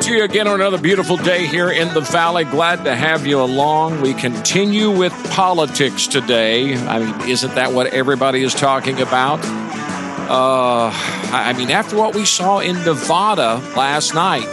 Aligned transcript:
to 0.00 0.14
you 0.14 0.24
again 0.24 0.46
on 0.48 0.60
another 0.60 0.78
beautiful 0.78 1.16
day 1.16 1.46
here 1.46 1.70
in 1.70 1.92
the 1.94 2.00
Valley. 2.00 2.44
Glad 2.44 2.84
to 2.84 2.94
have 2.94 3.26
you 3.26 3.40
along. 3.40 4.00
We 4.00 4.14
continue 4.14 4.90
with 4.90 5.12
politics 5.30 6.06
today. 6.06 6.76
I 6.76 6.98
mean, 6.98 7.28
isn't 7.28 7.54
that 7.54 7.72
what 7.72 7.88
everybody 7.88 8.42
is 8.42 8.54
talking 8.54 9.00
about? 9.00 9.40
Uh, 9.44 10.90
I 11.32 11.52
mean, 11.52 11.70
after 11.70 11.96
what 11.96 12.14
we 12.14 12.24
saw 12.24 12.60
in 12.60 12.76
Nevada 12.84 13.56
last 13.76 14.14
night, 14.14 14.50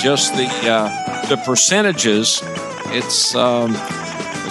just 0.00 0.34
the 0.36 0.48
uh, 0.64 1.28
the 1.28 1.36
percentages, 1.38 2.40
it's 2.86 3.34
um, 3.34 3.74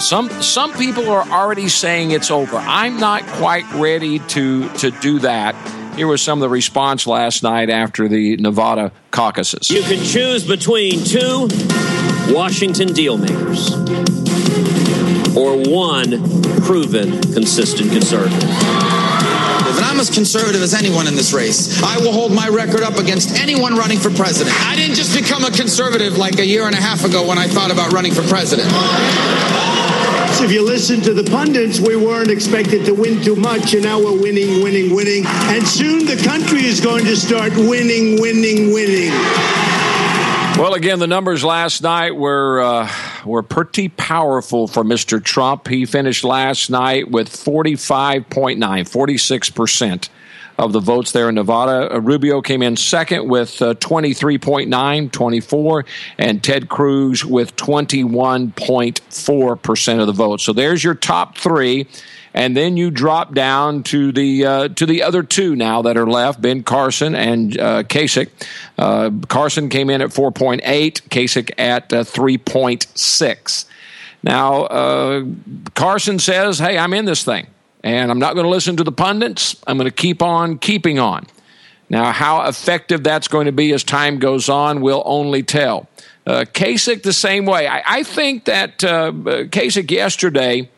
some 0.00 0.30
some 0.42 0.72
people 0.74 1.08
are 1.10 1.28
already 1.28 1.68
saying 1.68 2.10
it's 2.10 2.30
over. 2.30 2.56
I'm 2.56 2.98
not 2.98 3.24
quite 3.26 3.70
ready 3.72 4.18
to 4.18 4.68
to 4.74 4.90
do 4.90 5.20
that. 5.20 5.54
Here 5.96 6.06
was 6.06 6.20
some 6.20 6.38
of 6.38 6.42
the 6.42 6.50
response 6.50 7.06
last 7.06 7.42
night 7.42 7.70
after 7.70 8.06
the 8.06 8.36
Nevada 8.36 8.92
caucuses. 9.10 9.70
You 9.70 9.82
can 9.82 10.04
choose 10.04 10.46
between 10.46 11.02
two 11.02 11.48
Washington 12.28 12.90
dealmakers 12.90 13.72
or 15.34 15.56
one 15.56 16.20
proven 16.64 17.18
consistent 17.32 17.92
conservative. 17.92 18.42
And 18.44 19.84
I'm 19.86 19.98
as 19.98 20.10
conservative 20.10 20.60
as 20.60 20.74
anyone 20.74 21.06
in 21.06 21.14
this 21.14 21.32
race. 21.32 21.82
I 21.82 21.96
will 21.98 22.12
hold 22.12 22.30
my 22.30 22.48
record 22.48 22.82
up 22.82 22.96
against 22.96 23.38
anyone 23.40 23.74
running 23.74 23.98
for 23.98 24.10
president. 24.10 24.54
I 24.66 24.76
didn't 24.76 24.96
just 24.96 25.18
become 25.18 25.44
a 25.44 25.50
conservative 25.50 26.18
like 26.18 26.38
a 26.38 26.46
year 26.46 26.66
and 26.66 26.74
a 26.74 26.80
half 26.80 27.06
ago 27.06 27.26
when 27.26 27.38
I 27.38 27.46
thought 27.46 27.70
about 27.70 27.92
running 27.94 28.12
for 28.12 28.22
president. 28.22 28.70
If 30.40 30.52
you 30.52 30.64
listen 30.64 31.00
to 31.02 31.14
the 31.14 31.24
pundits, 31.24 31.80
we 31.80 31.96
weren't 31.96 32.30
expected 32.30 32.84
to 32.86 32.92
win 32.92 33.22
too 33.22 33.36
much, 33.36 33.74
and 33.74 33.82
now 33.82 33.98
we're 33.98 34.20
winning, 34.20 34.62
winning, 34.62 34.94
winning. 34.94 35.24
And 35.26 35.66
soon 35.66 36.04
the 36.04 36.22
country 36.22 36.64
is 36.64 36.80
going 36.80 37.04
to 37.06 37.16
start 37.16 37.52
winning, 37.56 38.20
winning, 38.20 38.72
winning. 38.72 39.10
Well, 40.58 40.74
again, 40.74 40.98
the 40.98 41.06
numbers 41.06 41.44
last 41.44 41.82
night 41.82 42.16
were 42.16 42.60
uh, 42.60 42.90
were 43.24 43.42
pretty 43.42 43.88
powerful 43.88 44.68
for 44.68 44.84
Mr. 44.84 45.22
Trump. 45.22 45.68
He 45.68 45.84
finished 45.84 46.22
last 46.22 46.70
night 46.70 47.10
with 47.10 47.28
45.9, 47.28 48.88
46 48.88 49.50
percent 49.50 50.08
of 50.58 50.72
the 50.72 50.80
votes 50.80 51.12
there 51.12 51.28
in 51.28 51.34
Nevada. 51.34 51.94
Uh, 51.94 52.00
Rubio 52.00 52.40
came 52.40 52.62
in 52.62 52.76
second 52.76 53.28
with 53.28 53.60
uh, 53.60 53.74
23.9, 53.74 55.12
24, 55.12 55.84
and 56.18 56.42
Ted 56.42 56.68
Cruz 56.68 57.22
with 57.24 57.54
21.4% 57.56 60.00
of 60.00 60.06
the 60.06 60.12
vote. 60.12 60.40
So 60.40 60.52
there's 60.52 60.84
your 60.84 60.94
top 60.94 61.38
three. 61.38 61.86
And 62.34 62.56
then 62.56 62.76
you 62.76 62.90
drop 62.90 63.32
down 63.32 63.82
to 63.84 64.12
the 64.12 64.44
uh, 64.44 64.68
to 64.68 64.84
the 64.84 65.02
other 65.02 65.22
two 65.22 65.56
now 65.56 65.80
that 65.80 65.96
are 65.96 66.06
left: 66.06 66.38
Ben 66.38 66.62
Carson 66.62 67.14
and 67.14 67.58
uh, 67.58 67.82
Kasich. 67.84 68.28
Uh, 68.76 69.10
Carson 69.28 69.70
came 69.70 69.88
in 69.88 70.02
at 70.02 70.10
4.8, 70.10 70.60
Kasich 71.08 71.50
at 71.56 71.90
uh, 71.94 72.04
3.6. 72.04 73.64
Now 74.22 74.64
uh, 74.64 75.24
Carson 75.74 76.18
says, 76.18 76.58
"Hey, 76.58 76.76
I'm 76.76 76.92
in 76.92 77.06
this 77.06 77.24
thing." 77.24 77.46
And 77.86 78.10
I'm 78.10 78.18
not 78.18 78.34
going 78.34 78.42
to 78.42 78.50
listen 78.50 78.76
to 78.78 78.82
the 78.82 78.90
pundits. 78.90 79.54
I'm 79.64 79.78
going 79.78 79.88
to 79.88 79.94
keep 79.94 80.20
on 80.20 80.58
keeping 80.58 80.98
on. 80.98 81.24
Now, 81.88 82.10
how 82.10 82.48
effective 82.48 83.04
that's 83.04 83.28
going 83.28 83.46
to 83.46 83.52
be 83.52 83.72
as 83.72 83.84
time 83.84 84.18
goes 84.18 84.48
on, 84.48 84.80
we'll 84.80 85.04
only 85.06 85.44
tell. 85.44 85.88
Uh, 86.26 86.46
Kasich, 86.52 87.04
the 87.04 87.12
same 87.12 87.46
way. 87.46 87.68
I, 87.68 87.84
I 87.86 88.02
think 88.02 88.46
that 88.46 88.82
uh, 88.82 89.12
Kasich 89.12 89.88
yesterday, 89.88 90.68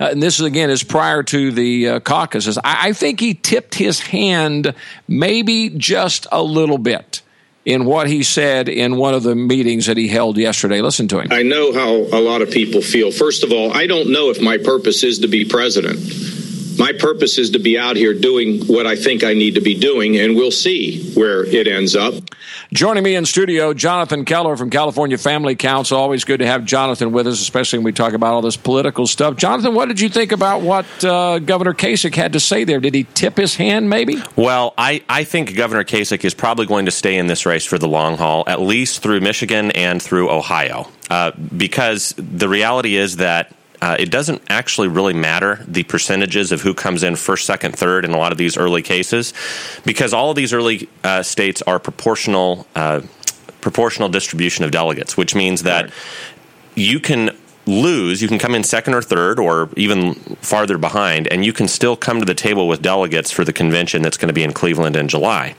uh, 0.00 0.08
and 0.10 0.20
this 0.20 0.40
is 0.40 0.46
again 0.46 0.68
is 0.68 0.82
prior 0.82 1.22
to 1.22 1.52
the 1.52 1.88
uh, 1.88 2.00
caucuses, 2.00 2.58
I, 2.58 2.88
I 2.88 2.92
think 2.92 3.20
he 3.20 3.34
tipped 3.34 3.76
his 3.76 4.00
hand 4.00 4.74
maybe 5.06 5.68
just 5.68 6.26
a 6.32 6.42
little 6.42 6.78
bit 6.78 7.22
in 7.64 7.84
what 7.84 8.08
he 8.08 8.22
said 8.22 8.68
in 8.68 8.96
one 8.96 9.14
of 9.14 9.22
the 9.22 9.34
meetings 9.34 9.86
that 9.86 9.96
he 9.96 10.08
held 10.08 10.36
yesterday. 10.36 10.80
Listen 10.80 11.08
to 11.08 11.20
him. 11.20 11.28
I 11.30 11.42
know 11.42 11.72
how 11.72 11.92
a 11.94 12.20
lot 12.20 12.42
of 12.42 12.50
people 12.50 12.80
feel. 12.82 13.10
First 13.10 13.42
of 13.42 13.52
all, 13.52 13.72
I 13.72 13.86
don't 13.86 14.10
know 14.10 14.30
if 14.30 14.40
my 14.40 14.58
purpose 14.58 15.02
is 15.02 15.20
to 15.20 15.28
be 15.28 15.44
president. 15.44 15.98
My 16.78 16.92
purpose 16.92 17.38
is 17.38 17.50
to 17.50 17.58
be 17.58 17.78
out 17.78 17.96
here 17.96 18.14
doing 18.14 18.66
what 18.66 18.86
I 18.86 18.96
think 18.96 19.22
I 19.22 19.34
need 19.34 19.54
to 19.54 19.60
be 19.60 19.78
doing, 19.78 20.16
and 20.18 20.34
we'll 20.34 20.50
see 20.50 21.12
where 21.12 21.44
it 21.44 21.66
ends 21.66 21.94
up. 21.94 22.14
Joining 22.72 23.04
me 23.04 23.14
in 23.14 23.24
studio, 23.24 23.72
Jonathan 23.74 24.24
Keller 24.24 24.56
from 24.56 24.70
California 24.70 25.16
Family 25.16 25.54
Council. 25.54 25.98
Always 25.98 26.24
good 26.24 26.38
to 26.40 26.46
have 26.46 26.64
Jonathan 26.64 27.12
with 27.12 27.26
us, 27.26 27.40
especially 27.40 27.78
when 27.78 27.84
we 27.84 27.92
talk 27.92 28.14
about 28.14 28.34
all 28.34 28.42
this 28.42 28.56
political 28.56 29.06
stuff. 29.06 29.36
Jonathan, 29.36 29.74
what 29.74 29.86
did 29.86 30.00
you 30.00 30.08
think 30.08 30.32
about 30.32 30.62
what 30.62 31.04
uh, 31.04 31.38
Governor 31.38 31.74
Kasich 31.74 32.14
had 32.14 32.32
to 32.32 32.40
say 32.40 32.64
there? 32.64 32.80
Did 32.80 32.94
he 32.94 33.04
tip 33.04 33.36
his 33.36 33.54
hand, 33.54 33.88
maybe? 33.88 34.20
Well, 34.34 34.74
I, 34.76 35.02
I 35.08 35.24
think 35.24 35.54
Governor 35.54 35.84
Kasich 35.84 36.24
is 36.24 36.34
probably 36.34 36.66
going 36.66 36.86
to 36.86 36.90
stay 36.90 37.16
in 37.16 37.26
this 37.26 37.46
race 37.46 37.64
for 37.64 37.78
the 37.78 37.88
long 37.88 38.16
haul, 38.16 38.44
at 38.46 38.60
least 38.60 39.02
through 39.02 39.20
Michigan 39.20 39.70
and 39.72 40.02
through 40.02 40.30
Ohio, 40.30 40.88
uh, 41.10 41.32
because 41.56 42.14
the 42.16 42.48
reality 42.48 42.96
is 42.96 43.16
that 43.16 43.54
uh, 43.84 43.96
it 43.98 44.10
doesn't 44.10 44.40
actually 44.48 44.88
really 44.88 45.12
matter 45.12 45.62
the 45.68 45.82
percentages 45.82 46.52
of 46.52 46.62
who 46.62 46.72
comes 46.72 47.02
in 47.02 47.16
first, 47.16 47.44
second, 47.44 47.76
third 47.76 48.06
in 48.06 48.12
a 48.12 48.16
lot 48.16 48.32
of 48.32 48.38
these 48.38 48.56
early 48.56 48.80
cases, 48.80 49.34
because 49.84 50.14
all 50.14 50.30
of 50.30 50.36
these 50.36 50.54
early 50.54 50.88
uh, 51.04 51.22
states 51.22 51.60
are 51.62 51.78
proportional. 51.78 52.66
Uh, 52.74 53.02
proportional 53.60 54.10
distribution 54.10 54.62
of 54.62 54.70
delegates, 54.70 55.16
which 55.16 55.34
means 55.34 55.62
that 55.62 55.90
you 56.74 57.00
can 57.00 57.33
lose, 57.66 58.20
you 58.20 58.28
can 58.28 58.38
come 58.38 58.54
in 58.54 58.62
second 58.62 58.94
or 58.94 59.02
third 59.02 59.38
or 59.38 59.68
even 59.76 60.14
farther 60.14 60.78
behind, 60.78 61.28
and 61.28 61.44
you 61.44 61.52
can 61.52 61.68
still 61.68 61.96
come 61.96 62.20
to 62.20 62.24
the 62.24 62.34
table 62.34 62.68
with 62.68 62.82
delegates 62.82 63.30
for 63.30 63.44
the 63.44 63.52
convention 63.52 64.02
that's 64.02 64.16
going 64.16 64.28
to 64.28 64.34
be 64.34 64.42
in 64.42 64.52
Cleveland 64.52 64.96
in 64.96 65.08
July. 65.08 65.54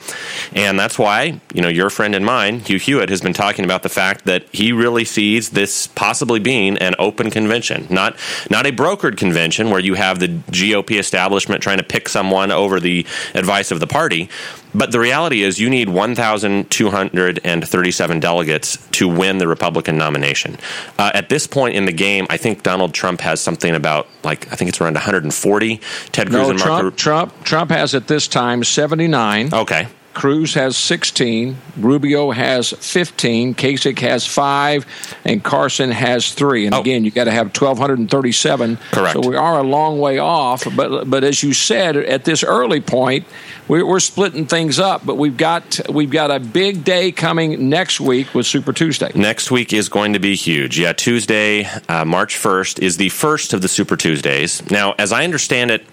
And 0.54 0.80
that's 0.80 1.00
why, 1.00 1.40
you 1.54 1.62
know, 1.62 1.68
your 1.68 1.90
friend 1.90 2.16
and 2.16 2.26
mine, 2.26 2.60
Hugh 2.60 2.80
Hewitt, 2.80 3.10
has 3.10 3.22
been 3.22 3.34
talking 3.34 3.66
about 3.66 3.84
the 3.84 3.90
fact 3.90 4.26
that 4.26 4.46
he 4.52 4.72
really 4.72 5.06
sees 5.06 5.52
this 5.52 5.88
possibly 5.88 6.40
being 6.40 6.78
an 6.78 6.96
open 7.00 7.32
convention, 7.32 7.88
not 7.90 8.16
not 8.50 8.66
a 8.66 8.72
brokered 8.72 9.18
convention 9.18 9.70
where 9.70 9.80
you 9.80 9.96
have 9.96 10.20
the 10.20 10.28
GOP 10.28 11.00
establishment 11.00 11.62
trying 11.62 11.78
to 11.78 11.84
pick 11.84 12.10
someone 12.10 12.52
over 12.52 12.80
the 12.80 13.06
advice 13.34 13.72
of 13.72 13.80
the 13.80 13.88
party, 13.88 14.30
but 14.76 14.92
the 14.92 15.00
reality 15.00 15.44
is, 15.44 15.60
you 15.60 15.70
need 15.70 15.88
1,237 15.90 18.20
delegates 18.20 18.88
to 18.92 19.08
win 19.08 19.38
the 19.38 19.48
Republican 19.48 19.98
nomination. 19.98 20.58
Uh, 21.00 21.12
at 21.14 21.30
this 21.30 21.48
point 21.48 21.76
in 21.76 21.86
the 21.86 21.94
game, 21.94 22.28
I 22.30 22.36
think 22.38 22.64
Donald 22.64 22.94
Trump 22.94 23.22
has 23.22 23.40
something 23.40 23.74
about 23.74 24.08
like 24.24 24.52
I 24.52 24.56
think 24.56 24.70
it's 24.70 24.82
around 24.82 24.96
140. 24.96 25.80
Ted 26.12 26.28
Cruz 26.28 26.34
no, 26.34 26.50
and 26.50 26.60
Trump, 26.60 26.84
Mark. 26.84 26.98
Trump 26.98 27.44
Trump 27.44 27.72
has 27.72 27.96
at 27.96 28.08
this 28.08 28.28
time 28.28 28.64
79. 28.64 29.54
Okay. 29.54 29.88
Cruz 30.16 30.54
has 30.54 30.78
16, 30.78 31.58
Rubio 31.78 32.32
has 32.32 32.72
15, 32.72 33.54
Kasich 33.54 34.00
has 34.00 34.26
5, 34.26 34.86
and 35.26 35.44
Carson 35.44 35.92
has 35.92 36.34
3. 36.34 36.68
And 36.68 36.76
oh. 36.76 36.80
again, 36.80 37.04
you 37.04 37.12
got 37.12 37.26
to 37.26 37.32
have 37.32 37.48
1237. 37.48 38.78
Correct. 38.92 39.14
So 39.14 39.30
we 39.30 39.36
are 39.36 39.60
a 39.60 39.64
long 39.64 40.00
way 40.00 40.18
off, 40.18 40.64
but 40.76 41.10
but 41.10 41.26
as 41.26 41.44
you 41.44 41.54
said 41.54 41.98
at 41.98 42.24
this 42.24 42.44
early 42.44 42.80
point, 42.80 43.26
we're, 43.68 43.86
we're 43.86 44.00
splitting 44.00 44.46
things 44.46 44.80
up, 44.80 45.06
but 45.06 45.16
we've 45.16 45.36
got 45.36 45.82
we've 45.90 46.10
got 46.10 46.32
a 46.32 46.40
big 46.40 46.86
day 46.86 47.12
coming 47.12 47.70
next 47.70 48.00
week 48.00 48.34
with 48.34 48.46
Super 48.46 48.72
Tuesday. 48.72 49.12
Next 49.16 49.52
week 49.52 49.74
is 49.74 49.90
going 49.90 50.14
to 50.14 50.20
be 50.20 50.36
huge. 50.36 50.80
Yeah, 50.80 50.94
Tuesday, 50.94 51.66
uh, 51.90 52.06
March 52.06 52.36
1st 52.36 52.80
is 52.82 52.96
the 52.96 53.10
first 53.10 53.54
of 53.54 53.62
the 53.62 53.68
Super 53.68 53.98
Tuesdays. 53.98 54.70
Now, 54.72 54.96
as 54.98 55.12
I 55.12 55.26
understand 55.26 55.72
it, 55.72 55.86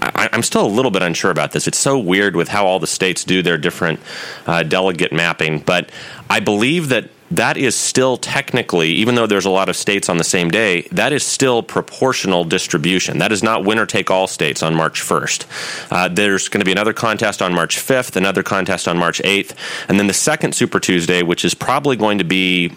I, 0.00 0.28
am 0.32 0.42
still 0.42 0.66
a 0.66 0.68
little 0.68 0.90
bit 0.90 1.02
unsure 1.02 1.30
about 1.30 1.52
this. 1.52 1.66
It's 1.66 1.78
so 1.78 1.98
weird 1.98 2.36
with 2.36 2.48
how 2.48 2.66
all 2.66 2.78
the 2.78 2.86
states 2.86 3.24
do 3.24 3.42
their 3.42 3.58
different 3.58 4.00
uh, 4.46 4.62
delegate 4.62 5.12
mapping, 5.12 5.60
but 5.60 5.90
I 6.28 6.40
believe 6.40 6.88
that 6.90 7.10
that 7.30 7.56
is 7.56 7.74
still 7.74 8.16
technically, 8.16 8.90
even 8.92 9.16
though 9.16 9.26
there's 9.26 9.46
a 9.46 9.50
lot 9.50 9.68
of 9.68 9.76
states 9.76 10.08
on 10.08 10.16
the 10.16 10.24
same 10.24 10.48
day, 10.48 10.82
that 10.92 11.12
is 11.12 11.24
still 11.24 11.62
proportional 11.62 12.44
distribution. 12.44 13.18
That 13.18 13.32
is 13.32 13.42
not 13.42 13.64
winner 13.64 13.84
take 13.84 14.10
all 14.10 14.28
states 14.28 14.62
on 14.62 14.74
March 14.74 15.02
1st. 15.02 15.90
Uh, 15.90 16.08
there's 16.08 16.48
going 16.48 16.60
to 16.60 16.64
be 16.64 16.72
another 16.72 16.92
contest 16.92 17.42
on 17.42 17.52
March 17.52 17.78
5th, 17.78 18.14
another 18.16 18.42
contest 18.42 18.86
on 18.86 18.96
March 18.96 19.20
8th, 19.22 19.56
and 19.88 19.98
then 19.98 20.06
the 20.06 20.14
second 20.14 20.54
Super 20.54 20.78
Tuesday, 20.78 21.22
which 21.22 21.44
is 21.44 21.54
probably 21.54 21.96
going 21.96 22.18
to 22.18 22.24
be 22.24 22.72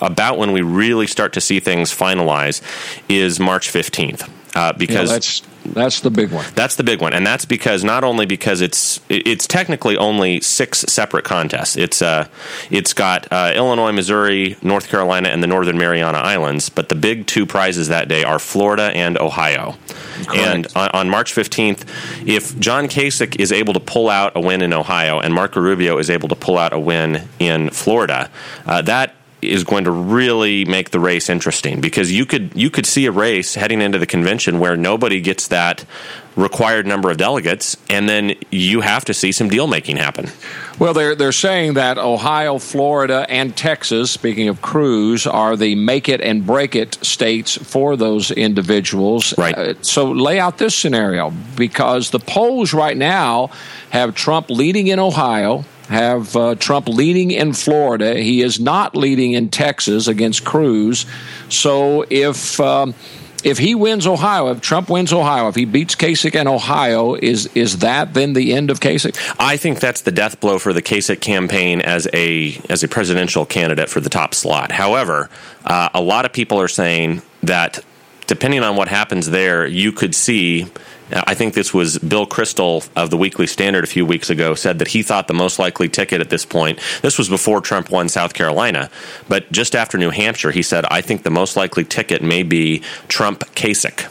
about 0.00 0.38
when 0.38 0.52
we 0.52 0.62
really 0.62 1.06
start 1.06 1.32
to 1.32 1.40
see 1.40 1.58
things 1.58 1.90
finalize, 1.90 2.62
is 3.08 3.40
March 3.40 3.68
15th. 3.72 4.30
Uh, 4.54 4.72
because 4.72 5.08
yeah, 5.08 5.14
that's 5.14 5.42
that's 5.74 6.00
the 6.00 6.10
big 6.10 6.30
one. 6.30 6.44
That's 6.54 6.76
the 6.76 6.84
big 6.84 7.00
one, 7.00 7.12
and 7.12 7.26
that's 7.26 7.44
because 7.44 7.84
not 7.84 8.04
only 8.04 8.26
because 8.26 8.60
it's 8.60 9.00
it's 9.08 9.46
technically 9.46 9.96
only 9.96 10.40
six 10.40 10.80
separate 10.80 11.24
contests. 11.24 11.76
It's 11.76 12.02
uh 12.02 12.28
it's 12.70 12.92
got 12.92 13.30
uh, 13.32 13.52
Illinois, 13.54 13.92
Missouri, 13.92 14.56
North 14.62 14.88
Carolina, 14.88 15.28
and 15.28 15.42
the 15.42 15.46
Northern 15.46 15.78
Mariana 15.78 16.18
Islands. 16.18 16.68
But 16.68 16.88
the 16.88 16.94
big 16.94 17.26
two 17.26 17.46
prizes 17.46 17.88
that 17.88 18.08
day 18.08 18.24
are 18.24 18.38
Florida 18.38 18.90
and 18.94 19.18
Ohio. 19.18 19.76
Correct. 20.24 20.34
And 20.34 20.66
on, 20.74 20.88
on, 20.90 21.10
March 21.10 21.32
fifteenth, 21.32 21.84
if 22.26 22.58
John 22.58 22.88
Kasich 22.88 23.38
is 23.40 23.52
able 23.52 23.74
to 23.74 23.80
pull 23.80 24.08
out 24.08 24.32
a 24.36 24.40
win 24.40 24.62
in 24.62 24.72
Ohio 24.72 25.20
and 25.20 25.32
Marco 25.32 25.60
Rubio 25.60 25.98
is 25.98 26.10
able 26.10 26.28
to 26.28 26.36
pull 26.36 26.58
out 26.58 26.72
a 26.72 26.80
win 26.80 27.28
in 27.38 27.70
Florida, 27.70 28.30
uh, 28.66 28.82
that 28.82 29.14
is 29.40 29.64
going 29.64 29.84
to 29.84 29.90
really 29.90 30.64
make 30.64 30.90
the 30.90 31.00
race 31.00 31.28
interesting 31.28 31.80
because 31.80 32.12
you 32.12 32.26
could 32.26 32.50
you 32.54 32.70
could 32.70 32.86
see 32.86 33.06
a 33.06 33.12
race 33.12 33.54
heading 33.54 33.80
into 33.80 33.98
the 33.98 34.06
convention 34.06 34.58
where 34.58 34.76
nobody 34.76 35.20
gets 35.20 35.48
that 35.48 35.84
required 36.38 36.86
number 36.86 37.10
of 37.10 37.16
delegates, 37.16 37.76
and 37.90 38.08
then 38.08 38.34
you 38.50 38.80
have 38.80 39.04
to 39.04 39.12
see 39.12 39.32
some 39.32 39.48
deal 39.48 39.66
making 39.66 39.96
happen. 39.96 40.28
Well, 40.78 40.94
they're 40.94 41.14
they're 41.14 41.32
saying 41.32 41.74
that 41.74 41.98
Ohio, 41.98 42.58
Florida, 42.58 43.26
and 43.28 43.56
Texas, 43.56 44.10
speaking 44.10 44.48
of 44.48 44.62
Cruz, 44.62 45.26
are 45.26 45.56
the 45.56 45.74
make 45.74 46.08
it 46.08 46.20
and 46.20 46.46
break 46.46 46.76
it 46.76 46.94
states 47.04 47.56
for 47.56 47.96
those 47.96 48.30
individuals. 48.30 49.36
Right. 49.36 49.54
Uh, 49.54 49.74
so 49.82 50.10
lay 50.10 50.38
out 50.38 50.58
this 50.58 50.74
scenario 50.74 51.32
because 51.56 52.10
the 52.10 52.20
polls 52.20 52.72
right 52.72 52.96
now 52.96 53.50
have 53.90 54.14
Trump 54.14 54.50
leading 54.50 54.86
in 54.86 54.98
Ohio. 54.98 55.64
Have 55.88 56.36
uh, 56.36 56.54
Trump 56.56 56.88
leading 56.88 57.30
in 57.30 57.54
Florida. 57.54 58.18
He 58.18 58.42
is 58.42 58.60
not 58.60 58.94
leading 58.94 59.32
in 59.32 59.48
Texas 59.48 60.06
against 60.06 60.44
Cruz. 60.44 61.06
So 61.48 62.04
if 62.10 62.60
um, 62.60 62.94
if 63.44 63.58
he 63.58 63.74
wins 63.74 64.06
Ohio, 64.06 64.48
if 64.48 64.60
Trump 64.60 64.90
wins 64.90 65.12
Ohio, 65.12 65.48
if 65.48 65.54
he 65.54 65.64
beats 65.64 65.94
Kasich 65.94 66.38
in 66.38 66.46
Ohio, 66.46 67.14
is 67.14 67.46
is 67.54 67.78
that 67.78 68.14
then 68.14 68.32
the 68.32 68.52
end 68.52 68.70
of 68.70 68.80
Kasich? 68.80 69.16
I 69.38 69.56
think 69.56 69.80
that's 69.80 70.02
the 70.02 70.12
death 70.12 70.40
blow 70.40 70.58
for 70.58 70.72
the 70.72 70.82
Kasich 70.82 71.20
campaign 71.20 71.80
as 71.80 72.08
a 72.12 72.60
as 72.68 72.82
a 72.82 72.88
presidential 72.88 73.46
candidate 73.46 73.88
for 73.88 74.00
the 74.00 74.10
top 74.10 74.34
slot. 74.34 74.72
However, 74.72 75.30
uh, 75.64 75.88
a 75.94 76.00
lot 76.00 76.24
of 76.24 76.32
people 76.32 76.60
are 76.60 76.68
saying 76.68 77.22
that 77.42 77.84
depending 78.26 78.62
on 78.62 78.76
what 78.76 78.88
happens 78.88 79.30
there, 79.30 79.66
you 79.66 79.92
could 79.92 80.14
see 80.14 80.66
I 81.12 81.34
think 81.34 81.54
this 81.54 81.72
was 81.72 81.98
Bill 81.98 82.26
Kristol 82.26 82.88
of 82.96 83.10
the 83.10 83.16
Weekly 83.16 83.46
Standard 83.46 83.84
a 83.84 83.86
few 83.86 84.04
weeks 84.04 84.30
ago 84.30 84.54
said 84.54 84.78
that 84.78 84.88
he 84.88 85.02
thought 85.02 85.28
the 85.28 85.34
most 85.34 85.58
likely 85.58 85.88
ticket 85.88 86.20
at 86.20 86.30
this 86.30 86.44
point. 86.44 86.78
This 87.02 87.18
was 87.18 87.28
before 87.28 87.60
Trump 87.60 87.90
won 87.90 88.08
South 88.08 88.34
Carolina, 88.34 88.90
but 89.28 89.50
just 89.52 89.74
after 89.74 89.98
New 89.98 90.10
Hampshire, 90.10 90.50
he 90.50 90.62
said, 90.62 90.84
"I 90.90 91.00
think 91.00 91.22
the 91.22 91.30
most 91.30 91.56
likely 91.56 91.84
ticket 91.84 92.22
may 92.22 92.42
be 92.42 92.82
Trump 93.08 93.44
Kasich." 93.54 94.06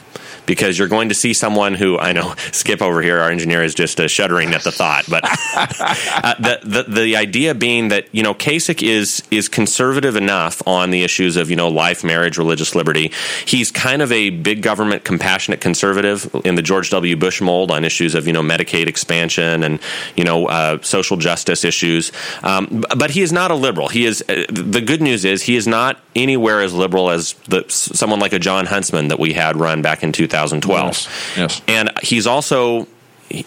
Because 0.47 0.79
you're 0.79 0.87
going 0.87 1.09
to 1.09 1.15
see 1.15 1.33
someone 1.33 1.75
who 1.75 1.99
I 1.99 2.13
know 2.13 2.33
Skip 2.51 2.81
over 2.81 3.03
here, 3.03 3.19
our 3.19 3.29
engineer, 3.29 3.61
is 3.61 3.75
just 3.75 3.99
uh, 3.99 4.07
shuddering 4.07 4.53
at 4.53 4.63
the 4.63 4.71
thought. 4.71 5.05
But 5.07 5.23
uh, 5.55 6.33
the, 6.39 6.59
the 6.63 6.83
the 6.91 7.15
idea 7.15 7.53
being 7.53 7.89
that 7.89 8.07
you 8.11 8.23
know 8.23 8.33
Kasich 8.33 8.81
is 8.81 9.21
is 9.29 9.47
conservative 9.47 10.15
enough 10.15 10.61
on 10.65 10.89
the 10.89 11.03
issues 11.03 11.35
of 11.35 11.51
you 11.51 11.55
know 11.55 11.67
life, 11.67 12.03
marriage, 12.03 12.37
religious 12.37 12.73
liberty. 12.73 13.11
He's 13.45 13.71
kind 13.71 14.01
of 14.01 14.11
a 14.11 14.31
big 14.31 14.63
government, 14.63 15.03
compassionate 15.03 15.61
conservative 15.61 16.33
in 16.43 16.55
the 16.55 16.63
George 16.63 16.89
W. 16.89 17.15
Bush 17.15 17.41
mold 17.41 17.69
on 17.69 17.85
issues 17.85 18.15
of 18.15 18.25
you 18.25 18.33
know 18.33 18.41
Medicaid 18.41 18.87
expansion 18.87 19.63
and 19.63 19.79
you 20.15 20.23
know 20.23 20.47
uh, 20.47 20.81
social 20.81 21.17
justice 21.17 21.63
issues. 21.63 22.11
Um, 22.41 22.83
but 22.97 23.11
he 23.11 23.21
is 23.21 23.31
not 23.31 23.51
a 23.51 23.55
liberal. 23.55 23.89
He 23.89 24.05
is 24.05 24.23
uh, 24.29 24.45
the 24.49 24.81
good 24.81 25.01
news 25.01 25.25
is 25.25 25.43
he 25.43 25.55
is 25.55 25.67
not 25.67 26.01
anywhere 26.17 26.61
as 26.61 26.73
liberal 26.73 27.09
as 27.09 27.33
the, 27.47 27.65
someone 27.69 28.19
like 28.19 28.33
a 28.33 28.39
Jon 28.39 28.65
Huntsman 28.65 29.09
that 29.09 29.19
we 29.19 29.33
had 29.33 29.55
run 29.55 29.81
back 29.81 30.03
in 30.03 30.11
2012. 30.11 30.85
Yes. 30.85 31.37
yes. 31.37 31.61
And 31.67 31.91
he's 32.03 32.27
also 32.27 32.87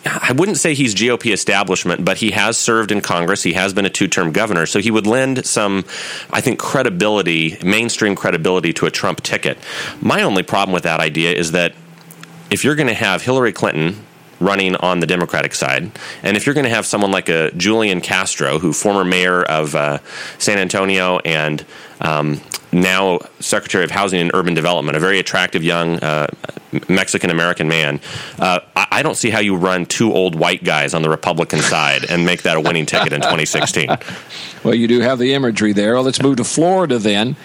I 0.05 0.33
wouldn't 0.33 0.59
say 0.59 0.75
he's 0.75 0.95
GOP 0.95 1.33
establishment, 1.33 2.05
but 2.05 2.19
he 2.19 2.33
has 2.33 2.59
served 2.59 2.93
in 2.93 3.01
Congress. 3.01 3.43
He 3.43 3.55
has 3.55 3.73
been 3.73 3.87
a 3.87 3.91
two 3.91 4.09
term 4.09 4.33
governor. 4.33 4.67
So 4.67 4.79
he 4.79 4.91
would 4.91 5.07
lend 5.07 5.47
some, 5.47 5.85
I 6.31 6.43
think, 6.43 6.59
credibility, 6.59 7.57
mainstream 7.65 8.15
credibility 8.15 8.75
to 8.75 8.87
a 8.87 8.91
Trump 8.91 9.23
ticket. 9.23 9.57
My 10.03 10.23
only 10.23 10.43
problem 10.43 10.75
with 10.75 10.83
that 10.83 11.01
idea 11.01 11.33
is 11.33 11.53
that 11.53 11.75
if 12.51 12.63
you're 12.63 12.75
going 12.75 12.89
to 12.89 12.95
have 12.95 13.23
Hillary 13.23 13.53
Clinton 13.53 14.05
running 14.39 14.77
on 14.77 15.01
the 15.01 15.07
Democratic 15.07 15.55
side, 15.55 15.91
and 16.23 16.37
if 16.37 16.45
you're 16.45 16.55
going 16.55 16.65
to 16.65 16.71
have 16.71 16.85
someone 16.85 17.11
like 17.11 17.31
a 17.31 17.51
Julian 17.53 18.03
Castro, 18.03 18.59
who 18.59 18.75
former 18.75 19.05
mayor 19.05 19.43
of 19.43 19.75
uh, 19.75 19.99
San 20.39 20.59
Antonio 20.59 21.21
and 21.21 21.65
um, 22.00 22.41
now 22.73 23.19
Secretary 23.41 23.85
of 23.85 23.91
Housing 23.91 24.20
and 24.20 24.31
Urban 24.35 24.55
Development, 24.55 24.97
a 24.97 25.00
very 25.00 25.19
attractive 25.19 25.62
young 25.62 25.97
uh, 25.99 26.29
Mexican 26.88 27.31
American 27.31 27.69
man. 27.69 28.00
Uh, 28.38 28.61
I 28.76 29.02
don't 29.02 29.17
see 29.17 29.31
how 29.31 29.41
you 29.41 29.56
run 29.56 29.87
two 29.87 30.12
old 30.12 30.35
white 30.35 30.62
guys 30.62 30.94
on 30.94 31.02
the 31.02 31.11
Republican 31.11 31.61
side 31.61 32.08
and 32.08 32.25
make 32.25 32.43
that 32.43 32.56
a 32.56 32.61
winning 32.61 32.87
ticket 32.87 33.12
in 33.12 33.20
2016. 33.20 33.88
Well, 34.62 34.75
you 34.75 34.88
do 34.88 35.00
have 35.00 35.19
the 35.19 35.35
imagery 35.35 35.73
there. 35.73 35.94
Well, 35.94 36.02
let's 36.02 36.23
move 36.23 36.37
to 36.37 36.44
Florida 36.44 36.99
then. 36.99 37.37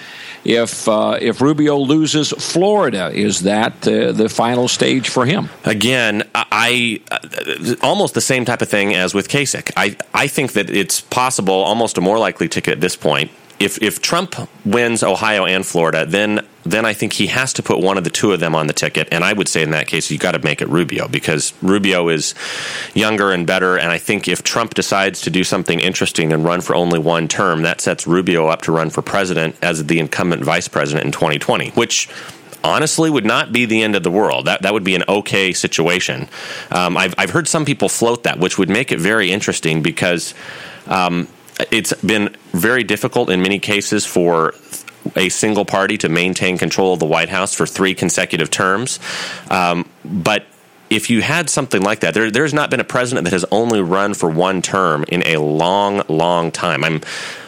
If 0.44 0.88
uh, 0.88 1.18
if 1.20 1.42
Rubio 1.42 1.78
loses 1.78 2.30
Florida, 2.32 3.10
is 3.12 3.42
that 3.42 3.82
the 3.82 4.30
final 4.30 4.68
stage 4.68 5.10
for 5.10 5.26
him? 5.26 5.50
Again, 5.64 6.22
I, 6.36 7.02
I 7.10 7.78
almost 7.82 8.14
the 8.14 8.22
same 8.22 8.46
type 8.46 8.62
of 8.62 8.70
thing 8.70 8.94
as 8.94 9.16
with 9.16 9.28
Kasich. 9.28 9.72
I 9.76 9.98
I 10.14 10.28
think 10.28 10.52
that 10.52 10.70
it's 10.70 11.02
possible, 11.02 11.56
almost 11.56 11.98
a 11.98 12.02
more 12.02 12.20
likely 12.20 12.48
ticket 12.48 12.74
at 12.74 12.82
this 12.82 12.96
point 12.96 13.32
if 13.60 13.82
if 13.82 14.02
Trump 14.02 14.36
wins 14.66 15.04
Ohio 15.04 15.46
and 15.46 15.66
Florida, 15.66 16.06
then 16.06 16.46
then 16.64 16.84
I 16.84 16.94
think 16.94 17.14
he 17.14 17.28
has 17.28 17.54
to 17.54 17.64
put 17.64 17.80
one 17.80 17.98
of 17.98 18.04
the 18.04 18.10
two 18.10 18.32
of 18.32 18.40
them 18.40 18.56
on 18.56 18.68
the 18.68 18.74
ticket. 18.74 19.08
And 19.12 19.24
I 19.24 19.34
would 19.34 19.48
say 19.48 19.62
in 19.62 19.70
that 19.72 19.88
case, 19.88 20.10
you 20.10 20.18
got 20.18 20.32
to 20.32 20.40
make 20.40 20.62
it 20.62 20.68
Rubio 20.68 21.08
because 21.08 21.54
Rubio 21.62 22.10
is 22.10 22.34
younger 22.96 23.32
and 23.32 23.46
better. 23.46 23.78
And 23.78 23.92
I 23.92 24.00
think 24.00 24.28
if 24.28 24.42
Trump 24.42 24.74
decides 24.74 25.22
to 25.22 25.30
do 25.30 25.44
something 25.44 25.80
interesting 25.80 26.34
and 26.34 26.44
run 26.44 26.62
for 26.62 26.76
only 26.76 26.98
one 26.98 27.28
term, 27.28 27.62
that 27.62 27.82
sets 27.82 28.08
Rubio 28.08 28.48
up 28.48 28.64
to 28.64 28.72
run 28.72 28.90
for 28.90 29.04
president 29.04 29.56
as 29.62 29.86
the 29.86 30.00
incumbent 30.00 30.44
vice 30.44 30.68
president 30.68 31.06
in 31.06 31.12
2020, 31.12 31.70
which 31.72 32.10
honestly 32.64 33.12
would 33.12 33.26
not 33.26 33.54
be 33.54 33.66
the 33.66 33.84
end 33.84 33.96
of 33.96 34.02
the 34.02 34.12
world. 34.12 34.46
That 34.46 34.64
that 34.64 34.74
would 34.74 34.84
be 34.84 34.96
an 34.96 35.04
okay 35.08 35.54
situation. 35.54 36.28
Um, 36.72 36.98
I've 36.98 37.14
I've 37.18 37.30
heard 37.30 37.48
some 37.48 37.64
people 37.64 37.90
float 37.90 38.24
that, 38.24 38.40
which 38.40 38.58
would 38.58 38.70
make 38.70 38.92
it 38.92 39.00
very 39.00 39.32
interesting 39.32 39.82
because. 39.82 40.34
Um, 40.88 41.28
it's 41.72 41.94
been 41.94 42.36
very 42.52 42.84
difficult 42.84 43.30
in 43.30 43.42
many 43.42 43.60
cases 43.60 44.06
for 44.06 44.54
a 45.16 45.30
single 45.30 45.66
party 45.66 45.98
to 46.00 46.10
maintain 46.10 46.58
control 46.58 46.94
of 46.94 47.00
the 47.00 47.06
White 47.06 47.30
House 47.30 47.54
for 47.54 47.66
three 47.66 47.94
consecutive 47.94 48.50
terms. 48.50 49.00
Um, 49.50 49.88
but 50.04 50.46
if 50.90 51.10
you 51.10 51.22
had 51.22 51.50
something 51.50 51.82
like 51.82 52.02
that, 52.02 52.14
there, 52.14 52.32
there's 52.32 52.54
not 52.54 52.70
been 52.70 52.80
a 52.80 52.86
president 52.86 53.26
that 53.26 53.34
has 53.34 53.46
only 53.52 53.82
run 53.82 54.14
for 54.14 54.30
one 54.30 54.62
term 54.62 55.06
in 55.08 55.26
a 55.26 55.38
long, 55.38 56.04
long 56.08 56.52
time. 56.52 56.84
I'm 56.84 57.02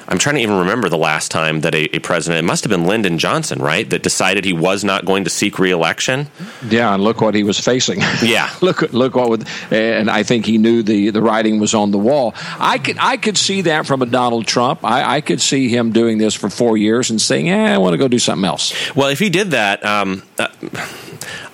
I'm 0.07 0.17
trying 0.17 0.35
to 0.35 0.41
even 0.41 0.57
remember 0.57 0.89
the 0.89 0.97
last 0.97 1.31
time 1.31 1.61
that 1.61 1.75
a, 1.75 1.95
a, 1.95 1.99
president, 1.99 2.39
it 2.39 2.47
must 2.47 2.63
have 2.63 2.69
been 2.69 2.85
Lyndon 2.85 3.17
Johnson, 3.17 3.59
right, 3.59 3.89
that 3.89 4.03
decided 4.03 4.45
he 4.45 4.53
was 4.53 4.83
not 4.83 5.05
going 5.05 5.25
to 5.25 5.29
seek 5.29 5.59
reelection. 5.59 6.27
Yeah, 6.67 6.93
and 6.93 7.03
look 7.03 7.19
what 7.19 7.35
he 7.35 7.43
was 7.43 7.59
facing. 7.59 8.01
Yeah, 8.21 8.49
look 8.61 8.81
look 8.93 9.15
what 9.15 9.29
would, 9.29 9.47
and 9.71 10.09
I 10.09 10.23
think 10.23 10.45
he 10.45 10.57
knew 10.57 10.81
the 10.81 11.11
the 11.11 11.21
writing 11.21 11.59
was 11.59 11.73
on 11.73 11.91
the 11.91 11.97
wall. 11.97 12.33
I 12.57 12.77
could 12.77 12.97
I 12.99 13.17
could 13.17 13.37
see 13.37 13.61
that 13.61 13.85
from 13.85 14.01
a 14.01 14.05
Donald 14.05 14.47
Trump. 14.47 14.83
I, 14.83 15.17
I 15.17 15.21
could 15.21 15.39
see 15.39 15.69
him 15.69 15.91
doing 15.91 16.17
this 16.17 16.33
for 16.33 16.49
four 16.49 16.77
years 16.77 17.09
and 17.09 17.21
saying, 17.21 17.47
"Yeah, 17.47 17.73
I 17.73 17.77
want 17.77 17.93
to 17.93 17.97
go 17.97 18.07
do 18.07 18.17
something 18.19 18.45
else." 18.45 18.73
Well, 18.95 19.09
if 19.09 19.19
he 19.19 19.29
did 19.29 19.51
that. 19.51 19.85
Um, 19.85 20.23
uh, 20.39 20.47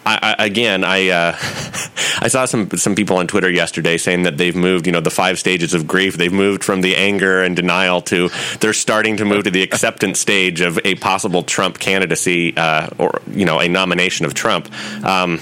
I, 0.06 0.36
again, 0.40 0.84
I 0.84 1.10
uh, 1.10 1.36
I 2.20 2.28
saw 2.28 2.46
some 2.46 2.70
some 2.72 2.96
people 2.96 3.18
on 3.18 3.28
Twitter 3.28 3.50
yesterday 3.50 3.98
saying 3.98 4.24
that 4.24 4.38
they've 4.38 4.56
moved, 4.56 4.86
you 4.86 4.92
know, 4.92 5.02
the 5.02 5.12
five 5.12 5.40
stages 5.40 5.74
of 5.74 5.88
grief. 5.88 6.18
They've 6.18 6.34
moved 6.34 6.64
from 6.64 6.82
the 6.82 6.96
anger 6.96 7.42
and 7.42 7.56
denial 7.56 8.02
to 8.04 8.30
they're 8.60 8.74
starting 8.74 9.18
to 9.18 9.26
move 9.26 9.46
to 9.46 9.52
the 9.52 9.64
acceptance 9.64 10.20
stage 10.20 10.62
of 10.62 10.80
a 10.84 10.96
possible 10.96 11.44
Trump 11.44 11.80
candidacy 11.80 12.56
uh, 12.58 12.90
or 12.98 13.22
you 13.32 13.46
know 13.46 13.60
a 13.60 13.68
nomination 13.68 14.26
of 14.26 14.34
Trump. 14.34 14.72
Um, 15.04 15.42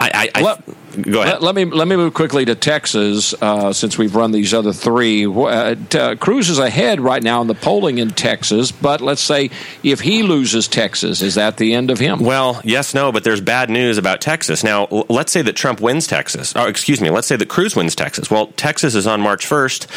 I, 0.00 0.30
I, 0.34 0.42
I 0.42 0.58
Go 1.02 1.22
ahead. 1.22 1.34
Let, 1.34 1.42
let, 1.42 1.54
me 1.54 1.64
let 1.64 1.88
me 1.88 1.96
move 1.96 2.14
quickly 2.14 2.44
to 2.44 2.54
Texas 2.54 3.34
uh, 3.40 3.72
since 3.72 3.96
we've 3.98 4.14
run 4.14 4.32
these 4.32 4.52
other 4.54 4.72
three. 4.72 5.26
Uh, 5.26 5.76
uh, 5.94 6.14
Cruz 6.16 6.48
is 6.48 6.58
ahead 6.58 7.00
right 7.00 7.22
now 7.22 7.40
in 7.40 7.46
the 7.46 7.54
polling 7.54 7.98
in 7.98 8.10
Texas, 8.10 8.72
but 8.72 9.00
let's 9.00 9.20
say 9.20 9.50
if 9.82 10.00
he 10.00 10.22
loses 10.22 10.68
Texas, 10.68 11.22
is 11.22 11.34
that 11.36 11.56
the 11.56 11.74
end 11.74 11.90
of 11.90 11.98
him? 11.98 12.20
Well, 12.20 12.60
yes, 12.64 12.94
no, 12.94 13.12
but 13.12 13.24
there's 13.24 13.40
bad 13.40 13.70
news 13.70 13.98
about 13.98 14.20
Texas. 14.20 14.64
Now, 14.64 14.86
l- 14.86 15.06
let's 15.08 15.32
say 15.32 15.42
that 15.42 15.56
Trump 15.56 15.80
wins 15.80 16.06
Texas. 16.06 16.52
Oh, 16.56 16.66
excuse 16.66 17.00
me. 17.00 17.10
Let's 17.10 17.26
say 17.26 17.36
that 17.36 17.48
Cruz 17.48 17.76
wins 17.76 17.94
Texas. 17.94 18.30
Well, 18.30 18.48
Texas 18.56 18.94
is 18.94 19.06
on 19.06 19.20
March 19.20 19.46
1st, 19.46 19.90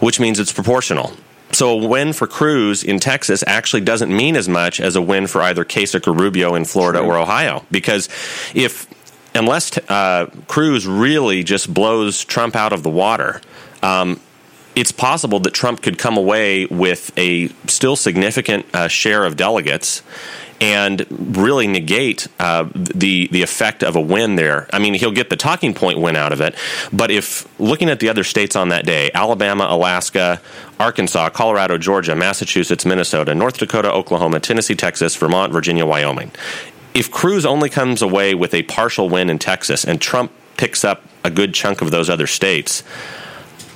which 0.00 0.20
means 0.20 0.38
it's 0.38 0.52
proportional. 0.52 1.12
So 1.52 1.80
a 1.80 1.86
win 1.86 2.12
for 2.12 2.26
Cruz 2.26 2.84
in 2.84 3.00
Texas 3.00 3.42
actually 3.46 3.80
doesn't 3.80 4.14
mean 4.14 4.36
as 4.36 4.48
much 4.48 4.80
as 4.80 4.96
a 4.96 5.02
win 5.02 5.26
for 5.26 5.40
either 5.42 5.64
Kasich 5.64 6.06
or 6.06 6.12
Rubio 6.12 6.54
in 6.54 6.64
Florida 6.64 6.98
True. 7.00 7.08
or 7.08 7.18
Ohio. 7.18 7.64
Because 7.70 8.08
if 8.54 8.86
unless 9.34 9.76
uh, 9.88 10.26
Cruz 10.46 10.86
really 10.86 11.42
just 11.42 11.72
blows 11.72 12.24
Trump 12.24 12.56
out 12.56 12.72
of 12.72 12.82
the 12.82 12.90
water, 12.90 13.40
um, 13.82 14.20
it's 14.74 14.92
possible 14.92 15.40
that 15.40 15.52
Trump 15.54 15.82
could 15.82 15.98
come 15.98 16.16
away 16.16 16.66
with 16.66 17.10
a 17.18 17.48
still 17.66 17.96
significant 17.96 18.66
uh, 18.74 18.86
share 18.86 19.24
of 19.24 19.36
delegates 19.36 20.02
and 20.60 21.06
really 21.10 21.66
negate 21.66 22.26
uh, 22.38 22.68
the 22.74 23.28
the 23.28 23.42
effect 23.42 23.82
of 23.82 23.96
a 23.96 24.00
win 24.00 24.36
there. 24.36 24.68
I 24.72 24.78
mean, 24.78 24.94
he'll 24.94 25.12
get 25.12 25.30
the 25.30 25.36
talking 25.36 25.72
point 25.74 26.00
win 26.00 26.16
out 26.16 26.32
of 26.32 26.40
it, 26.40 26.54
but 26.92 27.10
if 27.10 27.46
looking 27.60 27.88
at 27.88 28.00
the 28.00 28.08
other 28.08 28.24
states 28.24 28.56
on 28.56 28.68
that 28.70 28.84
day, 28.84 29.10
Alabama, 29.14 29.66
Alaska, 29.68 30.40
Arkansas, 30.80 31.30
Colorado, 31.30 31.78
Georgia, 31.78 32.16
Massachusetts, 32.16 32.84
Minnesota, 32.84 33.34
North 33.34 33.58
Dakota, 33.58 33.92
Oklahoma, 33.92 34.40
Tennessee, 34.40 34.74
Texas, 34.74 35.14
Vermont, 35.14 35.52
Virginia, 35.52 35.86
Wyoming, 35.86 36.32
if 36.94 37.10
Cruz 37.10 37.46
only 37.46 37.68
comes 37.68 38.02
away 38.02 38.34
with 38.34 38.54
a 38.54 38.62
partial 38.64 39.08
win 39.08 39.30
in 39.30 39.38
Texas 39.38 39.84
and 39.84 40.00
Trump 40.00 40.32
picks 40.56 40.84
up 40.84 41.02
a 41.24 41.30
good 41.30 41.54
chunk 41.54 41.80
of 41.80 41.90
those 41.90 42.10
other 42.10 42.26
states, 42.26 42.82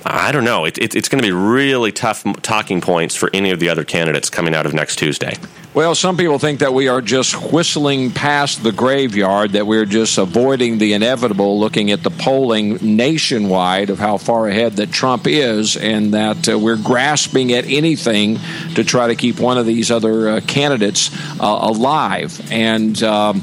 I 0.05 0.31
don't 0.31 0.43
know. 0.43 0.65
It, 0.65 0.77
it, 0.77 0.95
it's 0.95 1.07
going 1.07 1.21
to 1.21 1.27
be 1.27 1.31
really 1.31 1.91
tough 1.91 2.23
talking 2.41 2.81
points 2.81 3.15
for 3.15 3.29
any 3.33 3.51
of 3.51 3.59
the 3.59 3.69
other 3.69 3.83
candidates 3.83 4.29
coming 4.29 4.53
out 4.53 4.65
of 4.65 4.73
next 4.73 4.97
Tuesday. 4.97 5.35
Well, 5.73 5.95
some 5.95 6.17
people 6.17 6.37
think 6.39 6.59
that 6.59 6.73
we 6.73 6.87
are 6.87 7.01
just 7.01 7.51
whistling 7.51 8.11
past 8.11 8.63
the 8.63 8.71
graveyard, 8.71 9.53
that 9.53 9.65
we're 9.65 9.85
just 9.85 10.17
avoiding 10.17 10.77
the 10.77 10.93
inevitable, 10.93 11.59
looking 11.59 11.91
at 11.91 12.03
the 12.03 12.11
polling 12.11 12.95
nationwide 12.95 13.89
of 13.89 13.97
how 13.97 14.17
far 14.17 14.47
ahead 14.47 14.73
that 14.73 14.91
Trump 14.91 15.25
is, 15.25 15.77
and 15.77 16.13
that 16.13 16.49
uh, 16.49 16.59
we're 16.59 16.77
grasping 16.77 17.53
at 17.53 17.65
anything 17.65 18.39
to 18.75 18.83
try 18.83 19.07
to 19.07 19.15
keep 19.15 19.39
one 19.39 19.57
of 19.57 19.65
these 19.65 19.89
other 19.89 20.29
uh, 20.29 20.41
candidates 20.41 21.09
uh, 21.39 21.59
alive. 21.61 22.39
And. 22.51 23.01
Um, 23.03 23.41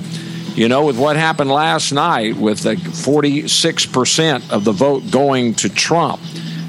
you 0.56 0.68
know, 0.68 0.84
with 0.84 0.98
what 0.98 1.14
happened 1.14 1.48
last 1.48 1.92
night, 1.92 2.36
with 2.36 2.60
the 2.64 2.74
46% 2.74 4.50
of 4.50 4.64
the 4.64 4.72
vote 4.72 5.08
going 5.10 5.54
to 5.54 5.68
Trump 5.68 6.20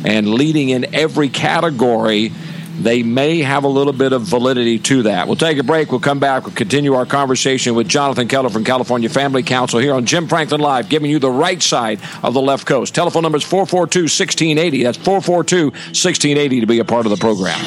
and 0.06 0.34
leading 0.34 0.70
in 0.70 0.94
every 0.94 1.30
category, 1.30 2.32
they 2.80 3.04
may 3.04 3.40
have 3.40 3.64
a 3.64 3.68
little 3.68 3.94
bit 3.94 4.14
of 4.14 4.24
validity 4.24 4.80
to 4.80 5.04
that. 5.04 5.28
We'll 5.28 5.36
take 5.36 5.58
a 5.58 5.64
break. 5.64 5.92
We'll 5.92 6.00
come 6.00 6.20
back. 6.20 6.46
We'll 6.46 6.56
continue 6.56 6.94
our 6.96 7.06
conversation 7.06 7.76
with 7.76 7.88
Jonathan 7.88 8.28
Keller 8.28 8.50
from 8.50 8.64
California 8.64 9.10
Family 9.10 9.44
Council 9.44 9.80
here 9.80 9.94
on 9.94 10.06
Jim 10.06 10.28
Franklin 10.28 10.62
Live, 10.62 10.90
giving 10.90 11.12
you 11.12 11.20
the 11.20 11.30
right 11.30 11.62
side 11.62 12.00
of 12.24 12.34
the 12.34 12.42
left 12.42 12.66
coast. 12.66 12.96
Telephone 12.96 13.24
number 13.24 13.38
is 13.38 13.44
442 13.44 14.04
1680. 14.04 14.84
That's 14.84 14.98
442 14.98 15.66
1680 15.66 16.60
to 16.62 16.66
be 16.66 16.80
a 16.80 16.86
part 16.86 17.06
of 17.06 17.12
the 17.12 17.18
program. 17.18 17.60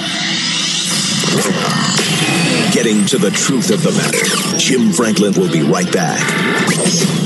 Getting 2.73 3.07
to 3.07 3.19
the 3.19 3.31
truth 3.31 3.71
of 3.71 3.83
the 3.83 3.93
matter. 3.93 4.59
Jim 4.59 4.91
Franklin 4.93 5.33
will 5.35 5.53
be 5.53 5.63
right 5.63 5.91
back. 5.93 7.24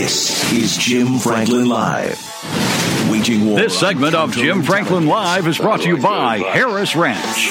This 0.00 0.50
is 0.54 0.78
Jim 0.78 1.18
Franklin 1.18 1.68
Live. 1.68 2.18
Waging 3.10 3.44
war. 3.44 3.58
This 3.58 3.78
segment 3.78 4.14
of 4.14 4.32
Jim 4.32 4.62
Franklin 4.62 5.06
Live 5.06 5.46
is 5.46 5.58
brought 5.58 5.82
to 5.82 5.88
you 5.88 5.98
by 5.98 6.38
Harris 6.38 6.96
Ranch. 6.96 7.50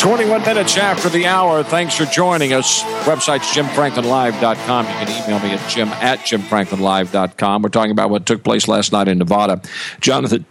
21 0.00 0.40
minutes 0.40 0.78
after 0.78 1.10
the 1.10 1.26
hour. 1.26 1.62
Thanks 1.62 1.98
for 1.98 2.06
joining 2.06 2.54
us. 2.54 2.82
Website's 3.04 3.54
jimfranklinlive.com. 3.54 4.86
You 4.86 4.92
can 4.92 5.24
email 5.24 5.38
me 5.40 5.50
at 5.50 5.68
jim 5.68 5.88
at 5.88 6.20
jimfranklinlive.com. 6.20 7.60
We're 7.60 7.68
talking 7.68 7.90
about 7.90 8.08
what 8.08 8.24
took 8.24 8.42
place 8.42 8.66
last 8.68 8.90
night 8.90 9.06
in 9.06 9.18
Nevada. 9.18 9.60
Jonathan 10.00 10.46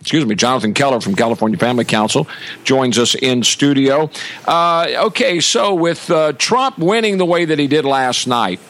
excuse 0.00 0.24
me, 0.24 0.34
Jonathan 0.34 0.74
Keller 0.74 1.00
from 1.00 1.14
California 1.14 1.58
Family 1.58 1.84
Council 1.84 2.26
joins 2.64 2.98
us 2.98 3.14
in 3.14 3.42
studio. 3.42 4.10
Uh, 4.46 4.86
okay, 5.06 5.40
so 5.40 5.74
with 5.74 6.10
uh, 6.10 6.32
Trump 6.32 6.78
winning 6.78 7.18
the 7.18 7.26
way 7.26 7.44
that 7.44 7.58
he 7.58 7.66
did 7.66 7.84
last 7.84 8.26
night, 8.26 8.60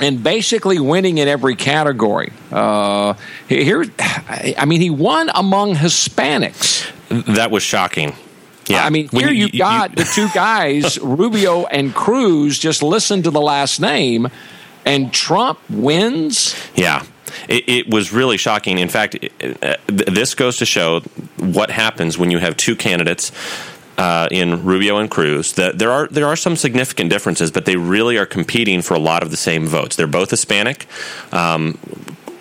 and 0.00 0.22
basically 0.22 0.78
winning 0.78 1.18
in 1.18 1.28
every 1.28 1.56
category. 1.56 2.32
Uh, 2.52 3.14
here, 3.48 3.84
I 3.98 4.64
mean, 4.66 4.80
he 4.80 4.90
won 4.90 5.30
among 5.34 5.74
Hispanics. 5.74 6.90
That 7.34 7.50
was 7.50 7.62
shocking. 7.62 8.14
Yeah. 8.68 8.84
I 8.84 8.90
mean, 8.90 9.08
here 9.08 9.30
you, 9.30 9.48
you 9.52 9.58
got 9.58 9.90
you, 9.90 10.04
the 10.04 10.04
two 10.04 10.28
guys, 10.34 10.98
Rubio 10.98 11.64
and 11.66 11.94
Cruz, 11.94 12.58
just 12.58 12.82
listen 12.82 13.22
to 13.22 13.30
the 13.30 13.40
last 13.40 13.80
name, 13.80 14.28
and 14.84 15.12
Trump 15.12 15.58
wins. 15.70 16.54
Yeah. 16.74 17.04
It, 17.48 17.68
it 17.68 17.88
was 17.88 18.12
really 18.12 18.36
shocking. 18.36 18.78
In 18.78 18.88
fact, 18.88 19.16
it, 19.16 19.62
uh, 19.62 19.76
this 19.86 20.34
goes 20.34 20.56
to 20.58 20.66
show 20.66 21.00
what 21.36 21.70
happens 21.70 22.18
when 22.18 22.30
you 22.30 22.38
have 22.38 22.56
two 22.56 22.76
candidates 22.76 23.32
uh, 23.98 24.28
in 24.30 24.64
Rubio 24.64 24.98
and 24.98 25.10
Cruz. 25.10 25.52
That 25.54 25.78
there 25.78 25.90
are 25.90 26.06
there 26.08 26.26
are 26.26 26.36
some 26.36 26.56
significant 26.56 27.10
differences, 27.10 27.50
but 27.50 27.64
they 27.64 27.76
really 27.76 28.16
are 28.16 28.26
competing 28.26 28.82
for 28.82 28.94
a 28.94 28.98
lot 28.98 29.22
of 29.22 29.30
the 29.30 29.36
same 29.36 29.66
votes. 29.66 29.96
They're 29.96 30.06
both 30.06 30.30
Hispanic. 30.30 30.86
Um, 31.32 31.78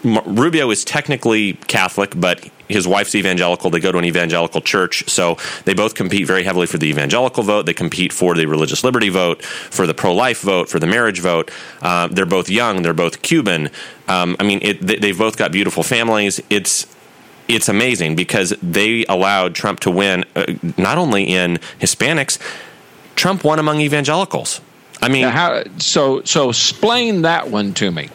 Rubio 0.03 0.69
is 0.71 0.83
technically 0.85 1.53
Catholic, 1.67 2.13
but 2.15 2.49
his 2.67 2.87
wife's 2.87 3.15
evangelical. 3.15 3.69
They 3.69 3.79
go 3.79 3.91
to 3.91 3.97
an 3.97 4.05
evangelical 4.05 4.61
church, 4.61 5.07
so 5.09 5.37
they 5.65 5.73
both 5.73 5.95
compete 5.95 6.27
very 6.27 6.43
heavily 6.43 6.67
for 6.67 6.77
the 6.77 6.87
evangelical 6.87 7.43
vote. 7.43 7.65
They 7.65 7.73
compete 7.73 8.11
for 8.13 8.35
the 8.35 8.45
religious 8.45 8.83
liberty 8.83 9.09
vote, 9.09 9.43
for 9.43 9.87
the 9.87 9.93
pro-life 9.93 10.41
vote, 10.41 10.69
for 10.69 10.79
the 10.79 10.87
marriage 10.87 11.19
vote. 11.19 11.51
Uh, 11.81 12.07
they're 12.07 12.25
both 12.25 12.49
young. 12.49 12.81
They're 12.81 12.93
both 12.93 13.21
Cuban. 13.21 13.69
Um, 14.07 14.35
I 14.39 14.43
mean, 14.43 14.59
it, 14.61 14.81
they, 14.81 14.97
they've 14.97 15.17
both 15.17 15.37
got 15.37 15.51
beautiful 15.51 15.83
families. 15.83 16.41
It's 16.49 16.87
it's 17.47 17.69
amazing 17.69 18.15
because 18.15 18.53
they 18.61 19.05
allowed 19.05 19.55
Trump 19.55 19.79
to 19.79 19.89
win 19.89 20.25
uh, 20.35 20.45
not 20.77 20.97
only 20.97 21.23
in 21.23 21.59
Hispanics. 21.79 22.39
Trump 23.15 23.45
won 23.45 23.57
among 23.57 23.79
evangelicals. 23.79 24.59
I 25.01 25.07
mean, 25.07 25.27
how, 25.27 25.63
so 25.77 26.21
so 26.23 26.49
explain 26.49 27.21
that 27.21 27.49
one 27.49 27.73
to 27.75 27.91
me. 27.91 28.09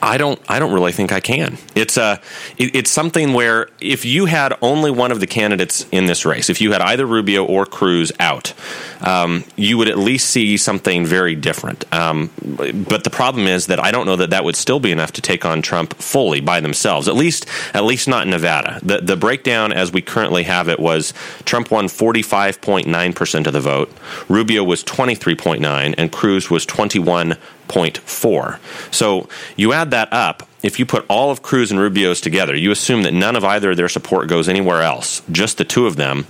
I 0.00 0.16
don't. 0.16 0.40
I 0.48 0.58
don't 0.58 0.72
really 0.72 0.92
think 0.92 1.12
I 1.12 1.20
can. 1.20 1.58
It's 1.74 1.96
a. 1.96 2.02
Uh, 2.02 2.16
it, 2.56 2.76
it's 2.76 2.90
something 2.90 3.32
where 3.32 3.68
if 3.80 4.04
you 4.04 4.26
had 4.26 4.54
only 4.62 4.90
one 4.90 5.10
of 5.10 5.20
the 5.20 5.26
candidates 5.26 5.86
in 5.90 6.06
this 6.06 6.24
race, 6.24 6.48
if 6.48 6.60
you 6.60 6.72
had 6.72 6.80
either 6.80 7.04
Rubio 7.04 7.44
or 7.44 7.66
Cruz 7.66 8.12
out, 8.20 8.54
um, 9.00 9.44
you 9.56 9.76
would 9.78 9.88
at 9.88 9.98
least 9.98 10.30
see 10.30 10.56
something 10.56 11.04
very 11.04 11.34
different. 11.34 11.84
Um, 11.92 12.30
but 12.88 13.04
the 13.04 13.10
problem 13.10 13.46
is 13.46 13.66
that 13.66 13.80
I 13.80 13.90
don't 13.90 14.06
know 14.06 14.16
that 14.16 14.30
that 14.30 14.44
would 14.44 14.56
still 14.56 14.80
be 14.80 14.92
enough 14.92 15.12
to 15.12 15.20
take 15.20 15.44
on 15.44 15.62
Trump 15.62 15.94
fully 15.94 16.40
by 16.40 16.60
themselves. 16.60 17.08
At 17.08 17.16
least, 17.16 17.46
at 17.74 17.84
least 17.84 18.06
not 18.06 18.22
in 18.24 18.30
Nevada. 18.30 18.78
The 18.82 19.00
the 19.00 19.16
breakdown 19.16 19.72
as 19.72 19.92
we 19.92 20.00
currently 20.00 20.44
have 20.44 20.68
it 20.68 20.78
was 20.78 21.12
Trump 21.44 21.70
won 21.70 21.88
forty 21.88 22.22
five 22.22 22.60
point 22.60 22.86
nine 22.86 23.12
percent 23.12 23.46
of 23.46 23.52
the 23.52 23.60
vote, 23.60 23.92
Rubio 24.28 24.62
was 24.62 24.82
twenty 24.84 25.16
three 25.16 25.34
point 25.34 25.60
nine, 25.60 25.94
and 25.98 26.12
Cruz 26.12 26.48
was 26.48 26.64
twenty 26.64 27.00
one 27.00 27.36
0.4. 27.68 28.58
So 28.92 29.28
you 29.56 29.72
add 29.72 29.92
that 29.92 30.12
up. 30.12 30.48
If 30.62 30.78
you 30.78 30.86
put 30.86 31.04
all 31.08 31.30
of 31.30 31.42
Cruz 31.42 31.70
and 31.70 31.78
Rubio's 31.78 32.20
together, 32.20 32.56
you 32.56 32.72
assume 32.72 33.02
that 33.02 33.14
none 33.14 33.36
of 33.36 33.44
either 33.44 33.70
of 33.70 33.76
their 33.76 33.88
support 33.88 34.28
goes 34.28 34.48
anywhere 34.48 34.82
else. 34.82 35.22
Just 35.30 35.58
the 35.58 35.64
two 35.64 35.86
of 35.86 35.94
them 35.96 36.26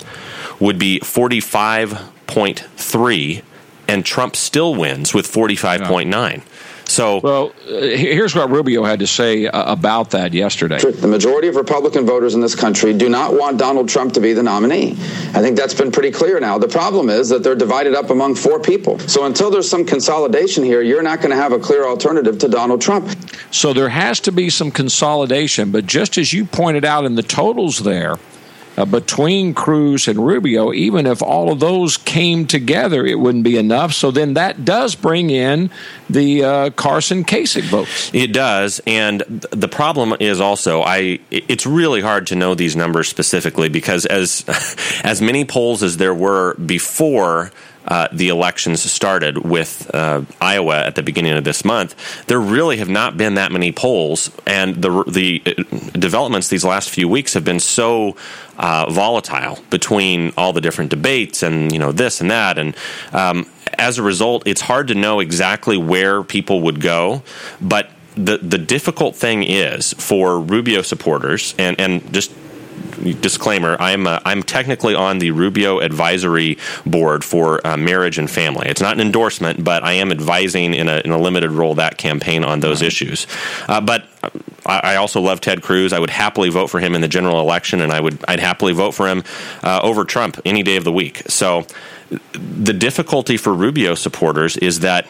would 0.61 0.78
be 0.78 1.00
45.3, 1.00 3.42
and 3.88 4.04
Trump 4.04 4.37
still 4.37 4.75
wins 4.75 5.14
with 5.14 5.26
45.9. 5.26 6.42
Yeah. 6.88 6.95
So, 6.95 7.21
well, 7.21 7.52
uh, 7.66 7.80
here's 7.80 8.35
what 8.35 8.50
Rubio 8.50 8.83
had 8.83 9.00
to 9.00 9.07
say 9.07 9.47
uh, 9.47 9.73
about 9.73 10.11
that 10.11 10.33
yesterday. 10.33 10.78
The 10.78 11.07
majority 11.07 11.49
of 11.49 11.57
Republican 11.57 12.07
voters 12.07 12.35
in 12.35 12.40
this 12.40 12.54
country 12.54 12.92
do 12.92 13.09
not 13.09 13.35
want 13.35 13.59
Donald 13.59 13.88
Trump 13.88 14.14
to 14.14 14.21
be 14.21 14.33
the 14.33 14.42
nominee. 14.42 14.92
I 15.35 15.42
think 15.42 15.57
that's 15.57 15.75
been 15.75 15.92
pretty 15.92 16.11
clear 16.11 16.40
now. 16.40 16.59
The 16.59 16.68
problem 16.68 17.11
is 17.11 17.28
that 17.28 17.42
they're 17.42 17.54
divided 17.54 17.95
up 17.95 18.11
among 18.11 18.35
four 18.35 18.59
people. 18.59 18.99
So 19.00 19.26
until 19.26 19.50
there's 19.50 19.68
some 19.68 19.85
consolidation 19.85 20.64
here, 20.64 20.83
you're 20.83 21.02
not 21.02 21.18
going 21.18 21.30
to 21.30 21.37
have 21.37 21.52
a 21.52 21.59
clear 21.59 21.87
alternative 21.87 22.38
to 22.38 22.49
Donald 22.49 22.80
Trump. 22.80 23.09
So 23.50 23.73
there 23.73 23.90
has 23.90 24.21
to 24.21 24.33
be 24.33 24.50
some 24.50 24.71
consolidation. 24.71 25.71
But 25.71 25.87
just 25.87 26.18
as 26.18 26.33
you 26.33 26.45
pointed 26.45 26.85
out 26.85 27.04
in 27.04 27.14
the 27.14 27.23
totals 27.23 27.78
there, 27.78 28.16
uh, 28.78 28.85
between 28.85 29.54
Cruz 29.54 30.06
and 30.06 30.25
Rubio, 30.25 30.73
even 30.73 31.04
if 31.04 31.20
all 31.20 31.50
of 31.50 31.58
those 31.58 31.97
came 31.97 32.47
together, 32.47 33.04
it 33.04 33.18
wouldn't 33.18 33.42
be 33.42 33.56
enough. 33.56 33.92
So 33.92 34.12
then 34.12 34.35
that 34.35 34.64
does 34.64 34.94
bring 34.94 35.30
in 35.30 35.70
the 36.08 36.44
uh, 36.44 36.70
Carson 36.70 37.25
Kasich 37.25 37.68
votes. 37.68 38.14
It 38.14 38.32
does, 38.32 38.80
and 38.87 39.20
the 39.50 39.66
problem 39.66 40.14
is 40.20 40.40
also 40.40 40.82
I. 40.82 41.18
It's 41.30 41.66
really 41.66 42.00
hard 42.00 42.28
to 42.28 42.37
know 42.37 42.54
these 42.54 42.76
numbers 42.76 43.08
specifically 43.08 43.68
because 43.68 44.06
as 44.06 44.44
as 45.02 45.20
many 45.20 45.44
polls 45.44 45.82
as 45.82 45.97
there 45.97 46.14
were 46.14 46.54
before 46.54 47.50
uh, 47.88 48.06
the 48.12 48.28
elections 48.28 48.82
started 48.82 49.38
with 49.38 49.90
uh, 49.94 50.23
Iowa 50.40 50.85
at 50.85 50.94
the 50.94 51.02
beginning 51.02 51.32
of 51.32 51.44
this 51.44 51.64
month, 51.64 52.26
there 52.26 52.38
really 52.38 52.76
have 52.76 52.90
not 52.90 53.16
been 53.16 53.35
that 53.35 53.50
many 53.50 53.73
polls, 53.73 54.30
and 54.47 54.76
the 54.76 55.04
the 55.04 55.42
uh, 55.47 55.62
developments 55.99 56.49
these 56.49 56.64
last 56.64 56.90
few 56.90 57.08
weeks 57.08 57.32
have 57.32 57.44
been 57.44 57.61
so 57.61 58.14
uh, 58.59 58.91
volatile 58.91 59.59
between 59.71 60.33
all 60.37 60.53
the 60.53 60.61
different 60.61 60.91
debates 60.91 61.43
and 61.43 61.73
you 61.73 61.79
know 61.79 61.93
this 61.93 62.21
and 62.21 62.31
that, 62.31 62.59
and 62.59 62.77
um, 63.12 63.49
as 63.79 63.99
a 63.99 64.03
result, 64.03 64.43
it's 64.47 64.61
hard 64.61 64.88
to 64.88 64.95
know 64.95 65.21
exactly 65.21 65.77
where 65.77 66.23
people 66.23 66.62
would 66.62 66.81
go, 66.81 67.23
but 67.61 67.91
the 68.15 68.38
the 68.38 68.59
difficult 68.59 69.15
thing 69.15 69.43
is 69.45 69.93
for 69.95 70.41
Rubio 70.41 70.83
supporters 70.83 71.55
and 71.59 71.79
and 71.81 72.12
just 72.12 72.33
disclaimer: 73.21 73.77
I'm 73.79 74.07
uh, 74.07 74.21
I'm 74.25 74.43
technically 74.43 74.95
on 74.95 75.19
the 75.19 75.31
Rubio 75.31 75.79
advisory 75.79 76.59
board 76.85 77.25
for 77.25 77.65
uh, 77.67 77.77
marriage 77.77 78.19
and 78.19 78.31
family. 78.31 78.69
It's 78.69 78.81
not 78.81 78.95
an 78.95 79.00
endorsement, 79.00 79.62
but 79.62 79.85
I 79.85 79.93
am 79.95 80.11
advising 80.11 80.75
in 80.75 80.88
a 80.88 81.00
in 81.05 81.12
a 81.12 81.19
limited 81.19 81.50
role 81.50 81.75
that 81.77 81.99
campaign 81.99 82.45
on 82.45 82.61
those 82.61 82.83
right. 82.83 82.88
issues. 82.88 83.27
Uh, 83.69 83.81
but 83.81 84.07
I, 84.69 84.81
I, 84.93 84.97
also 84.97 85.21
love 85.21 85.41
Ted 85.41 85.63
Cruz. 85.63 85.93
I 85.93 85.99
would 85.99 86.11
happily 86.11 86.51
vote 86.51 86.69
for 86.69 86.79
him 86.79 86.95
in 86.95 87.01
the 87.01 87.09
general 87.09 87.41
election, 87.41 87.81
and 87.81 87.93
I 87.93 88.01
would 88.01 88.23
I'd 88.29 88.41
happily 88.41 88.73
vote 88.73 88.93
for 88.93 89.09
him 89.09 89.25
uh, 89.63 89.81
over 89.83 90.05
Trump 90.05 90.41
any 90.45 90.63
day 90.63 90.77
of 90.77 90.85
the 90.85 90.93
week. 90.93 91.23
So 91.29 91.67
the 92.33 92.73
difficulty 92.73 93.37
for 93.37 93.53
Rubio 93.53 93.95
supporters 93.95 94.57
is 94.57 94.81
that 94.81 95.07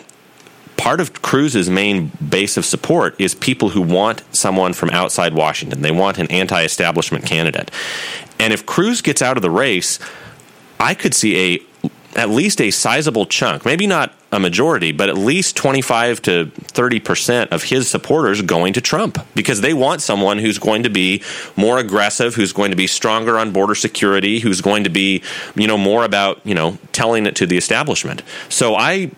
part 0.77 1.00
of 1.00 1.23
Cruz's 1.23 1.69
main 1.69 2.11
base 2.27 2.57
of 2.57 2.65
support 2.65 3.21
is 3.21 3.35
people 3.35 3.71
who 3.71 3.83
want 3.83 4.23
someone 4.33 4.73
from 4.73 4.91
outside 4.91 5.35
Washington. 5.35 5.83
They 5.83 5.91
want 5.91 6.19
an 6.19 6.31
anti 6.31 6.62
establishment 6.62 7.27
candidate. 7.27 7.71
And 8.38 8.53
if 8.53 8.65
Cruz 8.65 9.03
gets 9.03 9.21
out 9.21 9.37
of 9.37 9.43
the 9.43 9.50
race, 9.50 9.99
I 10.81 10.95
could 10.95 11.15
see 11.15 11.55
a 11.55 11.62
at 12.17 12.31
least 12.31 12.61
a 12.61 12.71
sizable 12.71 13.27
chunk, 13.27 13.65
maybe 13.65 13.87
not 13.87 14.15
a 14.30 14.38
majority, 14.38 14.92
but 14.92 15.08
at 15.08 15.16
least 15.16 15.56
25 15.56 16.20
to 16.23 16.50
30 16.50 17.00
percent 17.00 17.52
of 17.52 17.64
his 17.64 17.88
supporters 17.88 18.42
going 18.42 18.75
to 18.75 18.80
Trump 18.80 19.18
because 19.35 19.62
they 19.62 19.73
want 19.73 20.02
someone 20.02 20.38
who's 20.38 20.58
going 20.58 20.82
to 20.82 20.90
be 20.90 21.23
more 21.56 21.78
aggressive, 21.78 22.35
who's 22.35 22.52
going 22.52 22.70
to 22.70 22.76
be 22.76 22.87
stronger 22.87 23.38
on 23.38 23.52
border 23.52 23.75
security, 23.75 24.40
who's 24.40 24.61
going 24.61 24.85
to 24.85 24.90
be, 24.90 25.23
you 25.54 25.66
know, 25.66 25.78
more 25.78 26.04
about, 26.04 26.40
you 26.44 26.54
know, 26.54 26.76
telling 26.92 27.26
it 27.26 27.37
to 27.37 27.47
the 27.47 27.56
establishment. 27.56 28.23
So 28.49 28.75
I, 28.75 29.11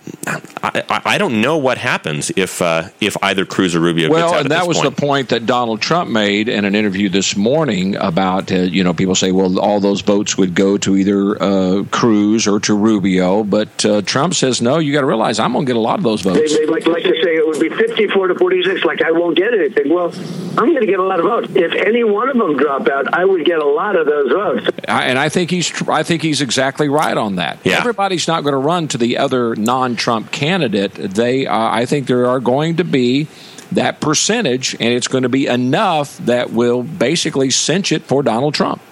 I, 0.63 1.03
I 1.05 1.19
don't 1.19 1.41
know 1.41 1.57
what 1.57 1.79
happens 1.79 2.31
if 2.37 2.63
uh, 2.63 2.89
if 3.01 3.17
either 3.23 3.45
Cruz 3.45 3.75
or 3.75 3.81
Rubio. 3.81 4.11
Well, 4.11 4.35
and 4.35 4.51
that 4.51 4.69
was 4.69 4.79
point. 4.79 4.97
the 4.97 5.01
point 5.01 5.29
that 5.31 5.47
Donald 5.47 5.81
Trump 5.81 6.11
made 6.11 6.49
in 6.49 6.65
an 6.65 6.75
interview 6.75 7.09
this 7.09 7.37
morning 7.37 7.97
about, 7.97 8.53
uh, 8.53 8.57
you 8.57 8.85
know, 8.85 8.95
people 8.95 9.15
say, 9.15 9.33
well, 9.33 9.59
all 9.59 9.81
those 9.81 10.03
votes 10.03 10.37
would 10.37 10.55
go 10.55 10.77
to 10.79 10.97
either 10.97 11.43
uh, 11.43 11.85
Cruz 11.91 12.47
or 12.47 12.61
to 12.61 12.75
Rubio, 12.75 13.43
but 13.43 13.85
uh, 13.85 14.03
Trump 14.03 14.35
says 14.35 14.61
no. 14.61 14.79
You 14.79 14.93
got 14.93 15.00
got 15.01 15.07
to 15.07 15.07
realize 15.07 15.39
I'm 15.39 15.53
going 15.53 15.65
to 15.65 15.71
get 15.71 15.77
a 15.77 15.81
lot 15.81 15.99
of 15.99 16.03
those 16.03 16.21
votes. 16.21 16.39
They, 16.39 16.67
they 16.67 16.67
like, 16.67 16.87
like 16.87 17.03
to 17.03 17.15
say 17.23 17.37
it 17.37 17.47
would 17.47 17.59
be 17.59 17.71
54 17.71 18.29
to 18.29 18.35
46, 18.35 18.85
like 18.85 19.03
I 19.03 19.13
won't 19.13 19.37
get 19.37 19.55
anything. 19.55 19.93
Well, 19.93 20.13
I'm 20.59 20.69
going 20.69 20.81
to 20.81 20.87
get 20.87 20.99
a 20.99 21.03
lot 21.03 21.19
of 21.19 21.27
votes. 21.27 21.49
If 21.55 21.73
any 21.73 22.05
one 22.05 22.29
of 22.29 22.37
them 22.37 22.57
drop 22.57 22.87
out, 22.89 23.15
I 23.15 23.25
would 23.25 23.45
get 23.45 23.59
a 23.59 23.67
lot 23.67 23.97
of 23.97 24.07
those 24.07 24.31
votes. 24.31 24.69
I, 24.87 25.05
and 25.05 25.19
I 25.19 25.29
think 25.29 25.51
he's 25.51 25.71
I 25.89 26.03
think 26.03 26.23
he's 26.23 26.41
exactly 26.41 26.89
right 26.89 27.17
on 27.17 27.37
that. 27.37 27.59
Yeah. 27.65 27.79
Everybody's 27.79 28.29
not 28.29 28.43
going 28.43 28.53
to 28.53 28.59
run 28.59 28.89
to 28.89 28.99
the 28.99 29.19
other 29.19 29.57
non-Trump 29.57 30.31
candidate. 30.31 30.95
They, 30.95 31.47
uh, 31.47 31.57
I 31.57 31.87
think, 31.87 32.07
there 32.07 32.27
are 32.27 32.41
going 32.41 32.77
to 32.77 32.85
be 32.85 33.29
that 33.73 34.01
percentage, 34.01 34.75
and 34.75 34.93
it's 34.93 35.09
going 35.09 35.23
to 35.23 35.29
be 35.29 35.47
enough 35.47 36.19
that 36.19 36.51
will 36.51 36.83
basically 36.83 37.51
cinch 37.51 37.93
it 37.93 38.03
for 38.03 38.23
Donald 38.23 38.55
Trump. 38.55 38.83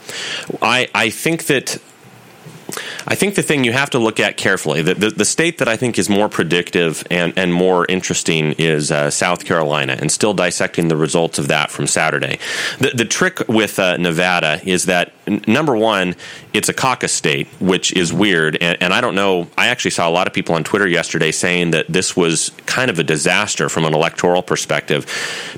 I, 0.62 0.88
I 0.94 1.10
think 1.10 1.46
that 1.46 1.78
I 3.10 3.14
think 3.14 3.36
the 3.36 3.42
thing 3.42 3.64
you 3.64 3.72
have 3.72 3.88
to 3.90 3.98
look 3.98 4.20
at 4.20 4.36
carefully, 4.36 4.82
the, 4.82 4.92
the, 4.92 5.08
the, 5.08 5.24
state 5.24 5.58
that 5.58 5.68
I 5.68 5.78
think 5.78 5.98
is 5.98 6.10
more 6.10 6.28
predictive 6.28 7.02
and, 7.10 7.32
and 7.38 7.54
more 7.54 7.86
interesting 7.86 8.52
is 8.58 8.92
uh, 8.92 9.10
South 9.10 9.46
Carolina, 9.46 9.96
and 9.98 10.12
still 10.12 10.34
dissecting 10.34 10.88
the 10.88 10.96
results 10.96 11.38
of 11.38 11.48
that 11.48 11.70
from 11.70 11.86
Saturday. 11.86 12.38
The, 12.80 12.90
the 12.90 13.06
trick 13.06 13.48
with 13.48 13.78
uh, 13.78 13.96
Nevada 13.96 14.60
is 14.62 14.84
that, 14.84 15.12
n- 15.26 15.42
number 15.46 15.74
one, 15.74 16.16
it's 16.52 16.69
a 16.69 16.73
caucus 16.73 17.12
state, 17.12 17.47
which 17.61 17.93
is 17.93 18.12
weird. 18.12 18.57
And, 18.61 18.78
and 18.81 18.95
I 18.95 19.00
don't 19.00 19.14
know, 19.14 19.49
I 19.57 19.69
actually 19.69 19.90
saw 19.93 20.09
a 20.09 20.11
lot 20.11 20.26
of 20.26 20.33
people 20.33 20.55
on 20.55 20.64
Twitter 20.64 20.87
yesterday 20.87 21.31
saying 21.33 21.73
that 21.73 21.87
this 21.88 22.17
was 22.17 22.50
kind 22.67 22.90
of 22.90 22.99
a 22.99 23.05
disaster 23.05 23.69
from 23.69 23.85
an 23.85 23.95
electoral 23.95 24.43
perspective. 24.43 25.07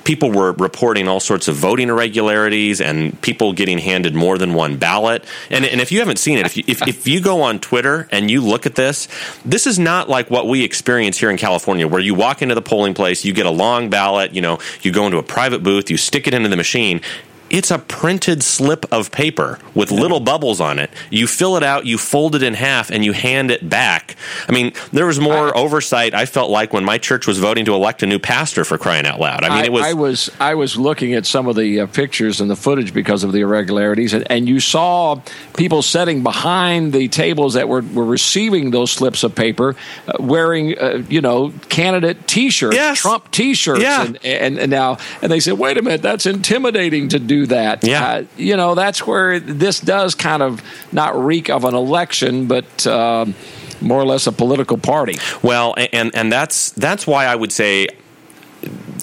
People 0.05 0.31
were 0.31 0.53
reporting 0.53 1.09
all 1.09 1.21
sorts 1.21 1.49
of 1.49 1.57
voting 1.57 1.89
irregularities 1.89 2.81
and 2.81 3.21
people 3.23 3.53
getting 3.53 3.79
handed 3.79 4.15
more 4.15 4.39
than 4.39 4.55
one 4.55 4.77
ballot. 4.77 5.25
And, 5.51 5.65
and 5.65 5.81
if 5.81 5.93
you 5.93 6.01
haven't 6.01 6.19
seen 6.19 6.39
it, 6.39 6.47
if 6.47 6.57
you, 6.57 6.65
if, 6.67 6.87
if 6.87 7.07
you 7.07 7.21
go 7.21 7.43
on 7.43 7.61
Twitter 7.61 8.09
and 8.11 8.31
you 8.31 8.41
look 8.41 8.67
at 8.67 8.75
this, 8.75 9.09
this 9.45 9.67
is 9.67 9.79
not 9.79 10.09
like 10.09 10.31
what 10.31 10.47
we 10.47 10.65
experience 10.65 11.19
here 11.19 11.31
in 11.31 11.37
California, 11.37 11.87
where 11.87 12.01
you 12.01 12.15
walk 12.15 12.43
into 12.43 12.55
the 12.55 12.63
polling 12.63 12.95
place, 12.95 13.25
you 13.25 13.33
get 13.33 13.47
a 13.47 13.51
long 13.51 13.91
ballot, 13.91 14.35
you 14.35 14.41
know, 14.41 14.59
you 14.83 14.93
go 14.93 15.07
into 15.07 15.19
a 15.19 15.23
private 15.23 15.63
booth, 15.63 15.91
you 15.91 15.97
stick 15.97 16.27
it 16.27 16.35
into 16.35 16.49
the 16.49 16.57
machine, 16.57 17.01
it's 17.51 17.71
a 17.71 17.79
printed 17.79 18.43
slip 18.43 18.91
of 18.93 19.11
paper 19.11 19.59
with 19.75 19.91
little 19.91 20.21
bubbles 20.21 20.61
on 20.61 20.79
it. 20.79 20.91
You 21.11 21.27
fill 21.27 21.57
it 21.57 21.63
out, 21.63 21.85
you 21.85 21.99
fold 21.99 22.35
it 22.35 22.43
in 22.43 22.55
half, 22.55 22.91
and 22.91 23.05
you 23.05 23.13
hand 23.13 23.51
it 23.51 23.69
back. 23.69 24.17
I 24.49 24.53
mean, 24.53 24.73
there 24.93 25.07
was 25.07 25.19
more 25.21 25.49
I, 25.49 25.61
oversight. 25.61 26.15
I 26.15 26.27
felt 26.27 26.51
like 26.51 26.73
when 26.73 26.85
my 26.85 26.99
church 26.99 27.27
was 27.27 27.39
voting 27.39 27.65
to 27.67 27.75
elect 27.75 28.03
a 28.03 28.07
new 28.07 28.19
pastor 28.19 28.65
for 28.65 28.79
crying 28.79 29.07
out 29.07 29.21
loud. 29.21 29.45
I 29.45 29.49
mean, 29.49 29.59
I, 29.59 29.65
it 29.65 29.73
was. 29.73 29.85
I 29.85 29.93
was 29.95 30.31
I 30.41 30.55
was 30.55 30.77
looking 30.77 31.15
at 31.15 31.27
some 31.27 31.49
of 31.49 31.57
the 31.57 31.81
uh, 31.81 31.87
pictures 31.87 32.41
and 32.41 32.51
the 32.51 32.57
footage 32.57 32.95
because 32.95 33.25
of 33.25 33.33
the 33.33 33.41
irregularities, 33.41 34.15
and, 34.15 34.31
and 34.31 34.49
you 34.49 34.61
saw 34.61 35.21
people 35.57 35.83
sitting 35.83 36.23
behind 36.23 36.93
the 36.93 37.09
tables 37.09 37.55
that 37.55 37.69
were, 37.69 37.83
were 37.83 38.05
receiving 38.05 38.71
those 38.71 38.93
slips 38.93 39.25
of 39.25 39.35
paper, 39.35 39.77
uh, 40.07 40.13
wearing 40.21 40.79
uh, 40.79 41.03
you 41.09 41.21
know 41.21 41.53
candidate 41.69 42.27
T-shirts, 42.27 42.77
yes. 42.77 42.99
Trump 42.99 43.31
T-shirts, 43.31 43.83
yeah. 43.83 44.05
and, 44.05 44.25
and, 44.25 44.59
and 44.59 44.71
now 44.71 44.99
and 45.23 45.31
they 45.31 45.41
said, 45.41 45.59
wait 45.59 45.77
a 45.79 45.83
minute, 45.83 46.03
that's 46.03 46.27
intimidating 46.27 47.09
to 47.09 47.19
do 47.19 47.40
that. 47.47 47.85
Yeah. 47.85 48.07
Uh, 48.07 48.25
you 48.37 48.57
know, 48.57 48.75
that's 48.75 49.07
where 49.07 49.41
this 49.41 49.81
does 49.81 50.15
kind 50.15 50.43
of 50.43 50.63
not 50.93 51.19
reek 51.23 51.51
of 51.51 51.65
an 51.65 51.75
election, 51.75 52.47
but. 52.47 52.87
Um, 52.87 53.35
more 53.83 53.99
or 53.99 54.05
less 54.05 54.27
a 54.27 54.33
political 54.33 54.77
party. 54.77 55.17
Well, 55.43 55.75
and 55.95 56.15
and 56.15 56.31
that's 56.31 56.71
that's 56.73 57.07
why 57.07 57.25
I 57.25 57.35
would 57.35 57.51
say 57.51 57.89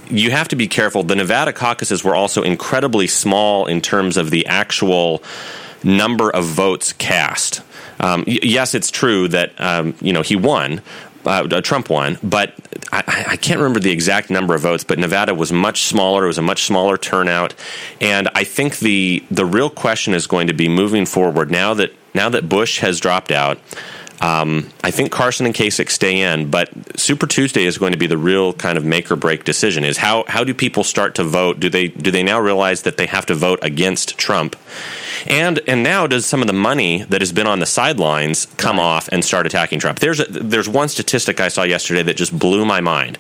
you 0.10 0.32
have 0.32 0.48
to 0.50 0.56
be 0.56 0.68
careful. 0.68 1.04
The 1.04 1.16
Nevada 1.16 1.54
caucuses 1.54 2.04
were 2.04 2.16
also 2.16 2.44
incredibly 2.44 3.08
small 3.08 3.66
in 3.66 3.82
terms 3.82 4.18
of 4.18 4.30
the 4.30 4.46
actual 4.46 5.24
number 5.84 6.30
of 6.30 6.46
votes 6.46 6.94
cast. 6.94 7.62
Um, 8.00 8.24
yes, 8.28 8.76
it's 8.76 8.92
true 8.92 9.28
that 9.30 9.60
um, 9.60 9.96
you 10.02 10.14
know 10.14 10.22
he 10.22 10.36
won, 10.36 10.82
uh, 11.26 11.62
Trump 11.62 11.90
won, 11.90 12.18
but 12.24 12.54
I, 12.92 13.26
I, 13.30 13.38
can't 13.38 13.60
remember 13.60 13.80
the 13.80 13.92
exact 13.92 14.30
number 14.30 14.56
of 14.56 14.62
votes. 14.62 14.84
But 14.84 15.00
Nevada 15.00 15.34
was 15.34 15.52
much 15.52 15.84
smaller; 15.84 16.26
it 16.26 16.28
was 16.28 16.38
a 16.38 16.44
much 16.44 16.64
smaller 16.64 16.98
turnout, 16.98 17.54
and 18.00 18.30
I 18.34 18.44
think 18.44 18.80
the 18.80 19.24
the 19.32 19.46
real 19.46 19.70
question 19.70 20.14
is 20.14 20.28
going 20.28 20.48
to 20.48 20.54
be 20.54 20.70
moving 20.70 21.06
forward 21.06 21.52
now 21.52 21.74
that 21.76 21.94
now 22.14 22.30
that 22.30 22.50
Bush 22.50 22.80
has 22.80 23.00
dropped 23.00 23.32
out. 23.32 23.60
Um, 24.20 24.70
I 24.84 24.90
think 24.90 25.12
Carson 25.12 25.46
and 25.46 25.54
Kasich 25.54 25.92
stay 25.92 26.22
in, 26.22 26.50
but 26.50 26.70
Super 27.00 27.28
Tuesday 27.28 27.66
is 27.66 27.78
going 27.78 27.92
to 27.92 28.00
be 28.00 28.08
the 28.08 28.18
real 28.18 28.52
kind 28.54 28.78
of 28.78 28.84
make 28.84 29.12
or 29.12 29.16
break 29.16 29.44
decision. 29.44 29.84
Is 29.84 29.98
how 29.98 30.26
how 30.28 30.44
do 30.44 30.54
people 30.54 30.84
start 30.84 31.16
to 31.16 31.24
vote? 31.24 31.60
Do 31.60 31.70
they 31.70 31.88
do 31.90 32.10
they 32.10 32.24
now 32.24 32.40
realize 32.40 32.82
that 32.84 32.98
they 32.98 33.06
have 33.06 33.28
to 33.28 33.36
vote 33.36 33.60
against 33.62 34.18
Trump? 34.18 34.56
And 35.28 35.60
and 35.68 35.84
now 35.84 36.08
does 36.08 36.26
some 36.26 36.42
of 36.42 36.48
the 36.48 36.54
money 36.54 37.04
that 37.04 37.22
has 37.22 37.32
been 37.32 37.48
on 37.48 37.60
the 37.60 37.68
sidelines 37.68 38.48
come 38.58 38.80
off 38.80 39.08
and 39.12 39.24
start 39.24 39.46
attacking 39.46 39.80
Trump? 39.80 40.00
There's 40.00 40.20
a, 40.20 40.26
there's 40.26 40.68
one 40.68 40.90
statistic 40.90 41.40
I 41.40 41.50
saw 41.50 41.64
yesterday 41.64 42.02
that 42.04 42.18
just 42.18 42.38
blew 42.38 42.66
my 42.66 42.82
mind. 42.82 43.18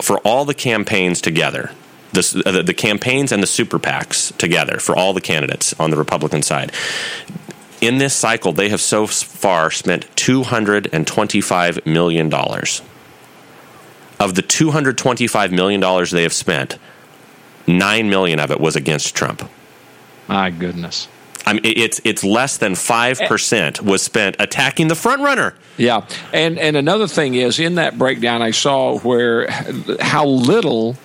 For 0.00 0.18
all 0.18 0.44
the 0.44 0.54
campaigns 0.54 1.20
together, 1.20 1.72
the, 2.12 2.42
uh, 2.46 2.62
the, 2.62 2.72
campaigns 2.72 3.32
and 3.32 3.42
the 3.42 3.48
super 3.48 3.80
PACs 3.80 4.36
together 4.38 4.78
for 4.78 4.96
all 4.96 5.12
the 5.12 5.20
candidates 5.20 5.74
on 5.80 5.90
the 5.90 5.96
Republican 5.96 6.42
side 6.42 6.72
in 7.80 7.98
this 7.98 8.14
cycle, 8.14 8.52
they 8.52 8.68
have 8.68 8.80
so 8.80 9.06
far 9.06 9.70
spent 9.70 10.06
$225 10.16 11.86
million. 11.86 12.32
Of 14.20 14.34
the 14.34 14.42
$225 14.42 15.52
million 15.52 16.06
they 16.10 16.22
have 16.22 16.32
spent, 16.32 16.78
9 17.66 18.10
million 18.10 18.40
of 18.40 18.50
it 18.50 18.60
was 18.60 18.74
against 18.76 19.14
Trump. 19.14 19.48
My 20.26 20.50
goodness. 20.50 21.08
I 21.46 21.54
mean, 21.54 21.62
it's 21.64 21.98
it's 22.04 22.22
less 22.22 22.58
than 22.58 22.74
five 22.74 23.18
percent 23.20 23.80
was 23.80 24.02
spent 24.02 24.36
attacking 24.38 24.88
the 24.88 24.94
front 24.94 25.22
runner. 25.22 25.54
Yeah, 25.78 26.06
and 26.30 26.58
and 26.58 26.76
another 26.76 27.08
thing 27.08 27.36
is 27.36 27.58
in 27.58 27.76
that 27.76 27.96
breakdown 27.96 28.42
I 28.42 28.50
saw 28.50 28.98
where 28.98 29.48
how 29.98 30.26
little 30.26 30.98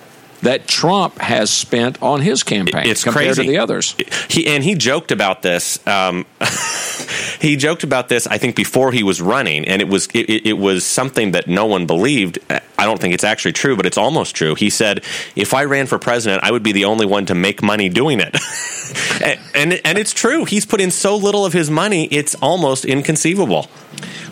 that 0.44 0.68
Trump 0.68 1.18
has 1.18 1.50
spent 1.50 2.00
on 2.02 2.20
his 2.20 2.42
campaign 2.42 2.86
it's 2.86 3.02
compared 3.02 3.34
crazy. 3.34 3.42
to 3.44 3.48
the 3.48 3.58
others. 3.58 3.96
He 4.28 4.46
and 4.46 4.62
he 4.62 4.74
joked 4.74 5.10
about 5.10 5.42
this. 5.42 5.84
Um, 5.86 6.26
he 7.40 7.56
joked 7.56 7.82
about 7.82 8.08
this, 8.08 8.26
I 8.26 8.38
think, 8.38 8.54
before 8.54 8.92
he 8.92 9.02
was 9.02 9.20
running, 9.20 9.66
and 9.66 9.80
it 9.80 9.88
was 9.88 10.06
it, 10.14 10.46
it, 10.46 10.58
was 10.58 10.84
something 10.84 11.32
that 11.32 11.48
no 11.48 11.64
one 11.64 11.86
believed. 11.86 12.38
I 12.50 12.84
don't 12.84 13.00
think 13.00 13.14
it's 13.14 13.24
actually 13.24 13.52
true, 13.52 13.74
but 13.74 13.86
it's 13.86 13.96
almost 13.96 14.36
true. 14.36 14.54
He 14.54 14.68
said, 14.68 15.02
"If 15.34 15.54
I 15.54 15.64
ran 15.64 15.86
for 15.86 15.98
president, 15.98 16.44
I 16.44 16.50
would 16.50 16.62
be 16.62 16.72
the 16.72 16.84
only 16.84 17.06
one 17.06 17.26
to 17.26 17.34
make 17.34 17.62
money 17.62 17.88
doing 17.88 18.20
it," 18.20 18.36
and, 19.24 19.40
and 19.54 19.80
and 19.84 19.98
it's 19.98 20.12
true. 20.12 20.44
He's 20.44 20.66
put 20.66 20.80
in 20.80 20.90
so 20.90 21.16
little 21.16 21.46
of 21.46 21.54
his 21.54 21.70
money; 21.70 22.04
it's 22.10 22.34
almost 22.36 22.84
inconceivable. 22.84 23.68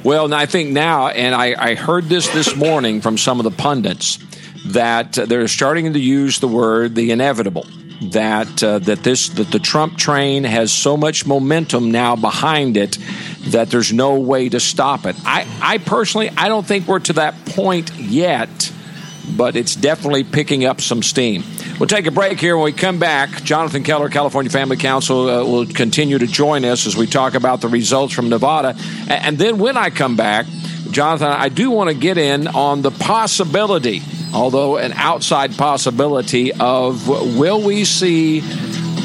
Well, 0.05 0.27
and 0.27 0.35
I 0.35 0.47
think 0.47 0.73
now, 0.73 1.09
and 1.09 1.35
I, 1.35 1.55
I 1.57 1.75
heard 1.75 2.05
this 2.07 2.29
this 2.29 2.55
morning 2.57 3.01
from 3.01 3.17
some 3.17 3.39
of 3.39 3.45
the 3.45 3.53
pundits 3.53 4.19
that 4.67 5.13
they're 5.13 5.49
starting 5.49 5.93
to 5.93 5.99
use 5.99 6.41
the 6.41 6.49
word 6.49 6.95
the 6.95 7.11
inevitable. 7.11 7.67
That 8.11 8.63
uh, 8.63 8.81
that 8.81 9.05
this 9.05 9.29
that 9.31 9.53
the 9.53 9.61
Trump 9.61 9.97
train 9.97 10.43
has 10.43 10.73
so 10.73 10.97
much 10.97 11.25
momentum 11.25 11.93
now 11.93 12.17
behind 12.17 12.77
it 12.77 12.99
that 13.47 13.71
there's 13.71 13.93
no 13.93 14.19
way 14.19 14.49
to 14.49 14.59
stop 14.59 15.07
it. 15.07 15.15
I, 15.25 15.47
I 15.61 15.79
personally 15.79 16.31
I 16.37 16.49
don't 16.49 16.67
think 16.67 16.89
we're 16.89 16.99
to 16.99 17.13
that 17.15 17.47
point 17.47 17.95
yet, 17.97 18.73
but 19.37 19.55
it's 19.55 19.77
definitely 19.77 20.25
picking 20.25 20.65
up 20.65 20.81
some 20.81 21.03
steam. 21.05 21.45
We'll 21.79 21.87
take 21.87 22.07
a 22.07 22.11
break 22.11 22.41
here. 22.41 22.57
When 22.57 22.65
we 22.65 22.73
come 22.73 22.99
back, 22.99 23.43
Jonathan 23.45 23.85
Keller, 23.85 24.09
California 24.09 24.51
Family 24.51 24.77
Council, 24.77 25.31
uh, 25.31 25.45
will 25.45 25.67
continue 25.67 26.19
to 26.19 26.27
join 26.27 26.65
us 26.65 26.87
as 26.87 26.97
we 26.97 27.07
talk 27.07 27.35
about 27.35 27.61
the 27.61 27.69
results 27.69 28.13
from 28.13 28.29
Nevada. 28.29 28.77
And 29.09 29.39
then 29.39 29.59
when 29.59 29.77
I 29.77 29.91
come 29.91 30.17
back, 30.17 30.47
Jonathan, 30.91 31.29
I 31.29 31.49
do 31.49 31.71
want 31.71 31.89
to 31.89 31.95
get 31.95 32.19
in 32.19 32.49
on 32.49 32.83
the 32.83 32.91
possibility 32.91 34.03
although 34.33 34.77
an 34.77 34.93
outside 34.93 35.57
possibility 35.57 36.53
of 36.53 37.09
will 37.09 37.63
we 37.63 37.85
see 37.85 38.41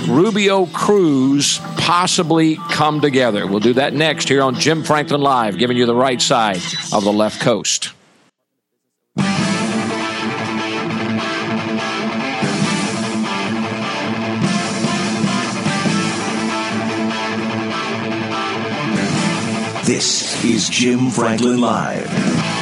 Rubio 0.08 0.66
Cruz 0.68 1.60
possibly 1.78 2.56
come 2.70 3.02
together. 3.02 3.46
We'll 3.46 3.60
do 3.60 3.74
that 3.74 3.94
next 3.94 4.30
here 4.30 4.42
on 4.42 4.56
Jim 4.56 4.84
Franklin 4.84 5.22
Live, 5.22 5.58
giving 5.58 5.78
you 5.78 5.86
the 5.86 5.96
right 5.96 6.22
side 6.22 6.62
of 6.94 7.04
the 7.04 7.12
left 7.12 7.42
coast. 7.42 7.94
This 19.86 20.44
is 20.44 20.70
Jim 20.70 21.10
Franklin 21.10 21.62
Live. 21.62 22.57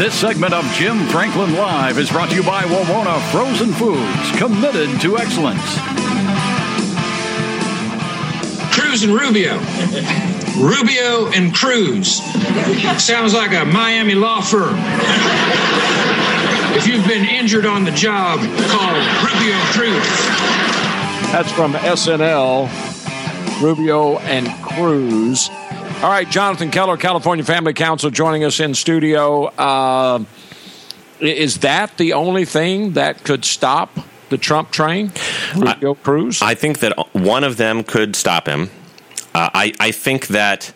This 0.00 0.14
segment 0.14 0.54
of 0.54 0.64
Jim 0.72 1.06
Franklin 1.08 1.52
Live 1.56 1.98
is 1.98 2.08
brought 2.08 2.30
to 2.30 2.34
you 2.34 2.42
by 2.42 2.62
Wawona 2.62 3.20
Frozen 3.30 3.70
Foods, 3.74 4.38
committed 4.38 4.98
to 5.02 5.18
excellence. 5.18 5.60
Cruz 8.72 9.02
and 9.02 9.12
Rubio. 9.12 9.58
Rubio 10.56 11.30
and 11.32 11.54
Cruz. 11.54 12.22
Sounds 12.96 13.34
like 13.34 13.52
a 13.52 13.66
Miami 13.66 14.14
law 14.14 14.40
firm. 14.40 14.76
If 16.74 16.86
you've 16.86 17.06
been 17.06 17.26
injured 17.26 17.66
on 17.66 17.84
the 17.84 17.90
job, 17.90 18.38
call 18.70 18.94
Rubio 19.22 19.58
Cruz. 19.74 20.06
That's 21.30 21.52
from 21.52 21.74
SNL, 21.74 22.70
Rubio 23.62 24.16
and 24.20 24.48
Cruz. 24.62 25.50
All 26.02 26.08
right, 26.08 26.26
Jonathan 26.30 26.70
Keller, 26.70 26.96
California 26.96 27.44
Family 27.44 27.74
Council, 27.74 28.08
joining 28.08 28.42
us 28.42 28.58
in 28.58 28.72
studio. 28.72 29.44
Uh, 29.48 30.24
is 31.20 31.58
that 31.58 31.98
the 31.98 32.14
only 32.14 32.46
thing 32.46 32.92
that 32.92 33.22
could 33.22 33.44
stop 33.44 33.90
the 34.30 34.38
Trump 34.38 34.70
train? 34.70 35.12
Rubio 35.54 35.92
Cruz? 35.96 36.40
I 36.40 36.54
think 36.54 36.78
that 36.78 36.94
one 37.14 37.44
of 37.44 37.58
them 37.58 37.84
could 37.84 38.16
stop 38.16 38.46
him. 38.46 38.70
Uh, 39.34 39.50
I, 39.52 39.74
I 39.78 39.90
think 39.90 40.28
that 40.28 40.72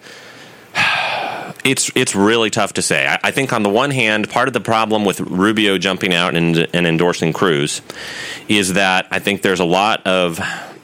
it's 1.64 1.90
it's 1.94 2.14
really 2.14 2.50
tough 2.50 2.74
to 2.74 2.82
say. 2.82 3.06
I, 3.06 3.18
I, 3.24 3.30
think 3.30 3.54
on 3.54 3.62
the 3.62 3.70
one 3.70 3.92
hand, 3.92 4.28
part 4.28 4.48
of 4.48 4.52
the 4.52 4.60
problem 4.60 5.06
with 5.06 5.20
Rubio 5.20 5.78
jumping 5.78 6.12
out 6.12 6.34
and, 6.34 6.68
and 6.74 6.87
endorsing 6.87 7.32
Cruz 7.32 7.80
is 8.46 8.74
that 8.74 9.06
I 9.10 9.20
think 9.20 9.40
there's 9.40 9.60
a 9.60 9.64
lot 9.64 10.06
of 10.06 10.38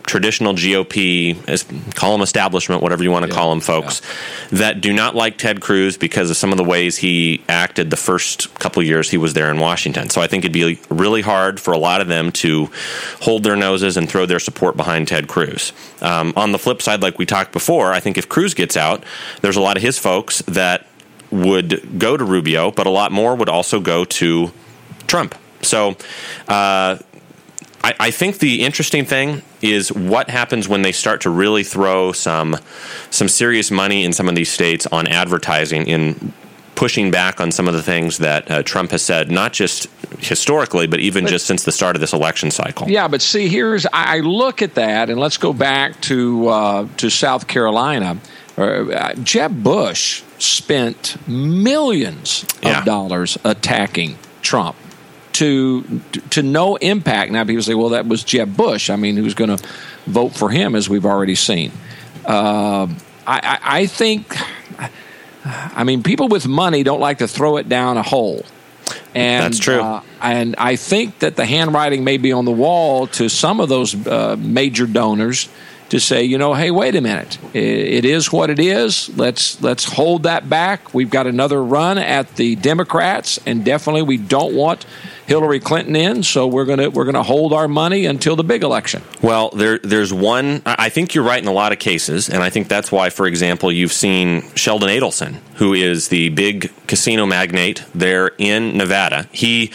traditional 0.04 0.54
GOP, 0.54 1.94
call 1.94 2.12
them 2.12 2.22
establishment, 2.22 2.82
whatever 2.82 3.02
you 3.02 3.10
want 3.10 3.24
to 3.24 3.28
yeah, 3.28 3.36
call 3.36 3.50
them, 3.50 3.60
folks, 3.60 4.02
yeah. 4.50 4.58
that 4.58 4.80
do 4.80 4.92
not 4.92 5.14
like 5.14 5.38
Ted 5.38 5.60
Cruz 5.60 5.96
because 5.96 6.30
of 6.30 6.36
some 6.36 6.50
of 6.50 6.58
the 6.58 6.64
ways 6.64 6.96
he 6.98 7.42
acted 7.48 7.90
the 7.90 7.96
first 7.96 8.52
couple 8.54 8.82
years 8.82 9.10
he 9.10 9.16
was 9.16 9.34
there 9.34 9.50
in 9.50 9.58
Washington. 9.58 10.10
So 10.10 10.20
I 10.20 10.26
think 10.26 10.44
it'd 10.44 10.52
be 10.52 10.80
really 10.88 11.22
hard 11.22 11.60
for 11.60 11.72
a 11.72 11.78
lot 11.78 12.00
of 12.00 12.08
them 12.08 12.32
to 12.32 12.70
hold 13.20 13.44
their 13.44 13.56
noses 13.56 13.96
and 13.96 14.08
throw 14.08 14.26
their 14.26 14.40
support 14.40 14.76
behind 14.76 15.08
Ted 15.08 15.28
Cruz. 15.28 15.72
Um, 16.00 16.32
on 16.36 16.52
the 16.52 16.58
flip 16.58 16.82
side, 16.82 17.02
like 17.02 17.18
we 17.18 17.26
talked 17.26 17.52
before, 17.52 17.92
I 17.92 18.00
think 18.00 18.18
if 18.18 18.28
Cruz 18.28 18.54
gets 18.54 18.76
out, 18.76 19.04
there's 19.42 19.56
a 19.56 19.60
lot 19.60 19.76
of 19.76 19.82
his 19.82 19.98
folks 19.98 20.40
that 20.42 20.86
would 21.30 21.98
go 21.98 22.16
to 22.16 22.24
Rubio, 22.24 22.70
but 22.70 22.86
a 22.86 22.90
lot 22.90 23.12
more 23.12 23.34
would 23.34 23.48
also 23.48 23.80
go 23.80 24.04
to 24.04 24.52
Trump. 25.06 25.34
So, 25.62 25.96
uh, 26.48 26.98
I, 27.82 27.94
I, 27.98 28.10
think 28.10 28.38
the 28.38 28.62
interesting 28.62 29.04
thing 29.04 29.42
is 29.62 29.90
what 29.92 30.28
happens 30.28 30.68
when 30.68 30.82
they 30.82 30.92
start 30.92 31.22
to 31.22 31.30
really 31.30 31.64
throw 31.64 32.12
some 32.12 32.56
some 33.10 33.28
serious 33.28 33.70
money 33.70 34.04
in 34.04 34.12
some 34.12 34.28
of 34.28 34.34
these 34.34 34.50
states 34.50 34.86
on 34.86 35.06
advertising 35.06 35.86
in 35.86 36.32
pushing 36.80 37.10
back 37.10 37.42
on 37.42 37.52
some 37.52 37.68
of 37.68 37.74
the 37.74 37.82
things 37.82 38.16
that 38.18 38.50
uh, 38.50 38.62
Trump 38.62 38.90
has 38.90 39.02
said, 39.02 39.30
not 39.30 39.52
just 39.52 39.86
historically, 40.18 40.86
but 40.86 40.98
even 40.98 41.24
but, 41.24 41.30
just 41.30 41.44
since 41.44 41.64
the 41.64 41.72
start 41.72 41.94
of 41.94 42.00
this 42.00 42.14
election 42.14 42.50
cycle. 42.50 42.88
Yeah, 42.88 43.06
but 43.06 43.20
see, 43.20 43.48
here's 43.48 43.86
I 43.92 44.20
look 44.20 44.62
at 44.62 44.76
that, 44.76 45.10
and 45.10 45.20
let's 45.20 45.36
go 45.36 45.52
back 45.52 46.00
to 46.02 46.48
uh, 46.48 46.88
to 46.96 47.10
South 47.10 47.46
Carolina. 47.46 48.18
Uh, 48.56 49.14
Jeb 49.22 49.62
Bush 49.62 50.22
spent 50.38 51.16
millions 51.28 52.44
of 52.58 52.64
yeah. 52.64 52.84
dollars 52.84 53.38
attacking 53.44 54.18
Trump 54.42 54.76
to 55.32 56.00
to 56.30 56.42
no 56.42 56.76
impact. 56.76 57.32
Now 57.32 57.44
people 57.44 57.62
say, 57.62 57.74
well, 57.74 57.90
that 57.90 58.06
was 58.06 58.24
Jeb 58.24 58.56
Bush. 58.56 58.90
I 58.90 58.96
mean, 58.96 59.16
who's 59.16 59.34
going 59.34 59.56
to 59.56 59.68
vote 60.06 60.30
for 60.30 60.50
him, 60.50 60.74
as 60.74 60.88
we've 60.88 61.06
already 61.06 61.34
seen. 61.34 61.72
Uh, 62.24 62.88
I, 63.26 63.38
I, 63.38 63.58
I 63.62 63.86
think, 63.86 64.36
I 65.44 65.84
mean, 65.84 66.02
people 66.02 66.28
with 66.28 66.46
money 66.46 66.82
don't 66.82 67.00
like 67.00 67.18
to 67.18 67.28
throw 67.28 67.56
it 67.56 67.68
down 67.68 67.96
a 67.96 68.02
hole. 68.02 68.44
And, 69.14 69.44
That's 69.44 69.58
true. 69.58 69.80
Uh, 69.80 70.02
and 70.20 70.56
I 70.56 70.76
think 70.76 71.20
that 71.20 71.36
the 71.36 71.46
handwriting 71.46 72.04
may 72.04 72.16
be 72.18 72.32
on 72.32 72.44
the 72.44 72.52
wall 72.52 73.06
to 73.08 73.28
some 73.28 73.60
of 73.60 73.68
those 73.68 73.94
uh, 74.06 74.36
major 74.38 74.86
donors 74.86 75.48
to 75.90 75.98
say, 75.98 76.22
you 76.22 76.38
know, 76.38 76.54
hey, 76.54 76.70
wait 76.70 76.94
a 76.94 77.00
minute, 77.00 77.36
it 77.52 78.04
is 78.04 78.32
what 78.32 78.48
it 78.48 78.60
is. 78.60 79.08
Let's 79.16 79.60
let's 79.60 79.84
hold 79.84 80.22
that 80.22 80.48
back. 80.48 80.94
We've 80.94 81.10
got 81.10 81.26
another 81.26 81.62
run 81.62 81.98
at 81.98 82.36
the 82.36 82.54
Democrats, 82.54 83.40
and 83.44 83.64
definitely 83.64 84.02
we 84.02 84.16
don't 84.16 84.54
want 84.54 84.86
Hillary 85.30 85.60
Clinton 85.60 85.94
in, 85.94 86.24
so 86.24 86.48
we're 86.48 86.64
gonna 86.64 86.90
we're 86.90 87.04
gonna 87.04 87.22
hold 87.22 87.52
our 87.52 87.68
money 87.68 88.04
until 88.04 88.34
the 88.34 88.42
big 88.42 88.64
election. 88.64 89.00
Well, 89.22 89.50
there 89.50 89.78
there's 89.78 90.12
one. 90.12 90.60
I 90.66 90.88
think 90.88 91.14
you're 91.14 91.22
right 91.22 91.40
in 91.40 91.46
a 91.46 91.52
lot 91.52 91.70
of 91.70 91.78
cases, 91.78 92.28
and 92.28 92.42
I 92.42 92.50
think 92.50 92.66
that's 92.66 92.90
why, 92.90 93.10
for 93.10 93.28
example, 93.28 93.70
you've 93.70 93.92
seen 93.92 94.42
Sheldon 94.56 94.88
Adelson, 94.88 95.36
who 95.54 95.72
is 95.72 96.08
the 96.08 96.30
big 96.30 96.72
casino 96.88 97.26
magnate 97.26 97.84
there 97.94 98.32
in 98.38 98.76
Nevada. 98.76 99.28
He, 99.30 99.70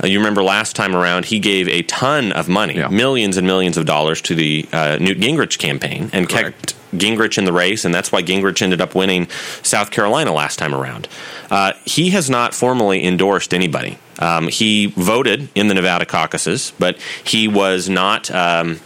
uh, 0.00 0.06
you 0.06 0.18
remember 0.18 0.44
last 0.44 0.76
time 0.76 0.94
around, 0.94 1.24
he 1.24 1.40
gave 1.40 1.66
a 1.66 1.82
ton 1.82 2.30
of 2.30 2.48
money, 2.48 2.76
yeah. 2.76 2.86
millions 2.86 3.36
and 3.36 3.44
millions 3.44 3.76
of 3.76 3.86
dollars, 3.86 4.20
to 4.22 4.36
the 4.36 4.68
uh, 4.72 4.98
Newt 5.00 5.18
Gingrich 5.18 5.58
campaign, 5.58 6.08
and 6.12 6.28
Correct. 6.28 6.68
kept 6.68 6.79
Gingrich 6.92 7.38
in 7.38 7.44
the 7.44 7.52
race, 7.52 7.84
and 7.84 7.94
that's 7.94 8.12
why 8.12 8.22
Gingrich 8.22 8.62
ended 8.62 8.80
up 8.80 8.94
winning 8.94 9.28
South 9.62 9.90
Carolina 9.90 10.32
last 10.32 10.58
time 10.58 10.74
around. 10.74 11.08
Uh, 11.50 11.72
he 11.84 12.10
has 12.10 12.28
not 12.28 12.54
formally 12.54 13.04
endorsed 13.04 13.54
anybody. 13.54 13.98
Um, 14.18 14.48
he 14.48 14.86
voted 14.86 15.48
in 15.54 15.68
the 15.68 15.74
Nevada 15.74 16.04
caucuses, 16.04 16.72
but 16.78 16.98
he 17.24 17.48
was 17.48 17.88
not. 17.88 18.30
Um, 18.30 18.80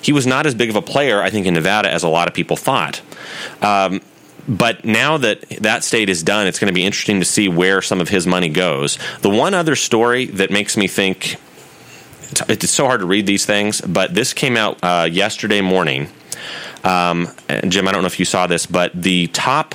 he 0.00 0.12
was 0.12 0.26
not 0.26 0.46
as 0.46 0.54
big 0.54 0.70
of 0.70 0.76
a 0.76 0.82
player, 0.82 1.20
I 1.20 1.30
think, 1.30 1.46
in 1.46 1.54
Nevada 1.54 1.92
as 1.92 2.04
a 2.04 2.08
lot 2.08 2.28
of 2.28 2.34
people 2.34 2.56
thought. 2.56 3.02
Um, 3.60 4.00
but 4.48 4.84
now 4.84 5.18
that 5.18 5.40
that 5.60 5.84
state 5.84 6.08
is 6.08 6.22
done, 6.22 6.46
it's 6.46 6.58
going 6.58 6.68
to 6.68 6.74
be 6.74 6.84
interesting 6.84 7.18
to 7.20 7.26
see 7.26 7.48
where 7.48 7.82
some 7.82 8.00
of 8.00 8.08
his 8.08 8.26
money 8.26 8.48
goes. 8.48 8.98
The 9.20 9.28
one 9.28 9.54
other 9.54 9.76
story 9.76 10.26
that 10.26 10.50
makes 10.50 10.76
me 10.76 10.88
think 10.88 11.36
it's, 12.48 12.70
so 12.70 12.86
hard 12.86 13.00
to 13.00 13.06
read 13.06 13.26
these 13.26 13.44
things, 13.44 13.80
but 13.80 14.14
this 14.14 14.32
came 14.32 14.56
out 14.56 14.78
uh, 14.82 15.08
yesterday 15.10 15.60
morning. 15.60 16.08
Um, 16.84 17.28
Jim, 17.68 17.88
I 17.88 17.92
don't 17.92 18.02
know 18.02 18.06
if 18.06 18.18
you 18.18 18.24
saw 18.24 18.46
this, 18.46 18.66
but 18.66 18.92
the 18.94 19.26
top 19.28 19.74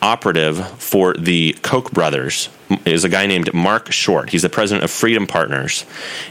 operative 0.00 0.66
for 0.80 1.14
the 1.14 1.56
Koch 1.62 1.90
brothers 1.92 2.48
is 2.84 3.04
a 3.04 3.08
guy 3.08 3.26
named 3.26 3.52
Marc 3.54 3.92
Short. 3.92 4.30
He's 4.30 4.42
the 4.42 4.48
president 4.48 4.84
of 4.84 4.90
Freedom 4.90 5.26
Partners, 5.26 5.84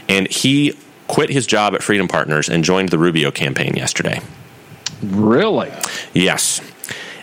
and 0.08 0.28
he 0.28 0.74
quit 1.08 1.30
his 1.30 1.46
job 1.46 1.74
at 1.74 1.82
Freedom 1.82 2.08
Partners 2.08 2.48
and 2.48 2.64
joined 2.64 2.90
the 2.90 2.98
Rubio 2.98 3.30
campaign 3.30 3.74
yesterday. 3.74 4.20
Really? 5.02 5.70
Yes. 6.14 6.60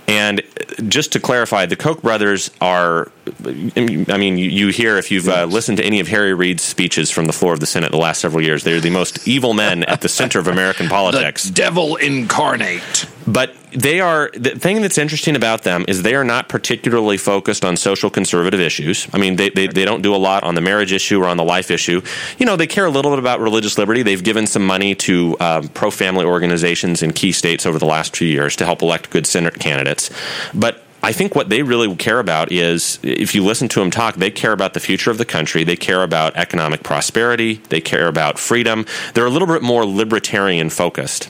And 0.10 0.41
just 0.88 1.12
to 1.12 1.19
clarify, 1.19 1.67
the 1.67 1.76
Koch 1.76 2.02
brothers 2.02 2.50
are, 2.62 3.12
I 3.45 4.17
mean, 4.17 4.39
you 4.39 4.69
hear 4.69 4.98
if 4.98 5.12
you've 5.12 5.30
uh, 5.30 5.45
listened 5.45 5.78
to 5.78 5.84
any 5.84 6.00
of 6.00 6.08
Harry 6.08 6.34
Reid's 6.34 6.63
speeches 6.63 7.12
from 7.12 7.26
the 7.26 7.34
floor 7.34 7.54
of 7.54 7.60
the 7.60 7.67
Senate 7.67 7.91
the 7.91 7.98
last 7.98 8.19
several 8.19 8.43
years, 8.43 8.63
they're 8.63 8.80
the 8.80 8.89
most 8.89 9.28
evil 9.28 9.54
men 9.54 9.84
at 9.84 10.02
the 10.02 10.10
center 10.10 10.39
of 10.39 10.48
American 10.48 10.88
politics. 10.88 11.43
The 11.43 11.54
devil 11.54 11.95
incarnate. 11.95 13.06
But 13.32 13.56
they 13.72 14.00
are 14.00 14.32
the 14.34 14.52
thing 14.52 14.82
that's 14.82 14.98
interesting 14.98 15.36
about 15.36 15.62
them 15.62 15.86
is 15.88 16.02
they 16.02 16.15
are 16.15 16.24
not 16.24 16.50
particularly 16.50 17.18
focused 17.18 17.63
on 17.63 17.78
social 17.78 18.10
conservative 18.10 18.60
issues. 18.60 19.08
I 19.13 19.20
mean, 19.20 19.36
they, 19.36 19.50
they, 19.52 19.68
they 19.68 19.86
don't 19.86 20.02
do 20.02 20.15
a 20.15 20.18
lot 20.18 20.44
on 20.44 20.56
the 20.56 20.62
marriage 20.62 20.92
issue 20.92 21.22
or 21.22 21.28
on 21.28 21.38
the 21.38 21.44
life 21.44 21.70
issue. 21.70 22.02
You 22.39 22.48
know, 22.48 22.56
they 22.56 22.65
care 22.65 22.86
a 22.86 22.89
little 22.89 23.12
bit 23.12 23.20
about 23.20 23.39
religious 23.39 23.78
liberty. 23.78 24.02
They've 24.02 24.24
given 24.24 24.48
some 24.48 24.65
money 24.65 24.96
to 24.96 25.38
um, 25.39 25.68
pro 25.70 25.92
family 25.92 26.26
organizations 26.26 27.04
in 27.04 27.13
key 27.13 27.32
states 27.32 27.68
over 27.68 27.78
the 27.78 27.86
last 27.86 28.18
few 28.18 28.28
years 28.28 28.56
to 28.56 28.65
help 28.65 28.82
elect 28.82 29.12
good 29.12 29.28
Senate 29.28 29.60
candidates. 29.60 30.10
But 30.54 30.84
I 31.01 31.13
think 31.13 31.33
what 31.33 31.49
they 31.49 31.63
really 31.63 31.93
care 31.95 32.19
about 32.19 32.51
is 32.51 32.99
if 33.03 33.33
you 33.33 33.43
listen 33.43 33.69
to 33.69 33.79
them 33.79 33.89
talk, 33.89 34.15
they 34.15 34.31
care 34.31 34.51
about 34.51 34.73
the 34.73 34.79
future 34.79 35.12
of 35.12 35.17
the 35.17 35.25
country. 35.25 35.63
They 35.63 35.77
care 35.77 36.03
about 36.03 36.35
economic 36.35 36.83
prosperity. 36.83 37.55
They 37.69 37.79
care 37.79 38.07
about 38.07 38.38
freedom. 38.38 38.85
They're 39.13 39.25
a 39.25 39.29
little 39.29 39.47
bit 39.47 39.62
more 39.62 39.85
libertarian 39.85 40.69
focused. 40.69 41.29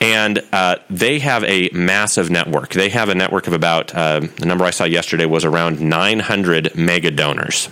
And 0.00 0.42
uh, 0.52 0.76
they 0.90 1.20
have 1.20 1.44
a 1.44 1.70
massive 1.72 2.30
network. 2.30 2.70
They 2.70 2.88
have 2.90 3.08
a 3.08 3.14
network 3.14 3.46
of 3.46 3.52
about, 3.52 3.94
uh, 3.94 4.20
the 4.20 4.46
number 4.46 4.64
I 4.64 4.70
saw 4.70 4.84
yesterday 4.84 5.26
was 5.26 5.44
around 5.44 5.80
900 5.80 6.74
mega 6.76 7.10
donors. 7.10 7.68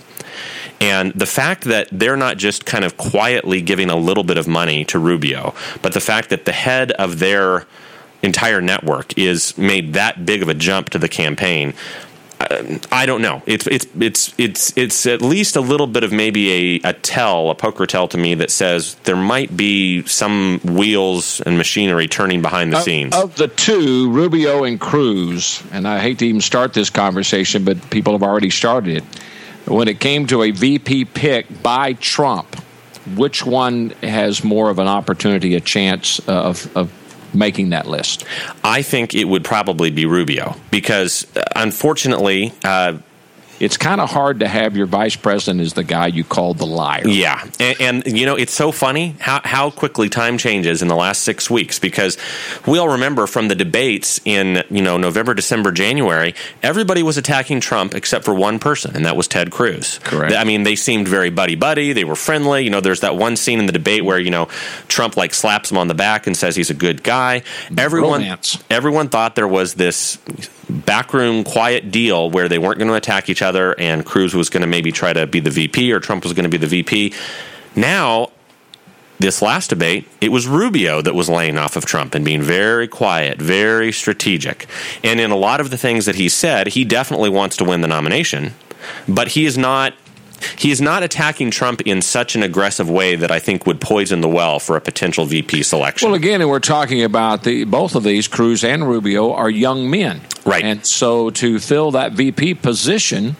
And 0.81 1.13
the 1.13 1.25
fact 1.25 1.65
that 1.65 1.87
they're 1.91 2.17
not 2.17 2.37
just 2.37 2.65
kind 2.65 2.83
of 2.83 2.97
quietly 2.97 3.61
giving 3.61 3.89
a 3.89 3.95
little 3.95 4.23
bit 4.23 4.37
of 4.37 4.47
money 4.47 4.83
to 4.85 4.99
Rubio, 4.99 5.53
but 5.81 5.93
the 5.93 6.01
fact 6.01 6.29
that 6.29 6.45
the 6.45 6.51
head 6.51 6.91
of 6.93 7.19
their 7.19 7.65
entire 8.25 8.61
network 8.61 9.17
is 9.17 9.57
made 9.57 9.93
that 9.93 10.25
big 10.25 10.41
of 10.41 10.49
a 10.49 10.53
jump 10.53 10.89
to 10.89 10.99
the 10.99 11.07
campaign. 11.07 11.73
I 12.91 13.05
don't 13.05 13.21
know. 13.21 13.41
It's 13.45 13.65
it's 13.65 13.87
it's 13.97 14.33
it's 14.37 14.77
it's 14.77 15.05
at 15.05 15.21
least 15.21 15.55
a 15.55 15.61
little 15.61 15.87
bit 15.87 16.03
of 16.03 16.11
maybe 16.11 16.81
a, 16.83 16.89
a 16.89 16.93
tell, 16.93 17.49
a 17.49 17.55
poker 17.55 17.85
tell 17.85 18.07
to 18.09 18.17
me 18.17 18.33
that 18.35 18.51
says 18.51 18.95
there 19.05 19.15
might 19.15 19.55
be 19.55 20.05
some 20.05 20.59
wheels 20.63 21.39
and 21.41 21.57
machinery 21.57 22.07
turning 22.07 22.41
behind 22.41 22.73
the 22.73 22.77
of, 22.77 22.83
scenes. 22.83 23.15
Of 23.15 23.35
the 23.37 23.47
two, 23.47 24.11
Rubio 24.11 24.65
and 24.65 24.79
Cruz, 24.79 25.63
and 25.71 25.87
I 25.87 25.99
hate 25.99 26.19
to 26.19 26.27
even 26.27 26.41
start 26.41 26.73
this 26.73 26.89
conversation, 26.89 27.63
but 27.63 27.89
people 27.89 28.13
have 28.13 28.23
already 28.23 28.49
started 28.49 28.97
it. 28.97 29.03
When 29.69 29.87
it 29.87 29.99
came 29.99 30.27
to 30.27 30.43
a 30.43 30.51
VP 30.51 31.05
pick 31.05 31.63
by 31.63 31.93
Trump, 31.93 32.53
which 33.15 33.45
one 33.45 33.91
has 34.03 34.43
more 34.43 34.69
of 34.69 34.77
an 34.77 34.87
opportunity, 34.87 35.55
a 35.55 35.61
chance 35.61 36.19
of, 36.27 36.75
of 36.75 36.91
making 37.35 37.69
that 37.69 37.87
list? 37.87 38.25
I 38.63 38.81
think 38.81 39.13
it 39.13 39.25
would 39.25 39.43
probably 39.43 39.91
be 39.91 40.05
Rubio 40.05 40.55
because, 40.71 41.25
uh, 41.35 41.43
unfortunately, 41.55 42.53
uh, 42.63 42.97
it's 43.59 43.77
kind 43.77 44.01
of 44.01 44.09
hard 44.09 44.39
to 44.41 44.47
have 44.47 44.75
your 44.75 44.85
vice 44.85 45.15
president 45.15 45.61
as 45.61 45.73
the 45.73 45.83
guy 45.83 46.07
you 46.07 46.23
called 46.23 46.57
the 46.57 46.65
liar. 46.65 47.07
Yeah, 47.07 47.47
and, 47.59 48.05
and, 48.05 48.17
you 48.17 48.25
know 48.25 48.35
it's 48.35 48.53
so 48.53 48.71
funny 48.71 49.15
how 49.19 49.41
how 49.43 49.69
quickly 49.69 50.09
time 50.09 50.37
changes 50.37 50.81
in 50.81 50.87
the 50.87 50.95
last 50.95 51.23
six 51.23 51.49
weeks 51.49 51.79
because 51.79 52.17
we 52.67 52.77
all 52.77 52.89
remember 52.89 53.27
from 53.27 53.47
the 53.47 53.55
debates 53.55 54.19
in 54.25 54.63
you 54.69 54.81
know 54.81 54.97
November, 54.97 55.33
December, 55.33 55.71
January, 55.71 56.35
everybody 56.63 57.03
was 57.03 57.17
attacking 57.17 57.59
Trump 57.59 57.93
except 57.93 58.25
for 58.25 58.33
one 58.33 58.59
person, 58.59 58.95
and 58.95 59.05
that 59.05 59.15
was 59.15 59.27
Ted 59.27 59.51
Cruz. 59.51 59.99
Correct. 60.03 60.33
I 60.33 60.43
mean, 60.43 60.63
they 60.63 60.75
seemed 60.75 61.07
very 61.07 61.29
buddy 61.29 61.55
buddy. 61.55 61.93
They 61.93 62.03
were 62.03 62.15
friendly. 62.15 62.63
You 62.63 62.69
know, 62.69 62.81
there's 62.81 63.01
that 63.01 63.15
one 63.15 63.35
scene 63.35 63.59
in 63.59 63.65
the 63.65 63.71
debate 63.71 64.03
where 64.03 64.19
you 64.19 64.31
know 64.31 64.45
Trump 64.87 65.17
like 65.17 65.33
slaps 65.33 65.71
him 65.71 65.77
on 65.77 65.87
the 65.87 65.93
back 65.93 66.27
and 66.27 66.35
says 66.35 66.55
he's 66.55 66.69
a 66.69 66.75
good 66.75 67.03
guy. 67.03 67.43
Everyone, 67.77 68.21
Romance. 68.21 68.63
everyone 68.69 69.09
thought 69.09 69.35
there 69.35 69.47
was 69.47 69.75
this 69.75 70.17
backroom 70.69 71.43
quiet 71.43 71.91
deal 71.91 72.29
where 72.29 72.49
they 72.49 72.57
weren't 72.57 72.77
going 72.77 72.87
to 72.87 72.95
attack 72.95 73.29
each 73.29 73.41
other 73.41 73.79
and 73.79 74.05
Cruz 74.05 74.33
was 74.33 74.49
going 74.49 74.61
to 74.61 74.67
maybe 74.67 74.91
try 74.91 75.13
to 75.13 75.27
be 75.27 75.39
the 75.39 75.49
VP 75.49 75.91
or 75.91 75.99
Trump 75.99 76.23
was 76.23 76.33
going 76.33 76.43
to 76.43 76.49
be 76.49 76.57
the 76.57 76.67
VP. 76.67 77.13
Now, 77.75 78.29
this 79.19 79.41
last 79.41 79.69
debate, 79.69 80.07
it 80.21 80.29
was 80.29 80.47
Rubio 80.47 81.01
that 81.01 81.15
was 81.15 81.29
laying 81.29 81.57
off 81.57 81.75
of 81.75 81.85
Trump 81.85 82.15
and 82.15 82.25
being 82.25 82.41
very 82.41 82.87
quiet, 82.87 83.39
very 83.39 83.91
strategic. 83.91 84.67
And 85.03 85.19
in 85.19 85.31
a 85.31 85.37
lot 85.37 85.61
of 85.61 85.69
the 85.69 85.77
things 85.77 86.05
that 86.05 86.15
he 86.15 86.29
said, 86.29 86.67
he 86.67 86.83
definitely 86.83 87.29
wants 87.29 87.57
to 87.57 87.63
win 87.63 87.81
the 87.81 87.87
nomination, 87.87 88.53
but 89.07 89.29
he 89.29 89.45
is 89.45 89.57
not 89.57 89.93
he 90.57 90.71
is 90.71 90.81
not 90.81 91.03
attacking 91.03 91.51
Trump 91.51 91.81
in 91.81 92.01
such 92.01 92.35
an 92.35 92.43
aggressive 92.43 92.89
way 92.89 93.15
that 93.15 93.31
I 93.31 93.39
think 93.39 93.65
would 93.65 93.81
poison 93.81 94.21
the 94.21 94.29
well 94.29 94.59
for 94.59 94.75
a 94.75 94.81
potential 94.81 95.25
VP 95.25 95.63
selection. 95.63 96.09
Well, 96.09 96.15
again, 96.15 96.47
we're 96.47 96.59
talking 96.59 97.03
about 97.03 97.43
the 97.43 97.63
both 97.63 97.95
of 97.95 98.03
these, 98.03 98.27
Cruz 98.27 98.63
and 98.63 98.87
Rubio, 98.87 99.33
are 99.33 99.49
young 99.49 99.89
men, 99.89 100.21
right? 100.45 100.63
And 100.63 100.85
so 100.85 101.29
to 101.31 101.59
fill 101.59 101.91
that 101.91 102.13
VP 102.13 102.55
position, 102.55 103.35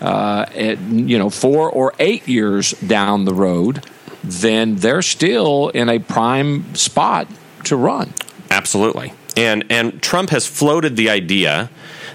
uh, 0.00 0.46
at, 0.54 0.78
you 0.80 1.18
know, 1.18 1.30
four 1.30 1.70
or 1.70 1.92
eight 1.98 2.28
years 2.28 2.72
down 2.72 3.24
the 3.24 3.34
road, 3.34 3.84
then 4.22 4.76
they're 4.76 5.02
still 5.02 5.68
in 5.70 5.88
a 5.88 5.98
prime 5.98 6.74
spot 6.74 7.28
to 7.64 7.76
run. 7.76 8.12
Absolutely, 8.50 9.12
and 9.36 9.64
and 9.70 10.00
Trump 10.02 10.30
has 10.30 10.46
floated 10.46 10.96
the 10.96 11.10
idea 11.10 11.70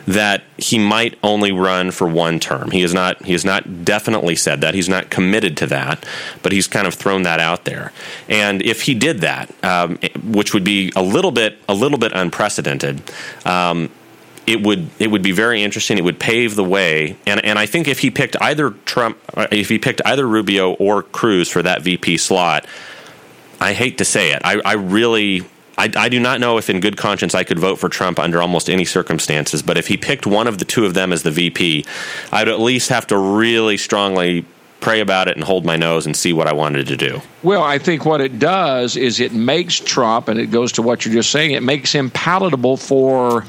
that 0.05 0.43
he 0.57 0.77
might 0.77 1.17
only 1.23 1.51
run 1.51 1.91
for 1.91 2.07
one 2.07 2.39
term. 2.39 2.71
He 2.71 2.81
has 2.81 2.93
not 2.93 3.23
he 3.25 3.31
has 3.31 3.45
not 3.45 3.85
definitely 3.85 4.35
said 4.35 4.61
that. 4.61 4.73
He's 4.73 4.89
not 4.89 5.09
committed 5.09 5.57
to 5.57 5.67
that, 5.67 6.05
but 6.41 6.51
he's 6.51 6.67
kind 6.67 6.87
of 6.87 6.93
thrown 6.93 7.23
that 7.23 7.39
out 7.39 7.65
there. 7.65 7.91
And 8.27 8.61
if 8.61 8.83
he 8.83 8.93
did 8.93 9.21
that, 9.21 9.53
um, 9.63 9.97
which 10.23 10.53
would 10.53 10.63
be 10.63 10.91
a 10.95 11.01
little 11.01 11.31
bit 11.31 11.57
a 11.67 11.73
little 11.73 11.97
bit 11.97 12.11
unprecedented. 12.13 13.01
Um, 13.45 13.89
it 14.45 14.61
would 14.61 14.89
it 14.99 15.09
would 15.09 15.21
be 15.21 15.31
very 15.31 15.63
interesting. 15.63 15.97
It 15.97 16.03
would 16.03 16.19
pave 16.19 16.55
the 16.55 16.65
way, 16.65 17.15
and 17.25 17.43
and 17.45 17.57
I 17.57 17.65
think 17.65 17.87
if 17.87 17.99
he 17.99 18.11
picked 18.11 18.35
either 18.41 18.71
Trump, 18.71 19.17
uh, 19.35 19.47
if 19.51 19.69
he 19.69 19.79
picked 19.79 20.01
either 20.05 20.27
Rubio 20.27 20.73
or 20.73 21.01
Cruz 21.01 21.47
for 21.47 21.61
that 21.63 21.81
VP 21.81 22.17
slot, 22.17 22.65
I 23.61 23.71
hate 23.71 23.99
to 23.99 24.05
say 24.05 24.33
it, 24.33 24.41
I, 24.43 24.59
I 24.65 24.73
really 24.73 25.45
I, 25.77 25.91
I, 25.95 26.09
do 26.09 26.19
not 26.19 26.39
know 26.39 26.57
if, 26.57 26.69
in 26.69 26.79
good 26.79 26.97
conscience, 26.97 27.33
I 27.33 27.43
could 27.43 27.59
vote 27.59 27.77
for 27.77 27.89
Trump 27.89 28.19
under 28.19 28.41
almost 28.41 28.69
any 28.69 28.85
circumstances. 28.85 29.61
But 29.61 29.77
if 29.77 29.87
he 29.87 29.97
picked 29.97 30.27
one 30.27 30.47
of 30.47 30.57
the 30.57 30.65
two 30.65 30.85
of 30.85 30.93
them 30.93 31.11
as 31.11 31.23
the 31.23 31.31
VP, 31.31 31.85
I'd 32.31 32.47
at 32.47 32.59
least 32.59 32.89
have 32.89 33.07
to 33.07 33.17
really 33.17 33.77
strongly 33.77 34.45
pray 34.83 34.99
about 34.99 35.29
it 35.29 35.37
and 35.37 35.45
hold 35.45 35.65
my 35.65 35.77
nose 35.77 36.05
and 36.05 36.15
see 36.15 36.33
what 36.33 36.45
I 36.45 36.53
wanted 36.53 36.87
to 36.87 36.97
do. 36.97 37.21
Well, 37.41 37.63
I 37.63 37.77
think 37.77 38.05
what 38.05 38.19
it 38.19 38.37
does 38.37 38.97
is 38.97 39.21
it 39.21 39.31
makes 39.31 39.79
Trump, 39.79 40.27
and 40.27 40.37
it 40.37 40.47
goes 40.47 40.73
to 40.73 40.81
what 40.81 41.05
you're 41.05 41.13
just 41.13 41.31
saying, 41.31 41.51
it 41.51 41.63
makes 41.63 41.91
him 41.91 42.11
palatable 42.11 42.77
for. 42.77 43.45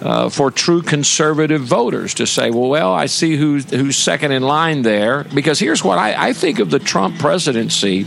Uh, 0.00 0.28
for 0.28 0.50
true 0.50 0.82
conservative 0.82 1.62
voters 1.62 2.12
to 2.12 2.26
say, 2.26 2.50
well, 2.50 2.68
well, 2.68 2.92
I 2.92 3.06
see 3.06 3.36
who's 3.36 3.70
who's 3.70 3.96
second 3.96 4.32
in 4.32 4.42
line 4.42 4.82
there. 4.82 5.24
Because 5.24 5.58
here's 5.58 5.82
what 5.82 5.98
I, 5.98 6.28
I 6.28 6.32
think 6.34 6.58
of 6.58 6.68
the 6.68 6.78
Trump 6.78 7.18
presidency 7.18 8.04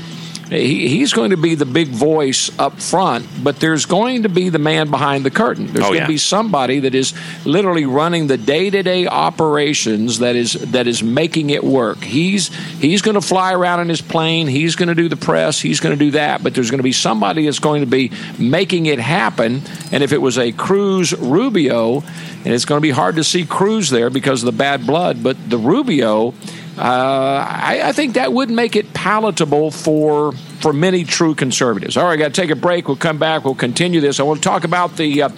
he's 0.49 1.13
going 1.13 1.31
to 1.31 1.37
be 1.37 1.55
the 1.55 1.65
big 1.65 1.89
voice 1.89 2.57
up 2.57 2.79
front, 2.79 3.25
but 3.43 3.59
there's 3.59 3.85
going 3.85 4.23
to 4.23 4.29
be 4.29 4.49
the 4.49 4.59
man 4.59 4.89
behind 4.89 5.25
the 5.25 5.31
curtain. 5.31 5.67
There's 5.67 5.85
oh, 5.85 5.89
going 5.89 5.95
yeah. 5.95 6.05
to 6.05 6.07
be 6.07 6.17
somebody 6.17 6.79
that 6.81 6.95
is 6.95 7.13
literally 7.45 7.85
running 7.85 8.27
the 8.27 8.37
day-to-day 8.37 9.07
operations 9.07 10.19
that 10.19 10.35
is 10.35 10.53
that 10.71 10.87
is 10.87 11.03
making 11.03 11.49
it 11.49 11.63
work. 11.63 12.03
He's 12.03 12.47
he's 12.79 13.01
going 13.01 13.15
to 13.15 13.21
fly 13.21 13.53
around 13.53 13.81
in 13.81 13.89
his 13.89 14.01
plane. 14.01 14.47
He's 14.47 14.75
going 14.75 14.89
to 14.89 14.95
do 14.95 15.09
the 15.09 15.17
press. 15.17 15.59
He's 15.59 15.79
going 15.79 15.97
to 15.97 16.05
do 16.05 16.11
that. 16.11 16.43
But 16.43 16.55
there's 16.55 16.71
going 16.71 16.79
to 16.79 16.83
be 16.83 16.93
somebody 16.93 17.45
that's 17.45 17.59
going 17.59 17.81
to 17.81 17.87
be 17.87 18.11
making 18.39 18.85
it 18.85 18.99
happen. 18.99 19.61
And 19.91 20.03
if 20.03 20.13
it 20.13 20.21
was 20.21 20.37
a 20.37 20.51
Cruz 20.51 21.13
Rubio, 21.13 22.01
and 22.01 22.47
it's 22.47 22.65
going 22.65 22.77
to 22.79 22.83
be 22.83 22.91
hard 22.91 23.15
to 23.17 23.23
see 23.23 23.45
Cruz 23.45 23.89
there 23.89 24.09
because 24.09 24.43
of 24.43 24.45
the 24.45 24.57
bad 24.57 24.87
blood, 24.87 25.21
but 25.21 25.49
the 25.49 25.57
Rubio. 25.57 26.33
Uh, 26.77 27.43
I, 27.49 27.81
I, 27.85 27.91
think 27.91 28.13
that 28.13 28.31
would 28.31 28.51
make 28.51 28.75
it 28.75 28.93
palatable 28.93 29.71
for 29.71 30.31
for 30.61 30.73
many 30.73 31.03
true 31.03 31.33
conservatives. 31.33 31.97
All 31.97 32.05
right, 32.05 32.17
got 32.17 32.35
to 32.35 32.41
take 32.41 32.51
a 32.51 32.55
break. 32.55 32.87
We'll 32.87 32.97
come 32.97 33.17
back. 33.17 33.45
We'll 33.45 33.55
continue 33.55 33.99
this. 33.99 34.19
I 34.19 34.23
want 34.23 34.43
to 34.43 34.47
talk 34.47 34.63
about 34.63 34.95
the 34.95 35.23
uh, 35.23 35.29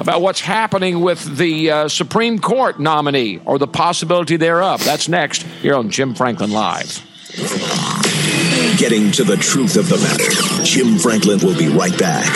about 0.00 0.20
what's 0.20 0.40
happening 0.40 1.00
with 1.00 1.38
the 1.38 1.70
uh, 1.70 1.88
Supreme 1.88 2.38
Court 2.38 2.78
nominee 2.78 3.40
or 3.46 3.58
the 3.58 3.66
possibility 3.66 4.36
thereof. 4.36 4.84
That's 4.84 5.08
next 5.08 5.44
here 5.44 5.76
on 5.76 5.88
Jim 5.88 6.14
Franklin 6.14 6.50
Live. 6.50 7.00
Getting 8.76 9.10
to 9.12 9.24
the 9.24 9.38
truth 9.40 9.76
of 9.76 9.88
the 9.88 9.96
matter. 9.96 10.64
Jim 10.64 10.98
Franklin 10.98 11.38
will 11.40 11.56
be 11.56 11.68
right 11.68 11.96
back. 11.98 12.26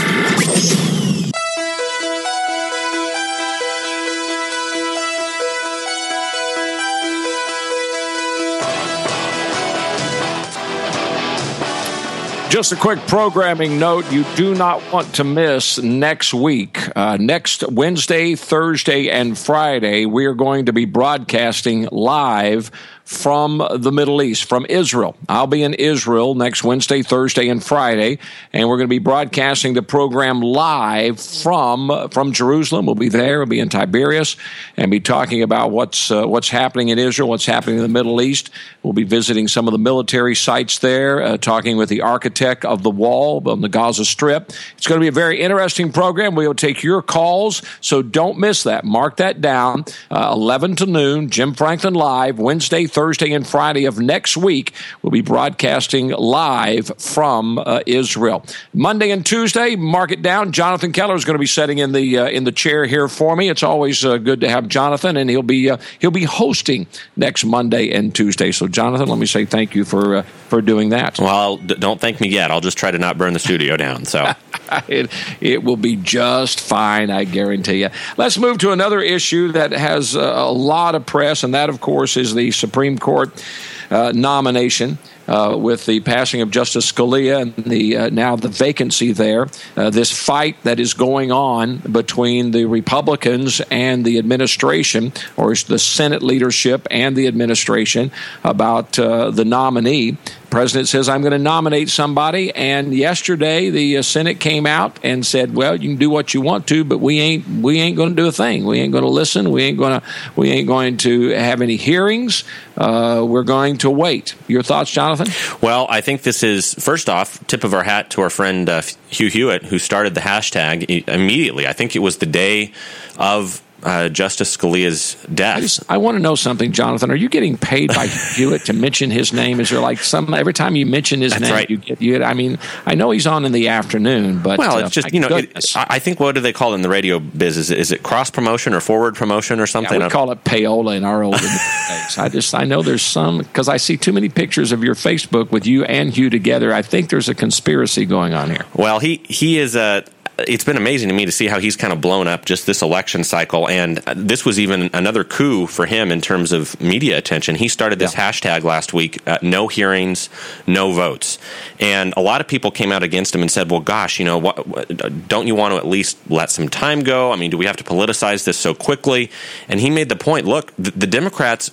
Just 12.57 12.73
a 12.73 12.77
quick 12.77 13.01
programming 13.01 13.79
note 13.79 14.11
you 14.11 14.25
do 14.35 14.55
not 14.55 14.81
want 14.91 15.17
to 15.17 15.25
miss 15.25 15.79
next 15.79 16.33
week. 16.33 16.79
Uh, 16.97 17.19
next 17.21 17.71
Wednesday, 17.71 18.35
Thursday, 18.35 19.11
and 19.11 19.37
Friday, 19.37 20.07
we 20.07 20.25
are 20.25 20.33
going 20.33 20.65
to 20.65 20.73
be 20.73 20.87
broadcasting 20.87 21.87
live 21.93 22.71
from 23.07 23.65
the 23.77 23.93
Middle 23.93 24.21
East, 24.21 24.47
from 24.47 24.67
Israel. 24.69 25.17
I'll 25.29 25.47
be 25.47 25.63
in 25.63 25.75
Israel 25.75 26.35
next 26.35 26.65
Wednesday, 26.65 27.03
Thursday, 27.03 27.49
and 27.49 27.63
Friday, 27.63 28.19
and 28.53 28.69
we're 28.69 28.79
going 28.79 28.89
to 28.89 28.93
be 28.93 28.99
broadcasting 28.99 29.75
the 29.75 29.83
program 29.83 30.41
live 30.41 31.21
from 31.21 32.11
from 32.11 32.33
Jerusalem. 32.33 32.85
We'll 32.85 32.97
be 32.97 33.09
there. 33.09 33.39
We'll 33.39 33.47
be 33.47 33.61
in 33.61 33.69
Tiberias 33.69 34.37
and 34.77 34.91
be 34.91 34.99
talking 34.99 35.45
about 35.45 35.71
what's 35.71 36.11
uh, 36.11 36.27
what's 36.27 36.49
happening 36.49 36.89
in 36.89 36.99
Israel, 36.99 37.29
what's 37.29 37.47
happening 37.47 37.77
in 37.77 37.83
the 37.83 37.89
Middle 37.89 38.21
East. 38.21 38.51
We'll 38.83 38.93
be 38.93 39.05
visiting 39.05 39.47
some 39.47 39.69
of 39.69 39.73
the 39.73 39.79
military 39.79 40.35
sites 40.35 40.81
there, 40.81 41.23
uh, 41.23 41.37
talking 41.37 41.77
with 41.77 41.89
the 41.89 42.01
architect 42.01 42.65
of 42.65 42.83
the 42.83 42.91
wall 42.91 43.41
on 43.49 43.61
the 43.61 43.69
Gaza 43.69 44.05
Strip. 44.05 44.51
It's 44.77 44.89
going 44.89 45.01
to 45.01 45.05
be 45.05 45.09
a 45.09 45.13
very 45.13 45.41
interesting 45.41 45.93
program. 45.93 46.35
We'll 46.35 46.55
take 46.55 46.83
your 46.83 47.03
calls, 47.03 47.63
so 47.81 48.03
don't 48.03 48.37
miss 48.37 48.65
that. 48.65 48.85
Mark 48.85 49.19
that 49.19 49.41
down. 49.41 49.85
Uh, 50.11 50.31
11 50.33 50.75
to 50.77 50.87
noon, 50.87 51.31
Jim 51.31 51.55
Franklin 51.55 51.95
Live, 51.95 52.41
Wednesday, 52.41 52.87
Thursday, 52.97 53.35
and 53.35 53.47
Friday 53.47 53.85
of 53.85 54.01
next 54.01 54.39
week. 54.39 54.73
We'll 55.03 55.11
be 55.11 55.21
broadcasting 55.21 56.09
live 56.09 56.91
from 56.97 57.59
uh, 57.59 57.81
Israel. 57.85 58.43
Monday 58.73 59.11
and 59.11 59.25
Tuesday, 59.25 59.77
mark 59.77 60.13
it 60.13 60.23
down. 60.23 60.51
Jonathan 60.51 60.93
Keller 60.93 61.15
is 61.15 61.27
going 61.27 61.35
to 61.35 61.39
be 61.39 61.45
sitting 61.45 61.77
in 61.77 61.93
the 61.93 62.21
uh, 62.21 62.29
in 62.29 62.45
the 62.45 62.53
chair 62.53 62.87
here 62.87 63.07
for 63.07 63.37
me. 63.37 63.51
It's 63.51 63.63
always 63.63 64.03
uh, 64.03 64.17
good 64.17 64.41
to 64.41 64.49
have 64.49 64.67
Jonathan, 64.69 65.19
and 65.19 65.29
he'll 65.29 65.43
be 65.43 65.69
uh, 65.69 65.77
he'll 65.99 66.11
be 66.11 66.25
hosting 66.25 66.87
next 67.17 67.45
Monday 67.45 67.91
and 67.91 68.15
Tuesday. 68.15 68.51
So, 68.51 68.67
Jonathan, 68.67 69.11
let 69.11 69.19
me 69.19 69.27
say 69.27 69.45
thank 69.45 69.75
you 69.75 69.85
for 69.85 70.17
uh, 70.17 70.23
for 70.23 70.63
doing 70.63 70.89
that. 70.89 71.19
Well, 71.19 71.59
d- 71.59 71.75
don't 71.75 72.01
thank 72.01 72.23
me 72.23 72.29
yet. 72.29 72.51
I'll 72.51 72.63
just 72.63 72.79
try 72.79 72.91
to 72.91 72.99
not 72.99 73.19
burn 73.19 73.35
the 73.35 73.39
studio 73.39 73.77
down. 73.77 74.07
So 74.07 74.33
it 74.89 75.13
it 75.43 75.63
will 75.63 75.77
be 75.77 75.97
just 75.97 76.61
fine, 76.61 77.11
I 77.11 77.25
guarantee 77.25 77.83
you. 77.83 77.91
Let's 78.17 78.39
move 78.39 78.57
to 78.59 78.73
another 78.73 79.03
issue 79.03 79.53
that 79.53 79.73
has 79.73 80.15
a 80.15 80.45
lot 80.45 80.95
of 80.95 81.05
press, 81.05 81.45
and 81.45 81.53
that, 81.53 81.69
of 81.69 81.83
course, 81.83 82.17
is 82.17 82.35
the 82.35 82.51
Supreme 82.53 82.86
Court 82.95 83.45
uh, 83.91 84.13
nomination. 84.15 84.99
Uh, 85.29 85.57
with 85.59 85.87
the 85.87 85.99
passing 85.99 86.41
of 86.41 86.53
Justice 86.53 86.93
Scalia 86.93 87.43
and 87.43 87.57
the 87.57 87.97
uh, 87.97 88.11
now 88.11 88.37
the 88.37 88.47
vacancy 88.47 89.11
there, 89.11 89.49
uh, 89.77 89.91
this 89.91 90.13
fight 90.13 90.55
that 90.63 90.79
is 90.79 90.95
going 90.95 91.33
on 91.33 91.79
between 91.79 92.53
the 92.53 92.65
Republicans 92.67 93.61
and 93.69 94.05
the 94.05 94.19
administration, 94.19 95.13
or 95.37 95.53
the 95.57 95.81
Senate 95.81 96.23
leadership 96.23 96.87
and 96.93 97.17
the 97.17 97.27
administration, 97.27 98.13
about 98.45 99.01
uh, 99.01 99.33
the 99.33 99.45
nominee. 99.45 100.17
President 100.57 100.89
says, 100.89 101.07
I'm 101.07 101.21
going 101.21 101.33
to 101.33 101.39
nominate 101.39 101.91
somebody. 101.91 102.51
And 102.55 102.95
yesterday, 102.95 103.69
the 103.69 103.99
uh, 103.99 104.03
Senate 104.03 104.41
came 104.41 104.65
out 104.65 104.99
and 105.03 105.27
said, 105.27 105.55
well, 105.55 105.77
you 105.77 105.91
can 105.91 105.99
do 105.99 106.09
what 106.09 106.33
you 106.33 106.41
want 106.41 106.67
to, 106.69 106.83
but 106.83 106.97
we 106.97 107.21
ain't, 107.21 107.47
we 107.47 107.79
ain't 107.79 107.95
going 107.95 108.09
to 108.09 108.17
do 108.17 108.27
a 108.27 108.33
thing. 108.33 108.65
We 108.65 108.81
ain't 108.81 108.91
going 108.91 109.05
to 109.05 109.11
listen. 109.11 109.51
We 109.51 109.65
ain't 109.65 109.77
going 109.77 110.01
to, 110.01 110.07
we 110.35 110.49
ain't 110.49 110.67
going 110.67 110.97
to 110.97 111.29
have 111.33 111.61
any 111.61 111.77
hearings. 111.77 112.43
Uh, 112.75 113.23
we're 113.29 113.43
going 113.43 113.77
to 113.77 113.91
wait. 113.91 114.35
Your 114.49 114.63
thoughts, 114.63 114.91
Jonathan? 114.91 115.27
Well, 115.61 115.87
I 115.91 116.01
think 116.01 116.23
this 116.23 116.43
is, 116.43 116.73
first 116.73 117.11
off, 117.11 117.47
tip 117.49 117.63
of 117.63 117.75
our 117.75 117.83
hat 117.83 118.09
to 118.13 118.23
our 118.23 118.31
friend 118.31 118.67
uh, 118.67 118.81
Hugh 119.11 119.29
Hewitt, 119.29 119.65
who 119.65 119.79
started 119.79 120.15
the 120.15 120.23
hashtag 120.23 121.07
immediately. 121.07 121.67
I 121.67 121.75
think 121.75 121.95
it 121.95 121.99
was 121.99 122.17
the 122.17 122.25
day 122.25 122.73
of 123.19 123.61
uh, 123.87 124.09
Justice 124.09 124.57
Scalia's 124.57 125.17
death. 125.33 125.59
I, 125.59 125.61
just, 125.61 125.91
I, 125.91 125.97
want 125.99 126.17
to 126.17 126.23
know 126.23 126.35
something, 126.35 126.73
Jonathan. 126.73 127.11
Are 127.11 127.17
you 127.17 127.29
getting 127.29 127.57
paid 127.57 127.89
by 127.95 128.07
Hewitt 128.35 128.65
to 128.65 128.73
mention 128.73 129.11
his 129.11 129.33
name? 129.33 129.61
Is 129.61 129.71
there 129.71 129.81
like 129.81 129.99
some 129.99 130.35
every 130.35 130.53
time 130.53 130.75
you 130.75 130.87
mention 130.87 131.21
his 131.21 131.33
That's 131.33 131.43
name, 131.43 131.53
right. 131.53 131.71
you 131.71 131.77
get 131.77 132.03
you? 132.03 132.23
I 132.23 132.35
mean, 132.35 132.59
I 132.85 132.97
know 132.97 133.13
he's 133.13 133.27
on 133.27 133.45
in 133.45 133.53
the 133.53 133.69
afternoon, 133.69 134.43
but 134.43 134.59
well, 134.59 134.79
uh, 134.79 134.81
it's 134.81 134.91
just 134.91 135.13
you 135.13 135.21
know, 135.21 135.29
it, 135.37 135.77
I 135.77 136.01
think 136.01 136.19
what 136.19 136.35
do 136.35 136.41
they 136.41 136.53
call 136.53 136.73
it 136.73 136.77
in 136.77 136.83
the 136.83 136.89
radio 136.89 137.21
biz? 137.21 137.57
Is 137.57 137.71
it, 137.71 137.79
is 137.79 137.93
it 137.93 138.03
cross 138.03 138.29
promotion 138.29 138.75
or 138.75 138.81
forward 138.81 139.15
promotion 139.15 139.61
or 139.61 139.67
something? 139.67 140.01
Yeah, 140.01 140.07
we 140.09 140.11
call 140.11 140.33
it 140.33 140.43
payola 140.43 140.97
in 140.97 141.05
our 141.05 141.23
old 141.23 141.37
days. 141.37 142.19
I 142.19 142.29
just 142.29 142.55
I 142.55 142.65
know 142.65 142.83
there's 142.83 143.03
some 143.03 143.39
because 143.39 143.69
I 143.69 143.77
see 143.77 143.97
too 143.97 144.13
many 144.13 144.29
pictures 144.29 144.73
of 144.73 144.83
your 144.83 144.95
Facebook 144.95 145.53
with 145.53 145.65
you 145.65 145.85
and 145.85 146.13
Hugh 146.13 146.29
together. 146.29 146.75
I 146.75 146.83
think 146.83 147.11
there's 147.11 147.29
a 147.29 147.35
conspiracy 147.35 148.05
going 148.05 148.35
on 148.35 148.51
here. 148.51 148.65
Well, 148.75 148.99
he 148.99 149.23
he 149.29 149.59
is 149.59 149.77
a 149.77 150.05
it's 150.39 150.65
been 150.65 150.77
amazing 150.77 151.09
to 151.09 151.15
me 151.15 151.25
to 151.25 151.33
see 151.33 151.47
how 151.47 151.59
he's 151.59 151.77
kind 151.77 151.93
of 151.93 152.01
blown 152.01 152.29
up 152.29 152.45
just 152.45 152.67
this 152.67 152.83
election 152.83 153.25
cycle. 153.25 153.69
And 153.69 153.99
this 154.15 154.45
was 154.45 154.59
even 154.59 154.91
another 154.93 155.25
coup 155.25 155.67
for 155.67 155.87
him 155.87 156.11
in 156.13 156.21
terms 156.21 156.53
of 156.53 156.79
media 156.81 157.17
attention. 157.17 157.55
He 157.55 157.69
started 157.69 157.99
this 157.99 158.15
yeah. 158.15 158.31
hashtag 158.31 158.63
last 158.63 158.93
week 158.93 159.27
uh, 159.27 159.39
no 159.43 159.69
hearings, 159.69 160.29
no 160.67 160.93
votes. 160.93 161.39
And 161.81 162.13
a 162.17 162.21
lot 162.21 162.41
of 162.41 162.49
people 162.49 162.71
came 162.71 162.93
out 162.93 163.03
against 163.03 163.35
him 163.35 163.41
and 163.41 163.51
said, 163.51 163.71
well, 163.71 163.81
gosh, 163.81 164.19
you 164.19 164.25
know, 164.25 164.39
what, 164.39 164.67
what, 164.67 165.29
don't 165.29 165.47
you 165.47 165.55
want 165.55 165.73
to 165.73 165.79
at 165.79 165.87
least 165.87 166.19
let 166.31 166.51
some 166.51 166.69
time 166.69 167.03
go? 167.03 167.33
I 167.33 167.37
mean, 167.37 167.51
do 167.51 167.57
we 167.57 167.67
have 167.67 167.77
to 167.77 167.85
politicize 167.85 168.45
this 168.45 168.59
so 168.59 168.75
quickly? 168.75 169.31
And 169.69 169.81
he 169.81 169.91
made 169.91 170.09
the 170.09 170.17
point 170.17 170.47
look, 170.47 170.73
the, 170.77 170.91
the 170.91 171.07
Democrats 171.07 171.71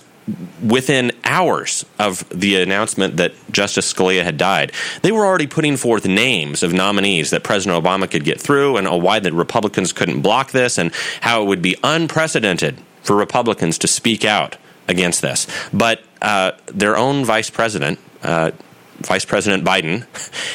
within 0.62 1.12
hours 1.24 1.84
of 1.98 2.26
the 2.30 2.60
announcement 2.60 3.16
that 3.18 3.32
Justice 3.50 3.92
Scalia 3.92 4.22
had 4.22 4.38
died, 4.38 4.72
they 5.02 5.12
were 5.12 5.24
already 5.24 5.46
putting 5.46 5.76
forth 5.76 6.06
names 6.06 6.62
of 6.62 6.72
nominees 6.72 7.30
that 7.30 7.42
President 7.42 7.82
Obama 7.82 8.10
could 8.10 8.24
get 8.24 8.40
through 8.40 8.76
and 8.76 9.02
why 9.02 9.18
the 9.18 9.32
Republicans 9.32 9.92
couldn't 9.92 10.22
block 10.22 10.52
this 10.52 10.78
and 10.78 10.92
how 11.20 11.42
it 11.42 11.46
would 11.46 11.62
be 11.62 11.76
unprecedented 11.84 12.78
for 13.02 13.16
Republicans 13.16 13.78
to 13.78 13.86
speak 13.86 14.24
out 14.24 14.56
against 14.88 15.20
this. 15.22 15.46
But 15.72 16.02
uh, 16.22 16.52
their 16.66 16.96
own 16.96 17.24
vice 17.24 17.50
president, 17.50 17.98
uh, 18.22 18.52
Vice 19.00 19.24
President 19.24 19.64
Biden, 19.64 20.06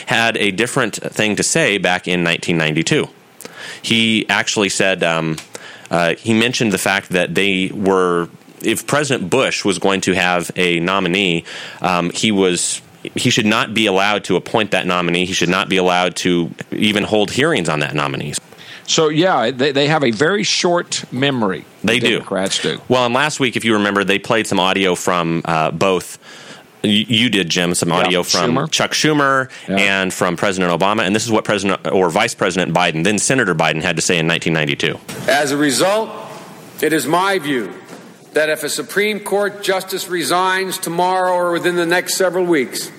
had 0.08 0.38
a 0.38 0.51
different 0.51 0.95
thing 0.95 1.36
to 1.36 1.43
say 1.43 1.77
back 1.77 2.08
in 2.08 2.23
1992. 2.23 3.08
He 3.82 4.27
actually 4.29 4.69
said, 4.69 5.03
um, 5.03 5.38
uh, 5.91 6.15
he 6.15 6.34
mentioned 6.34 6.71
the 6.71 6.77
fact 6.77 7.10
that 7.10 7.36
they 7.36 7.71
were 7.73 8.29
if 8.63 8.88
President 8.88 9.30
Bush 9.30 9.63
was 9.65 9.80
going 9.80 10.02
to 10.02 10.13
have 10.13 10.52
a 10.56 10.80
nominee, 10.80 11.45
um, 11.82 12.10
he 12.12 12.32
was 12.32 12.82
he 13.15 13.30
should 13.30 13.45
not 13.45 13.74
be 13.74 13.86
allowed 13.86 14.26
to 14.26 14.36
appoint 14.36 14.72
that 14.72 14.86
nominee. 14.86 15.26
He 15.26 15.34
should 15.34 15.50
not 15.50 15.69
be 15.69 15.78
allowed 15.78 16.15
to 16.17 16.52
even 16.72 17.04
hold 17.04 17.32
hearings 17.32 17.69
on 17.69 17.80
that 17.80 17.95
nominee. 17.95 18.34
So 18.86 19.10
yeah, 19.10 19.52
they, 19.52 19.72
they 19.72 19.88
have 19.88 20.04
a 20.04 20.12
very 20.12 20.43
short 20.43 21.04
memory. 21.13 21.63
They 21.84 22.00
the 22.00 22.08
do. 22.08 22.13
Democrats 22.15 22.62
do. 22.62 22.82
Well, 22.89 23.06
and 23.06 23.13
last 23.13 23.39
week, 23.39 23.56
if 23.56 23.63
you 23.63 23.74
remember, 23.74 24.04
they 24.04 24.19
played 24.19 24.48
some 24.48 24.60
audio 24.60 24.95
from 24.95 25.43
uh, 25.45 25.72
both. 25.72 26.17
You 26.82 27.30
did, 27.30 27.50
Jim, 27.50 27.76
some 27.76 27.91
audio 27.91 28.19
yeah, 28.19 28.24
from 28.24 28.56
Schumer. 28.56 28.72
Chuck 28.72 28.91
Schumer 28.91 29.50
Yeah. 29.67 29.76
and 29.76 30.13
from 30.13 30.38
President 30.38 30.72
Obama, 30.72 31.02
and 31.02 31.13
this 31.13 31.26
is 31.26 31.32
what 31.32 31.43
President 31.43 31.86
or 31.88 32.10
Vice 32.10 32.34
President 32.34 32.74
Biden, 32.74 33.04
then 33.04 33.19
Senator 33.19 33.54
Biden, 33.54 33.82
had 33.82 33.98
to 33.98 34.02
say 34.02 34.17
in 34.17 34.28
1992. 34.28 34.98
As 35.30 35.52
a 35.52 35.58
result, 35.58 36.10
it 36.82 36.93
is 36.93 37.06
my 37.06 37.38
view 37.38 37.74
that 38.34 38.50
if 38.50 38.63
a 38.63 38.70
Supreme 38.70 39.20
Court 39.20 39.63
justice 39.63 40.08
resigns 40.08 40.78
tomorrow 40.78 41.34
or 41.34 41.52
within 41.52 41.76
the 41.76 41.86
next 41.86 42.15
several 42.15 42.46
weeks, 42.46 42.92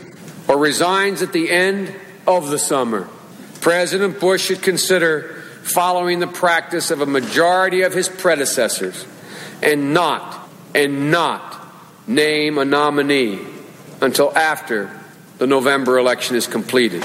or 0.48 0.58
resigns 0.58 1.22
at 1.22 1.32
the 1.32 1.50
end 1.50 1.94
of 2.26 2.50
the 2.50 2.58
summer, 2.58 3.08
President 3.60 4.18
Bush 4.18 4.46
should 4.46 4.62
consider 4.62 5.36
following 5.62 6.18
the 6.18 6.26
practice 6.26 6.90
of 6.90 7.00
a 7.00 7.06
majority 7.06 7.82
of 7.82 7.92
his 7.92 8.08
predecessors 8.08 9.06
and 9.62 9.94
not, 9.94 10.48
and 10.74 11.10
not 11.10 11.68
name 12.08 12.58
a 12.58 12.64
nominee 12.64 13.38
until 14.00 14.36
after 14.36 14.90
the 15.38 15.46
November 15.46 15.98
election 15.98 16.36
is 16.36 16.46
completed. 16.46 17.02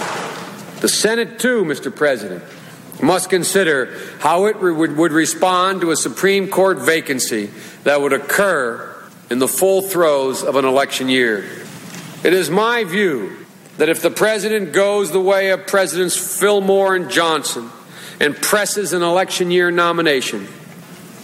The 0.80 0.90
Senate, 0.90 1.40
too, 1.40 1.64
Mr. 1.64 1.94
President, 1.94 2.44
must 3.02 3.30
consider 3.30 3.98
how 4.20 4.46
it 4.46 4.60
would, 4.60 5.12
respond 5.12 5.82
to 5.82 5.92
a 5.92 5.96
Supreme 5.96 6.50
Court 6.50 6.80
vacancy 6.80 7.50
that 7.84 8.02
would 8.02 8.14
occur 8.14 8.92
in 9.30 9.40
the 9.40 9.48
full 9.48 9.82
throes 9.82 10.44
of 10.44 10.56
an 10.56 10.66
election 10.66 11.10
year. 11.10 11.46
It 12.24 12.34
is 12.34 12.50
my 12.50 12.84
view 12.84 13.46
that 13.78 13.90
if 13.90 14.02
the 14.02 14.12
President 14.12 14.74
goes 14.74 15.12
the 15.12 15.22
way 15.22 15.52
of 15.52 15.68
Presidents 15.68 16.16
Fillmore 16.16 16.96
and 16.96 17.10
Johnson 17.10 17.70
and 18.20 18.36
presses 18.36 18.94
an 18.94 19.04
election 19.04 19.52
year 19.52 19.72
nomination, 19.72 20.48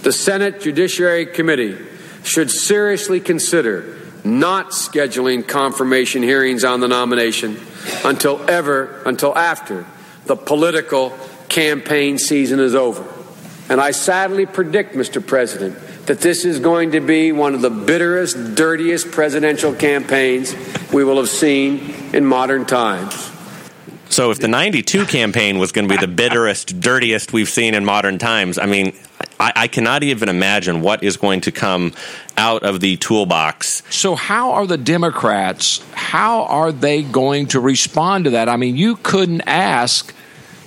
the 0.04 0.12
Senate 0.12 0.62
Judiciary 0.62 1.26
Committee 1.26 1.78
should 2.24 2.52
seriously 2.52 3.20
consider 3.20 3.98
not 4.24 4.70
scheduling 4.70 5.48
confirmation 5.48 6.22
hearings 6.22 6.64
on 6.64 6.80
the 6.80 6.88
nomination 6.88 7.60
until 8.04 8.48
ever 8.50 9.02
until 9.06 9.36
after 9.36 9.86
the 10.26 10.36
political 10.36 11.18
campaign 11.52 12.18
season 12.18 12.60
is 12.60 12.74
over. 12.74 13.06
And 13.70 13.80
I 13.80 13.92
sadly 13.92 14.46
predict, 14.46 14.96
Mr. 14.96 15.26
President, 15.26 15.78
that 16.08 16.20
this 16.20 16.46
is 16.46 16.60
going 16.60 16.92
to 16.92 17.00
be 17.00 17.32
one 17.32 17.54
of 17.54 17.62
the 17.62 17.70
bitterest, 17.70 18.56
dirtiest 18.56 19.12
presidential 19.12 19.74
campaigns 19.74 20.56
we 20.92 21.04
will 21.04 21.18
have 21.18 21.30
seen 21.30 21.94
in 22.14 22.26
modern 22.26 22.66
times. 22.66 23.30
So, 24.10 24.30
if 24.30 24.40
the 24.40 24.50
92 24.50 25.06
campaign 25.06 25.58
was 25.58 25.72
going 25.72 25.88
to 25.88 25.94
be 25.94 26.00
the 26.00 26.12
bitterest, 26.12 26.82
dirtiest 26.82 27.32
we've 27.32 27.48
seen 27.48 27.74
in 27.74 27.86
modern 27.86 28.18
times, 28.18 28.58
I 28.58 28.66
mean, 28.66 28.94
I, 29.40 29.54
I, 29.56 29.68
cannot 29.70 30.04
even 30.04 30.28
imagine 30.28 30.82
what 30.82 31.02
is 31.02 31.16
going 31.16 31.40
to 31.42 31.52
come 31.54 31.94
out 32.36 32.64
of 32.64 32.82
the 32.82 32.98
toolbox. 32.98 33.84
So, 33.90 34.16
how 34.16 34.52
are 34.52 34.68
the 34.68 34.78
Democrats, 34.78 35.82
how 35.94 36.44
are 36.44 36.74
they 36.74 37.04
going 37.04 37.48
to 37.48 37.62
respond 37.62 38.26
to 38.26 38.32
that? 38.32 38.50
I 38.50 38.58
mean, 38.58 38.76
you 38.76 38.98
couldn't 38.98 39.44
ask 39.48 40.14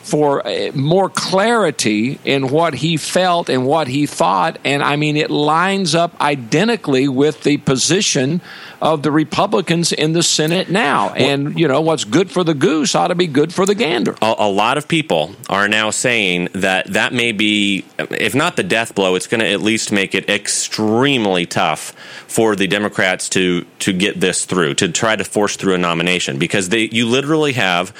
for 0.04 0.46
uh, 0.46 0.70
more 0.74 1.08
clarity 1.08 2.20
in 2.26 2.48
what 2.48 2.74
he 2.74 2.98
felt 2.98 3.48
and 3.48 3.66
what 3.66 3.88
he 3.88 4.04
thought. 4.04 4.58
And 4.62 4.82
I 4.82 4.96
mean, 4.96 5.16
it 5.16 5.30
lines 5.30 5.94
up 5.94 6.20
identically 6.20 7.08
with 7.08 7.42
the 7.42 7.56
position 7.56 8.42
of 8.82 9.02
the 9.02 9.10
Republicans 9.10 9.92
in 9.92 10.12
the 10.12 10.22
Senate 10.22 10.68
now. 10.68 11.08
And, 11.14 11.58
you 11.58 11.66
know, 11.66 11.80
what's 11.80 12.04
good 12.04 12.30
for 12.30 12.44
the 12.44 12.52
goose 12.52 12.94
ought 12.94 13.08
to 13.08 13.14
be 13.14 13.26
good 13.26 13.54
for 13.54 13.64
the 13.64 13.74
gander. 13.74 14.14
A, 14.20 14.34
a 14.40 14.50
lot 14.50 14.76
of 14.76 14.86
people 14.88 15.34
are 15.48 15.68
now 15.68 15.88
saying 15.88 16.50
that 16.52 16.88
that 16.88 17.14
may 17.14 17.32
be, 17.32 17.86
if 17.98 18.34
not 18.34 18.56
the 18.56 18.62
death 18.62 18.94
blow, 18.94 19.14
it's 19.14 19.26
going 19.26 19.40
to 19.40 19.48
at 19.48 19.62
least 19.62 19.90
make 19.90 20.14
it 20.14 20.28
extremely 20.28 21.46
tough 21.46 21.92
for 22.28 22.54
the 22.54 22.66
Democrats 22.66 23.30
to, 23.30 23.64
to 23.78 23.94
get 23.94 24.20
this 24.20 24.44
through, 24.44 24.74
to 24.74 24.88
try 24.88 25.16
to 25.16 25.24
force 25.24 25.56
through 25.56 25.72
a 25.72 25.78
nomination. 25.78 26.38
Because 26.38 26.68
they, 26.68 26.90
you 26.92 27.08
literally 27.08 27.54
have 27.54 27.94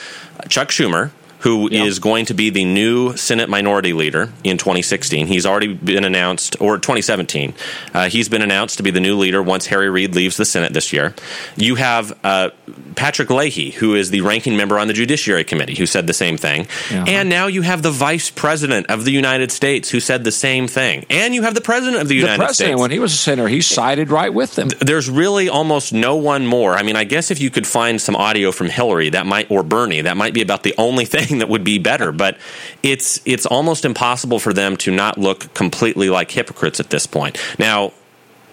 Chuck 0.50 0.68
Schumer 0.68 1.12
who 1.44 1.68
Yeah. 1.70 1.84
is 1.84 1.98
going 1.98 2.26
to 2.26 2.34
be 2.34 2.50
the 2.50 2.64
new 2.64 3.16
Senate 3.16 3.48
Minority 3.48 3.92
Leader 3.92 4.32
in 4.42 4.56
2016. 4.58 5.26
He's 5.26 5.44
already 5.46 5.72
been 5.74 6.04
announced, 6.04 6.56
or 6.60 6.78
2017. 6.78 7.54
Uh, 7.94 8.08
he's 8.08 8.28
been 8.28 8.42
announced 8.42 8.78
to 8.78 8.82
be 8.82 8.90
the 8.90 9.00
new 9.00 9.16
leader 9.16 9.42
once 9.42 9.66
Harry 9.66 9.88
Reid 9.90 10.14
leaves 10.14 10.36
the 10.36 10.44
Senate 10.46 10.72
this 10.72 10.92
year. 10.92 11.14
You 11.56 11.74
have 11.76 12.18
uh, 12.24 12.48
Patrick 12.96 13.30
Leahy, 13.30 13.70
who 13.72 13.94
is 13.94 14.10
the 14.10 14.22
ranking 14.22 14.56
member 14.56 14.78
on 14.78 14.88
the 14.88 14.94
Judiciary 14.94 15.44
Committee, 15.44 15.74
who 15.74 15.86
said 15.86 16.06
the 16.06 16.14
same 16.14 16.36
thing. 16.36 16.66
Yeah. 16.90 17.04
And 17.06 17.28
now 17.28 17.46
you 17.46 17.62
have 17.62 17.82
the 17.82 17.90
Vice 17.90 18.30
President 18.30 18.86
of 18.88 19.04
the 19.04 19.12
United 19.12 19.52
States, 19.52 19.90
who 19.90 20.00
said 20.00 20.24
the 20.24 20.32
same 20.32 20.66
thing. 20.66 21.04
And 21.10 21.34
you 21.34 21.42
have 21.42 21.54
the 21.54 21.60
President 21.60 22.00
of 22.02 22.08
the, 22.08 22.14
The 22.14 22.20
United 22.20 22.38
president, 22.38 22.68
States 22.70 22.80
when 22.80 22.90
he 22.90 22.98
was 22.98 23.12
a 23.12 23.16
senator, 23.16 23.48
he 23.48 23.60
sided 23.60 24.10
right 24.10 24.32
with 24.32 24.54
them. 24.54 24.68
there's 24.80 25.10
really 25.10 25.48
almost 25.48 25.92
no 25.92 26.16
one 26.16 26.46
more. 26.46 26.74
I 26.74 26.82
mean, 26.82 26.96
I 26.96 27.04
guess 27.04 27.30
if 27.30 27.38
you 27.38 27.50
could 27.50 27.66
find 27.66 28.00
some 28.00 28.16
audio 28.16 28.50
from 28.50 28.68
Hillary, 28.68 29.10
that 29.10 29.26
might 29.26 29.50
or 29.50 29.62
Bernie, 29.62 30.00
that 30.00 30.16
might 30.16 30.32
be 30.32 30.40
about 30.40 30.62
the 30.62 30.74
only 30.78 31.04
thing 31.14 31.33
that 31.38 31.48
would 31.48 31.64
be 31.64 31.78
better. 31.78 32.12
But 32.12 32.38
it's 32.82 33.20
it's 33.24 33.46
almost 33.46 33.84
impossible 33.84 34.38
for 34.38 34.52
them 34.52 34.76
to 34.78 34.90
not 34.90 35.18
look 35.18 35.52
completely 35.54 36.10
like 36.10 36.30
hypocrites 36.30 36.80
at 36.80 36.90
this 36.90 37.06
point. 37.06 37.38
Now. 37.58 37.92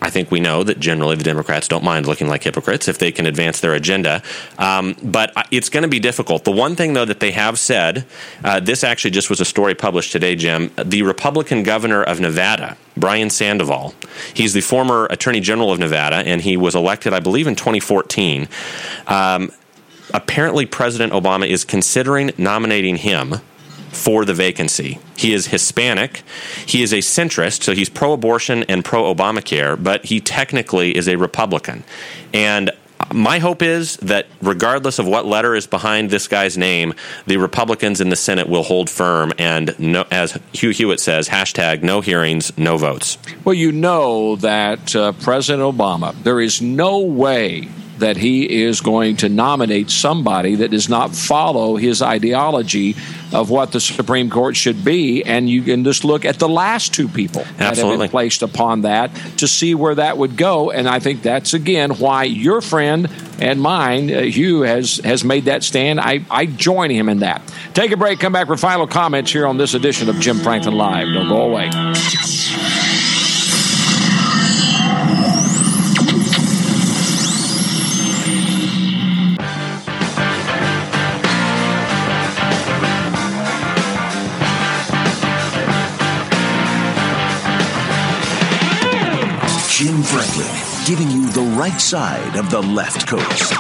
I 0.04 0.10
think 0.10 0.32
we 0.32 0.39
know 0.39 0.63
that 0.63 0.80
generally 0.80 1.15
the 1.15 1.24
Democrats 1.24 1.67
don't 1.67 1.84
mind 1.84 2.08
looking 2.08 2.28
like 2.28 2.44
hypocrites 2.44 2.88
if 2.88 2.97
they 2.97 3.12
can 3.12 3.28
advance 3.28 3.60
their 3.60 3.76
agenda. 3.76 4.24
Um, 4.58 4.95
but 5.03 5.32
it's 5.51 5.70
going 5.70 5.84
to 5.84 5.88
be 5.88 5.99
difficult. 5.99 6.43
The 6.43 6.51
one 6.51 6.76
thing, 6.76 6.93
though, 6.93 7.05
that 7.05 7.20
they 7.20 7.30
have 7.32 7.60
said 7.60 8.08
uh, 8.43 8.60
this 8.60 8.84
actually 8.84 9.12
just 9.12 9.30
was 9.30 9.39
a 9.39 9.45
story 9.45 9.76
published 9.76 10.12
today, 10.12 10.36
Jim. 10.36 10.72
The 10.84 11.03
Republican 11.03 11.62
governor 11.62 12.01
of 12.01 12.20
Nevada, 12.20 12.78
Brian 12.97 13.30
Sandoval, 13.30 13.93
he's 14.34 14.53
the 14.53 14.62
former 14.62 15.05
attorney 15.12 15.39
general 15.39 15.72
of 15.72 15.78
Nevada, 15.78 16.16
and 16.16 16.41
he 16.41 16.58
was 16.58 16.74
elected, 16.74 17.14
I 17.14 17.20
believe, 17.20 17.45
in 17.45 17.55
2014. 17.55 18.47
Um, 19.05 19.51
apparently 20.14 20.66
President 20.66 21.14
Obama 21.14 21.47
is 21.47 21.66
considering 21.66 22.32
nominating 22.38 22.97
him 22.97 23.36
for 23.89 24.24
the 24.26 24.34
vacancy. 24.34 24.99
He 25.18 25.34
is 25.34 25.47
Hispanic. 25.47 26.24
He 26.66 26.82
is 26.82 26.93
a 26.93 26.99
centrist, 26.99 27.64
so 27.64 27.74
he's 27.74 27.89
pro 27.89 28.14
abortion 28.14 28.64
and 28.64 28.86
pro 28.86 29.14
Obamacare, 29.14 29.82
but 29.82 30.05
he 30.05 30.20
technically 30.20 30.95
is 30.95 31.07
a 31.07 31.18
Republican. 31.18 31.84
And 32.34 32.72
my 33.14 33.39
hope 33.39 33.62
is 33.62 33.97
that 33.97 34.28
regardless 34.41 34.99
of 34.99 35.07
what 35.07 35.26
letter 35.26 35.55
is 35.55 35.68
behind 35.68 36.09
this 36.09 36.28
guy's 36.28 36.57
name, 36.57 36.93
the 37.26 37.38
Republicans 37.38 37.99
in 37.99 38.09
the 38.09 38.16
Senate 38.16 38.47
will 38.47 38.64
hold 38.64 38.89
firm 38.89 39.34
and, 39.38 39.78
no, 39.80 40.05
as 40.12 40.39
Hugh 40.53 40.70
Hewitt 40.70 40.99
says, 40.99 41.28
hashtag 41.28 41.84
no 41.84 42.01
hearings, 42.01 42.57
no 42.57 42.78
votes. 42.78 43.18
Well, 43.43 43.55
you 43.55 43.72
know 43.72 44.38
that 44.38 44.95
uh, 44.95 45.12
President 45.14 45.64
Obama, 45.64 46.16
there 46.24 46.39
is 46.39 46.62
no 46.62 46.99
way 46.99 47.68
that 48.02 48.18
he 48.18 48.64
is 48.64 48.82
going 48.82 49.18
to 49.18 49.30
nominate 49.30 49.89
somebody 49.89 50.56
that 50.56 50.72
does 50.72 50.89
not 50.89 51.16
follow 51.16 51.78
his 51.78 52.02
ideology 52.02 52.95
of 53.34 53.49
what 53.49 53.72
the 53.72 53.80
Supreme 53.80 54.30
Court 54.30 54.56
should 54.56 54.84
be. 54.84 55.24
And 55.24 55.49
you 55.49 55.64
can 55.64 55.84
just 55.84 56.04
look 56.04 56.26
at 56.26 56.38
the 56.38 56.49
last 56.49 56.93
two 56.93 57.08
people 57.08 57.43
that 57.58 57.78
have 57.78 57.97
been 57.97 58.10
placed 58.10 58.41
upon 58.41 58.82
that 58.82 59.16
to 59.38 59.47
see 59.47 59.74
where 59.74 59.95
that 59.95 60.18
would 60.18 60.36
go. 60.36 60.72
And 60.72 60.88
I 60.88 60.99
think 60.99 61.22
that's 61.22 61.54
again 61.54 61.91
why 61.91 62.26
your 62.26 62.62
friend 62.62 63.10
and 63.39 63.62
mine, 63.62 64.14
uh, 64.14 64.22
Hugh, 64.22 64.62
has 64.62 64.97
has 64.97 65.24
made 65.24 65.45
that 65.45 65.64
stand. 65.64 65.99
I, 65.99 66.24
I 66.30 66.45
join 66.45 66.91
him 66.91 67.10
in 67.10 67.20
that. 67.20 67.41
Take 67.74 67.91
a 67.91 67.97
break. 67.97 68.20
Come 68.20 68.34
back 68.34 68.47
for 68.47 68.58
final 68.58 68.88
comments 68.88 69.32
here 69.32 69.47
on 69.47 69.58
this 69.58 69.74
edition 69.74 70.10
of 70.10 70.20
Jim 70.20 70.38
Franklin 70.38 70.76
Live. 70.76 71.08
Don't 71.14 71.30
go 71.30 71.41
away. 71.41 71.70
Right 91.62 91.80
side 91.80 92.38
of 92.38 92.49
the 92.49 92.59
left 92.59 93.05
coast. 93.05 93.51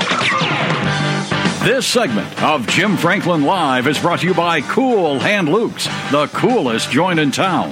This 1.63 1.85
segment 1.85 2.41
of 2.41 2.65
Jim 2.65 2.97
Franklin 2.97 3.43
Live 3.43 3.85
is 3.85 3.99
brought 3.99 4.21
to 4.21 4.25
you 4.27 4.33
by 4.33 4.61
Cool 4.61 5.19
Hand 5.19 5.49
Luke's, 5.49 5.85
the 6.09 6.25
coolest 6.33 6.89
joint 6.89 7.19
in 7.19 7.29
town. 7.29 7.67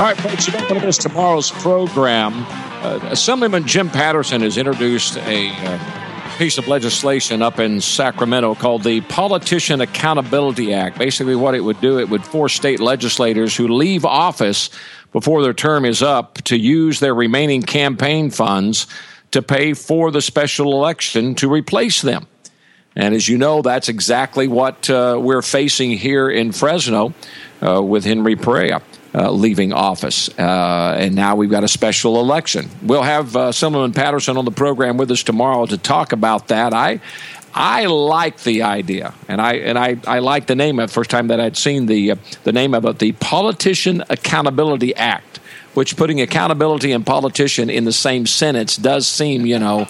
All 0.00 0.04
right, 0.04 0.16
folks, 0.16 0.52
welcome 0.52 0.80
to 0.80 0.86
this 0.86 0.98
tomorrow's 0.98 1.52
program. 1.52 2.44
Uh, 2.82 2.98
Assemblyman 3.04 3.68
Jim 3.68 3.88
Patterson 3.88 4.40
has 4.40 4.58
introduced 4.58 5.16
a 5.16 5.50
uh, 5.50 6.36
piece 6.36 6.58
of 6.58 6.66
legislation 6.66 7.40
up 7.40 7.60
in 7.60 7.80
Sacramento 7.80 8.56
called 8.56 8.82
the 8.82 9.00
Politician 9.02 9.80
Accountability 9.80 10.74
Act. 10.74 10.98
Basically, 10.98 11.36
what 11.36 11.54
it 11.54 11.60
would 11.60 11.80
do, 11.80 12.00
it 12.00 12.08
would 12.08 12.24
force 12.24 12.54
state 12.54 12.80
legislators 12.80 13.54
who 13.54 13.68
leave 13.68 14.04
office 14.04 14.70
before 15.14 15.42
their 15.42 15.54
term 15.54 15.84
is 15.84 16.02
up 16.02 16.42
to 16.42 16.58
use 16.58 17.00
their 17.00 17.14
remaining 17.14 17.62
campaign 17.62 18.30
funds 18.30 18.88
to 19.30 19.40
pay 19.40 19.72
for 19.72 20.10
the 20.10 20.20
special 20.20 20.72
election 20.72 21.36
to 21.36 21.48
replace 21.48 22.02
them. 22.02 22.26
And 22.96 23.14
as 23.14 23.28
you 23.28 23.38
know, 23.38 23.62
that's 23.62 23.88
exactly 23.88 24.48
what 24.48 24.90
uh, 24.90 25.18
we're 25.20 25.42
facing 25.42 25.92
here 25.92 26.28
in 26.28 26.52
Fresno 26.52 27.14
uh, 27.62 27.80
with 27.82 28.04
Henry 28.04 28.36
Perea. 28.36 28.82
Uh, 29.16 29.30
leaving 29.30 29.72
office, 29.72 30.28
uh, 30.40 30.96
and 30.98 31.14
now 31.14 31.36
we've 31.36 31.48
got 31.48 31.62
a 31.62 31.68
special 31.68 32.18
election. 32.18 32.68
We'll 32.82 33.04
have 33.04 33.36
uh, 33.36 33.42
Assemblyman 33.42 33.92
Patterson 33.92 34.36
on 34.36 34.44
the 34.44 34.50
program 34.50 34.96
with 34.96 35.08
us 35.12 35.22
tomorrow 35.22 35.66
to 35.66 35.78
talk 35.78 36.10
about 36.10 36.48
that. 36.48 36.74
I, 36.74 36.98
I 37.54 37.86
like 37.86 38.42
the 38.42 38.62
idea, 38.62 39.14
and 39.28 39.40
I 39.40 39.54
and 39.54 39.78
I, 39.78 39.96
I 40.06 40.18
like 40.18 40.46
the 40.46 40.56
name 40.56 40.80
of 40.80 40.90
it. 40.90 40.92
First 40.92 41.10
time 41.10 41.28
that 41.28 41.40
I'd 41.40 41.56
seen 41.56 41.86
the 41.86 42.12
uh, 42.12 42.16
the 42.42 42.52
name 42.52 42.74
of 42.74 42.84
it, 42.84 42.98
the 42.98 43.12
Politician 43.12 44.02
Accountability 44.10 44.94
Act, 44.96 45.38
which 45.74 45.96
putting 45.96 46.20
accountability 46.20 46.92
and 46.92 47.04
politician 47.06 47.70
in 47.70 47.84
the 47.84 47.92
same 47.92 48.26
sentence 48.26 48.76
does 48.76 49.06
seem, 49.06 49.46
you 49.46 49.58
know, 49.58 49.86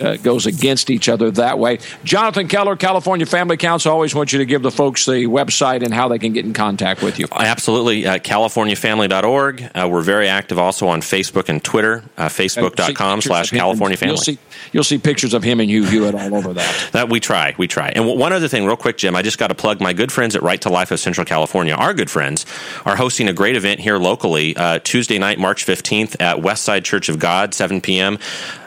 uh, 0.00 0.16
goes 0.16 0.46
against 0.46 0.90
each 0.90 1.08
other 1.08 1.30
that 1.32 1.58
way. 1.58 1.78
Jonathan 2.04 2.48
Keller, 2.48 2.76
California 2.76 3.26
Family 3.26 3.56
Council, 3.56 3.92
always 3.92 4.14
want 4.14 4.32
you 4.32 4.38
to 4.38 4.44
give 4.46 4.62
the 4.62 4.70
folks 4.70 5.06
the 5.06 5.24
website 5.26 5.82
and 5.82 5.92
how 5.92 6.08
they 6.08 6.18
can 6.18 6.32
get 6.32 6.44
in 6.44 6.52
contact 6.52 7.02
with 7.02 7.18
you. 7.18 7.26
Absolutely. 7.32 8.06
Uh, 8.06 8.18
CaliforniaFamily.org. 8.18 9.70
Uh, 9.74 9.88
we're 9.90 10.02
very 10.02 10.28
active 10.28 10.58
also 10.58 10.88
on 10.88 11.00
Facebook 11.00 11.48
and 11.48 11.62
Twitter. 11.62 12.04
Uh, 12.16 12.28
Facebook.com 12.28 13.20
slash 13.20 13.50
California 13.50 13.96
Family. 13.96 14.14
You'll 14.14 14.22
see, 14.22 14.38
you'll 14.72 14.84
see 14.84 14.98
pictures 14.98 15.34
of 15.34 15.42
him 15.42 15.60
and 15.60 15.68
Hugh 15.70 15.84
Hewitt 15.84 16.14
all 16.14 16.34
over 16.34 16.54
that. 16.54 16.68
That 16.98 17.10
we 17.10 17.20
try, 17.20 17.54
we 17.58 17.68
try. 17.68 17.88
And 17.88 18.04
w- 18.06 18.18
one 18.18 18.32
other 18.32 18.48
thing, 18.48 18.64
real 18.64 18.76
quick, 18.76 18.96
Jim, 18.96 19.14
I 19.14 19.22
just 19.22 19.38
got 19.38 19.48
to 19.48 19.54
plug 19.54 19.80
my 19.80 19.92
good 19.92 20.10
friends 20.10 20.34
at 20.34 20.42
Right 20.42 20.60
to 20.62 20.70
Life 20.70 20.90
of 20.90 20.98
Central 20.98 21.24
California. 21.24 21.74
Our 21.74 21.92
good 21.92 22.10
friends 22.10 22.46
are 22.86 22.96
hosting 22.96 23.28
a 23.28 23.32
great 23.32 23.56
event 23.56 23.78
here 23.80 23.98
locally 23.98 24.56
uh, 24.56 24.78
Tuesday 24.82 25.18
night, 25.18 25.27
March 25.36 25.66
15th 25.66 26.16
at 26.20 26.36
Westside 26.38 26.84
Church 26.84 27.08
of 27.08 27.18
God, 27.18 27.54
7 27.54 27.80
p.m. 27.80 28.18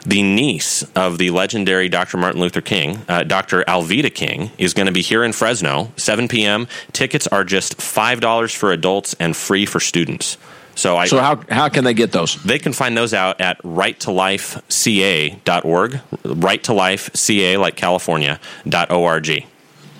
The 0.06 0.22
niece 0.22 0.82
of 0.94 1.16
the 1.18 1.30
legendary 1.30 1.88
Dr. 1.88 2.18
Martin 2.18 2.40
Luther 2.40 2.60
King, 2.60 2.98
uh, 3.08 3.22
Dr. 3.22 3.62
Alveda 3.64 4.12
King, 4.14 4.50
is 4.58 4.74
going 4.74 4.86
to 4.86 4.92
be 4.92 5.02
here 5.02 5.24
in 5.24 5.32
Fresno, 5.32 5.92
7 5.96 6.28
p.m. 6.28 6.66
Tickets 6.92 7.26
are 7.28 7.44
just 7.44 7.78
$5 7.78 8.54
for 8.54 8.72
adults 8.72 9.14
and 9.18 9.34
free 9.36 9.64
for 9.66 9.80
students. 9.80 10.36
So, 10.74 10.96
I, 10.96 11.04
So 11.06 11.18
how 11.18 11.42
how 11.50 11.68
can 11.68 11.84
they 11.84 11.92
get 11.94 12.12
those? 12.12 12.42
they 12.44 12.58
can 12.58 12.72
find 12.72 12.96
those 12.96 13.12
out 13.12 13.42
at 13.42 13.62
righttolifeca.org, 13.62 16.00
right 16.24 16.64
to 16.64 16.72
life 16.72 17.10
ca 17.14 17.56
like 17.58 17.76
California 17.76 18.40
dot 18.66 18.90
org. 18.90 19.44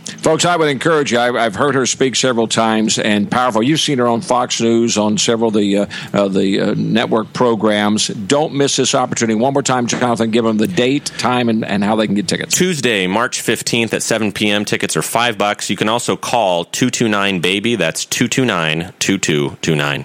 Folks, 0.04 0.44
I 0.44 0.56
would 0.56 0.68
encourage 0.68 1.12
you. 1.12 1.18
I've, 1.18 1.34
I've 1.34 1.54
heard 1.54 1.74
her 1.74 1.86
speak 1.86 2.16
several 2.16 2.46
times, 2.46 2.98
and 2.98 3.30
powerful. 3.30 3.62
You've 3.62 3.80
seen 3.80 3.98
her 3.98 4.06
on 4.06 4.20
Fox 4.20 4.60
News, 4.60 4.96
on 4.98 5.18
several 5.18 5.48
of 5.48 5.54
the 5.54 5.78
uh, 5.78 5.86
uh, 6.12 6.28
the 6.28 6.60
uh, 6.60 6.74
network 6.76 7.32
programs. 7.32 8.08
Don't 8.08 8.54
miss 8.54 8.76
this 8.76 8.94
opportunity. 8.94 9.34
One 9.34 9.52
more 9.52 9.62
time, 9.62 9.86
Jonathan. 9.86 10.30
Give 10.30 10.44
them 10.44 10.58
the 10.58 10.66
date, 10.66 11.06
time, 11.18 11.48
and, 11.48 11.64
and 11.64 11.82
how 11.82 11.96
they 11.96 12.06
can 12.06 12.14
get 12.14 12.28
tickets. 12.28 12.56
Tuesday, 12.56 13.06
March 13.06 13.42
15th 13.42 13.92
at 13.92 14.02
7 14.02 14.32
p.m. 14.32 14.64
Tickets 14.64 14.96
are 14.96 15.02
5 15.02 15.38
bucks. 15.38 15.70
You 15.70 15.76
can 15.76 15.88
also 15.88 16.16
call 16.16 16.64
229 16.66 17.40
baby. 17.40 17.76
That's 17.76 18.04
229 18.04 18.92
2229. 18.98 20.04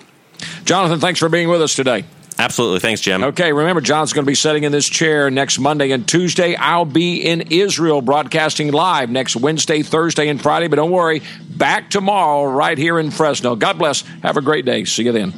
Jonathan, 0.65 0.99
thanks 0.99 1.19
for 1.19 1.29
being 1.29 1.49
with 1.49 1.61
us 1.61 1.75
today. 1.75 2.05
Absolutely. 2.39 2.79
Thanks, 2.79 3.01
Jim. 3.01 3.23
Okay, 3.23 3.51
remember, 3.51 3.81
John's 3.81 4.13
going 4.13 4.23
to 4.23 4.29
be 4.29 4.35
sitting 4.35 4.63
in 4.63 4.71
this 4.71 4.88
chair 4.88 5.31
next 5.31 5.57
Monday 5.57 5.91
and 5.91 6.07
Tuesday. 6.07 6.55
I'll 6.55 6.85
be 6.85 7.17
in 7.17 7.41
Israel 7.51 8.01
broadcasting 8.01 8.71
live 8.71 9.09
next 9.09 9.35
Wednesday, 9.35 9.81
Thursday, 9.81 10.29
and 10.29 10.41
Friday. 10.41 10.67
But 10.67 10.75
don't 10.75 10.91
worry, 10.91 11.23
back 11.49 11.89
tomorrow 11.89 12.43
right 12.51 12.77
here 12.77 12.99
in 12.99 13.09
Fresno. 13.09 13.55
God 13.55 13.79
bless. 13.79 14.01
Have 14.21 14.38
a 14.38 14.41
great 14.41 14.65
day. 14.65 14.85
See 14.85 15.03
you 15.03 15.11
then. 15.11 15.33